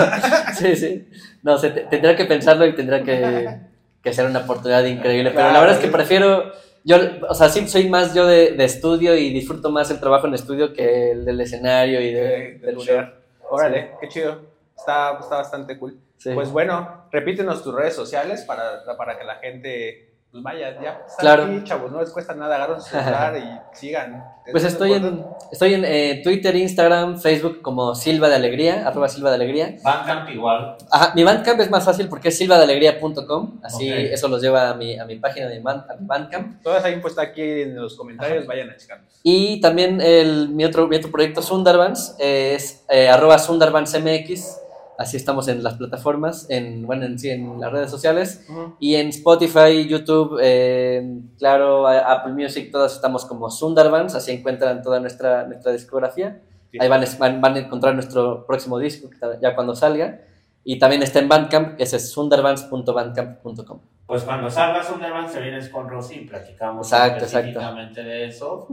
sí, 0.59 0.75
sí. 0.75 1.09
No 1.43 1.57
sé, 1.59 1.71
te- 1.71 1.83
tendría 1.83 2.17
que 2.17 2.25
pensarlo 2.25 2.67
y 2.67 2.75
tendría 2.75 3.03
que, 3.05 3.61
que 4.03 4.13
ser 4.13 4.27
una 4.27 4.41
oportunidad 4.41 4.85
increíble. 4.85 5.31
Pero 5.31 5.53
la 5.53 5.61
verdad 5.61 5.77
es 5.77 5.83
que 5.85 5.89
prefiero, 5.89 6.51
yo, 6.85 6.97
o 7.29 7.35
sea, 7.35 7.49
sí 7.49 7.67
soy 7.69 7.89
más 7.89 8.15
yo 8.15 8.27
de, 8.27 8.53
de 8.53 8.65
estudio 8.65 9.17
y 9.17 9.33
disfruto 9.33 9.71
más 9.71 9.91
el 9.91 10.01
trabajo 10.01 10.27
en 10.27 10.35
estudio 10.35 10.73
que 10.73 11.13
el 11.13 11.25
del 11.25 11.41
escenario 11.41 12.01
y 12.01 12.13
de- 12.13 12.21
de, 12.21 12.29
de 12.29 12.59
del 12.59 12.77
show. 12.77 12.85
tunear. 12.87 13.15
Órale, 13.51 13.91
qué 14.01 14.09
chido. 14.09 14.41
Está, 14.77 15.19
está 15.21 15.37
bastante 15.37 15.79
cool. 15.79 15.97
Sí. 16.17 16.31
Pues 16.35 16.51
bueno, 16.51 17.05
repítenos 17.11 17.63
tus 17.63 17.75
redes 17.75 17.95
sociales 17.95 18.43
para, 18.43 18.85
para 18.97 19.19
que 19.19 19.25
la 19.25 19.37
gente 19.37 20.12
pues 20.33 20.43
vaya, 20.43 20.73
ya 20.83 20.91
están 21.07 21.19
Claro. 21.21 21.43
aquí, 21.45 21.63
chavos, 21.65 21.93
no 21.93 22.01
les 22.01 22.11
cuesta 22.11 22.35
nada, 22.35 22.57
agarren 22.57 22.81
su 22.81 22.89
celular 22.89 23.37
y 23.37 23.61
sigan. 23.77 24.25
Pues 24.51 24.65
Es 24.65 24.73
estoy 24.73 24.95
en, 24.95 25.25
estoy 25.53 25.75
en 25.75 25.85
eh, 25.85 26.21
Twitter, 26.25 26.57
Instagram, 26.57 27.21
Facebook 27.21 27.61
como 27.63 27.95
Silva 27.95 28.29
de 28.29 28.35
Alegría, 28.37 28.89
arroba 28.89 29.09
Silva 29.09 29.29
de 29.29 29.37
Alegría. 29.37 29.77
Bandcamp 29.85 30.31
igual. 30.31 30.77
Ajá, 30.91 31.13
mi 31.15 31.23
Bandcamp 31.23 31.61
es 31.61 31.71
más 31.71 31.85
fácil 31.85 32.09
porque 32.09 32.29
es 32.29 32.39
silvadealegría.com, 32.39 33.61
así 33.63 33.89
eso 33.91 34.27
los 34.29 34.41
lleva 34.43 34.71
a 34.71 34.75
mi, 34.75 34.99
a 34.99 35.05
mi 35.05 35.17
página 35.17 35.47
de 35.49 35.61
Band- 35.61 35.85
a 35.91 35.97
mi 35.97 36.07
Bandcamp. 36.07 36.63
Toda 36.63 36.79
esa 36.79 36.91
info 36.91 37.09
está 37.09 37.23
aquí 37.23 37.43
en 37.43 37.77
los 37.77 37.95
comentarios, 37.97 38.47
vayan 38.47 38.71
a 38.71 38.77
checarlos. 38.77 39.07
Y 39.23 39.61
también 39.61 40.01
el, 40.01 40.49
mi, 40.49 40.65
otro, 40.65 40.89
mi 40.89 40.97
otro 40.97 41.11
proyecto 41.13 41.43
Sundarbans 41.43 42.17
es 42.19 42.85
eh, 42.89 43.09
arroba 43.09 43.39
SundarbansMX, 43.39 44.59
así 44.99 45.17
estamos 45.17 45.49
en 45.49 45.63
las 45.63 45.75
plataformas, 45.75 46.47
en, 46.51 46.87
bueno, 46.87 47.05
en, 47.05 47.19
sí, 47.19 47.31
en 47.31 47.61
las 47.61 47.73
redes 47.73 47.91
sociales. 47.91 48.47
Y 48.79 48.97
en 48.97 49.09
Spotify, 49.09 49.87
YouTube, 49.89 50.39
eh, 50.43 51.21
claro, 51.39 51.87
Apple 51.89 52.33
Music, 52.33 52.71
todas 52.71 52.95
estamos 52.95 53.25
como 53.25 53.51
Sundarbans, 53.51 54.15
así 54.15 54.33
encuentran 54.33 54.83
toda 54.83 55.01
nuestra, 55.01 55.47
nuestra 55.47 55.73
discografía. 55.73 56.41
Ahí 56.79 56.89
van, 56.89 57.05
van, 57.19 57.41
van 57.41 57.55
a 57.55 57.59
encontrar 57.59 57.95
nuestro 57.95 58.47
próximo 58.47 58.79
disco, 58.79 59.11
ya 59.41 59.55
cuando 59.55 59.75
salga. 59.75 60.21
Y 60.65 60.79
también 60.79 61.03
está 61.03 61.19
en 61.19 61.29
Bandcamp, 61.29 61.77
que 61.77 61.83
es 61.83 62.13
sundarbans.bandcamp.com. 62.13 63.81
Pues 64.07 64.23
cuando 64.25 64.51
salgas 64.51 64.91
Underman 64.91 65.29
se 65.29 65.41
vienes 65.41 65.69
con 65.69 65.89
Rosy 65.89 66.17
y 66.17 66.25
platicamos 66.27 66.87
Exacto, 66.87 67.25
específicamente 67.25 68.03
de 68.03 68.27
eso. 68.27 68.69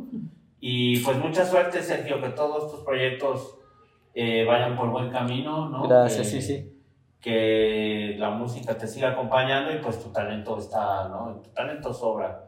Y 0.59 0.99
pues 0.99 1.17
mucha 1.17 1.45
suerte, 1.45 1.81
Sergio, 1.81 2.21
que 2.21 2.29
todos 2.29 2.71
tus 2.71 2.81
proyectos 2.81 3.58
eh, 4.13 4.45
vayan 4.45 4.75
por 4.75 4.91
buen 4.91 5.09
camino, 5.11 5.69
¿no? 5.69 5.81
Gracias, 5.81 6.27
Que- 6.27 6.41
sí, 6.41 6.41
sí. 6.41 6.73
Que 7.21 8.15
la 8.17 8.29
música 8.31 8.77
te 8.77 8.87
siga 8.87 9.09
acompañando 9.09 9.71
y 9.73 9.79
pues 9.81 10.01
tu 10.01 10.09
talento 10.11 10.57
está, 10.57 11.09
¿no? 11.09 11.41
Tu 11.43 11.49
talento 11.51 11.93
sobra. 11.93 12.45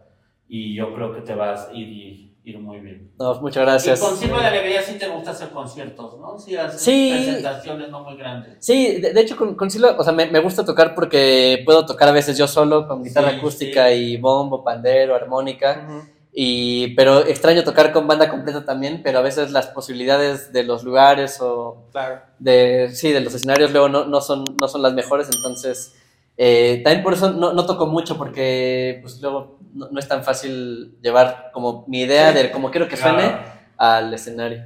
Y 0.47 0.75
yo 0.75 0.93
creo 0.93 1.13
que 1.13 1.21
te 1.21 1.33
vas 1.35 1.67
a 1.69 1.73
ir, 1.73 1.87
ir, 1.89 2.35
ir 2.43 2.59
muy 2.59 2.79
bien. 2.79 3.11
No, 3.19 3.39
muchas 3.41 3.63
gracias. 3.63 3.99
Y 3.99 4.05
con 4.05 4.17
Silva 4.17 4.41
de 4.41 4.47
Alegría 4.47 4.81
sí 4.81 4.97
te 4.97 5.07
gusta 5.07 5.31
hacer 5.31 5.49
conciertos, 5.51 6.17
¿no? 6.19 6.37
Sí, 6.39 6.55
haces 6.55 6.81
Sí. 6.81 7.11
presentaciones 7.35 7.89
no 7.89 8.03
muy 8.03 8.17
grandes. 8.17 8.57
Sí, 8.59 8.99
de, 9.01 9.13
de 9.13 9.21
hecho 9.21 9.35
con, 9.35 9.55
con 9.55 9.69
Silva, 9.69 9.95
o 9.97 10.03
sea, 10.03 10.13
me, 10.13 10.25
me 10.31 10.39
gusta 10.39 10.63
tocar 10.65 10.95
porque 10.95 11.61
puedo 11.65 11.85
tocar 11.85 12.07
a 12.09 12.11
veces 12.13 12.37
yo 12.37 12.47
solo 12.47 12.87
con 12.87 13.03
guitarra 13.03 13.31
Sí, 13.31 13.35
acústica 13.37 13.89
sí. 13.89 13.93
y 13.95 14.17
bombo, 14.17 14.63
pandero, 14.63 15.15
armónica. 15.15 15.87
Y, 16.33 16.95
pero 16.95 17.25
extraño 17.25 17.63
tocar 17.65 17.91
con 17.91 18.07
banda 18.07 18.29
completa 18.29 18.63
también, 18.63 19.01
pero 19.03 19.19
a 19.19 19.21
veces 19.21 19.51
las 19.51 19.67
posibilidades 19.67 20.53
de 20.53 20.63
los 20.63 20.83
lugares 20.83 21.39
o 21.41 21.87
Claro. 21.91 22.21
de, 22.39 22.89
sí, 22.93 23.11
de 23.11 23.19
los 23.19 23.33
escenarios 23.33 23.71
luego 23.71 23.89
no, 23.89 24.05
no, 24.05 24.21
son, 24.21 24.45
no 24.57 24.67
son 24.69 24.81
las 24.81 24.93
mejores, 24.93 25.27
entonces 25.35 25.93
eh, 26.37 26.79
también 26.85 27.03
por 27.03 27.13
eso 27.13 27.31
no, 27.33 27.51
no 27.51 27.65
toco 27.65 27.85
mucho 27.85 28.17
porque 28.17 28.99
pues 29.01 29.21
luego 29.21 29.59
no, 29.73 29.89
no 29.91 29.99
es 29.99 30.07
tan 30.07 30.23
fácil 30.23 30.97
llevar 31.01 31.49
como 31.53 31.83
mi 31.87 32.01
idea 32.03 32.31
de 32.31 32.49
cómo 32.49 32.71
quiero 32.71 32.87
que 32.87 32.95
suene 32.95 33.23
Claro. 33.23 33.43
al 33.77 34.13
escenario. 34.13 34.63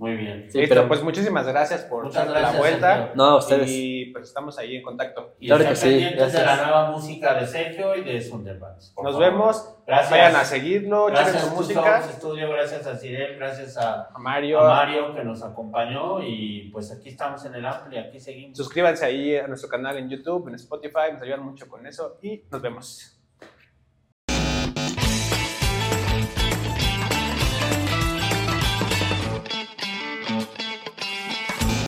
Muy 0.00 0.16
bien. 0.16 0.46
Sí, 0.50 0.58
Listo, 0.58 0.74
pero 0.74 0.88
pues 0.88 1.02
muchísimas 1.02 1.46
gracias 1.46 1.82
por 1.82 2.04
Muchas 2.04 2.24
darte 2.24 2.32
la 2.32 2.40
gracias, 2.40 2.58
vuelta. 2.58 2.94
Sergio. 2.96 3.12
no, 3.16 3.24
a 3.24 3.36
ustedes. 3.36 3.70
Y 3.70 4.06
pues 4.06 4.24
estamos 4.28 4.58
ahí 4.58 4.76
en 4.76 4.82
contacto. 4.82 5.34
Y 5.38 5.48
Claro 5.48 5.64
que 5.68 5.76
sí, 5.76 5.88
pendientes 5.90 6.32
de 6.32 6.38
la 6.38 6.44
gracias. 6.44 6.66
nueva 6.66 6.90
música 6.90 7.34
de 7.34 7.46
Sergio 7.46 7.94
y 7.96 8.04
de 8.04 8.20
Sunderbands. 8.22 8.92
por 8.96 9.04
Nos 9.04 9.12
favor. 9.12 9.28
vemos. 9.30 9.74
Gracias. 9.86 10.10
Vayan 10.10 10.36
a 10.36 10.44
seguirlo, 10.44 11.08
chequen 11.10 11.22
Gracias 11.24 11.42
su 11.44 11.50
a 11.50 11.54
música. 11.54 11.98
Estudio, 11.98 12.48
gracias 12.50 12.86
a 12.86 12.96
Cirel, 12.96 13.36
gracias 13.36 13.76
a, 13.76 14.04
A 14.06 14.18
Mario. 14.18 14.60
a 14.60 14.68
Mario 14.68 15.14
que 15.14 15.22
nos 15.22 15.42
acompañó 15.42 16.22
y 16.22 16.70
pues 16.72 16.90
aquí 16.92 17.10
estamos 17.10 17.44
en 17.44 17.56
el 17.56 17.66
Ampli, 17.66 17.98
aquí 17.98 18.18
seguimos. 18.18 18.56
Suscríbanse 18.56 19.04
ahí 19.04 19.36
a 19.36 19.46
nuestro 19.48 19.68
canal 19.68 19.98
en 19.98 20.08
YouTube, 20.08 20.48
en 20.48 20.54
Spotify. 20.54 21.12
Nos 21.12 21.20
ayudan 21.20 21.44
mucho 21.44 21.68
con 21.68 21.86
eso. 21.86 22.16
Y 22.22 22.42
nos 22.50 22.62
vemos. 22.62 23.19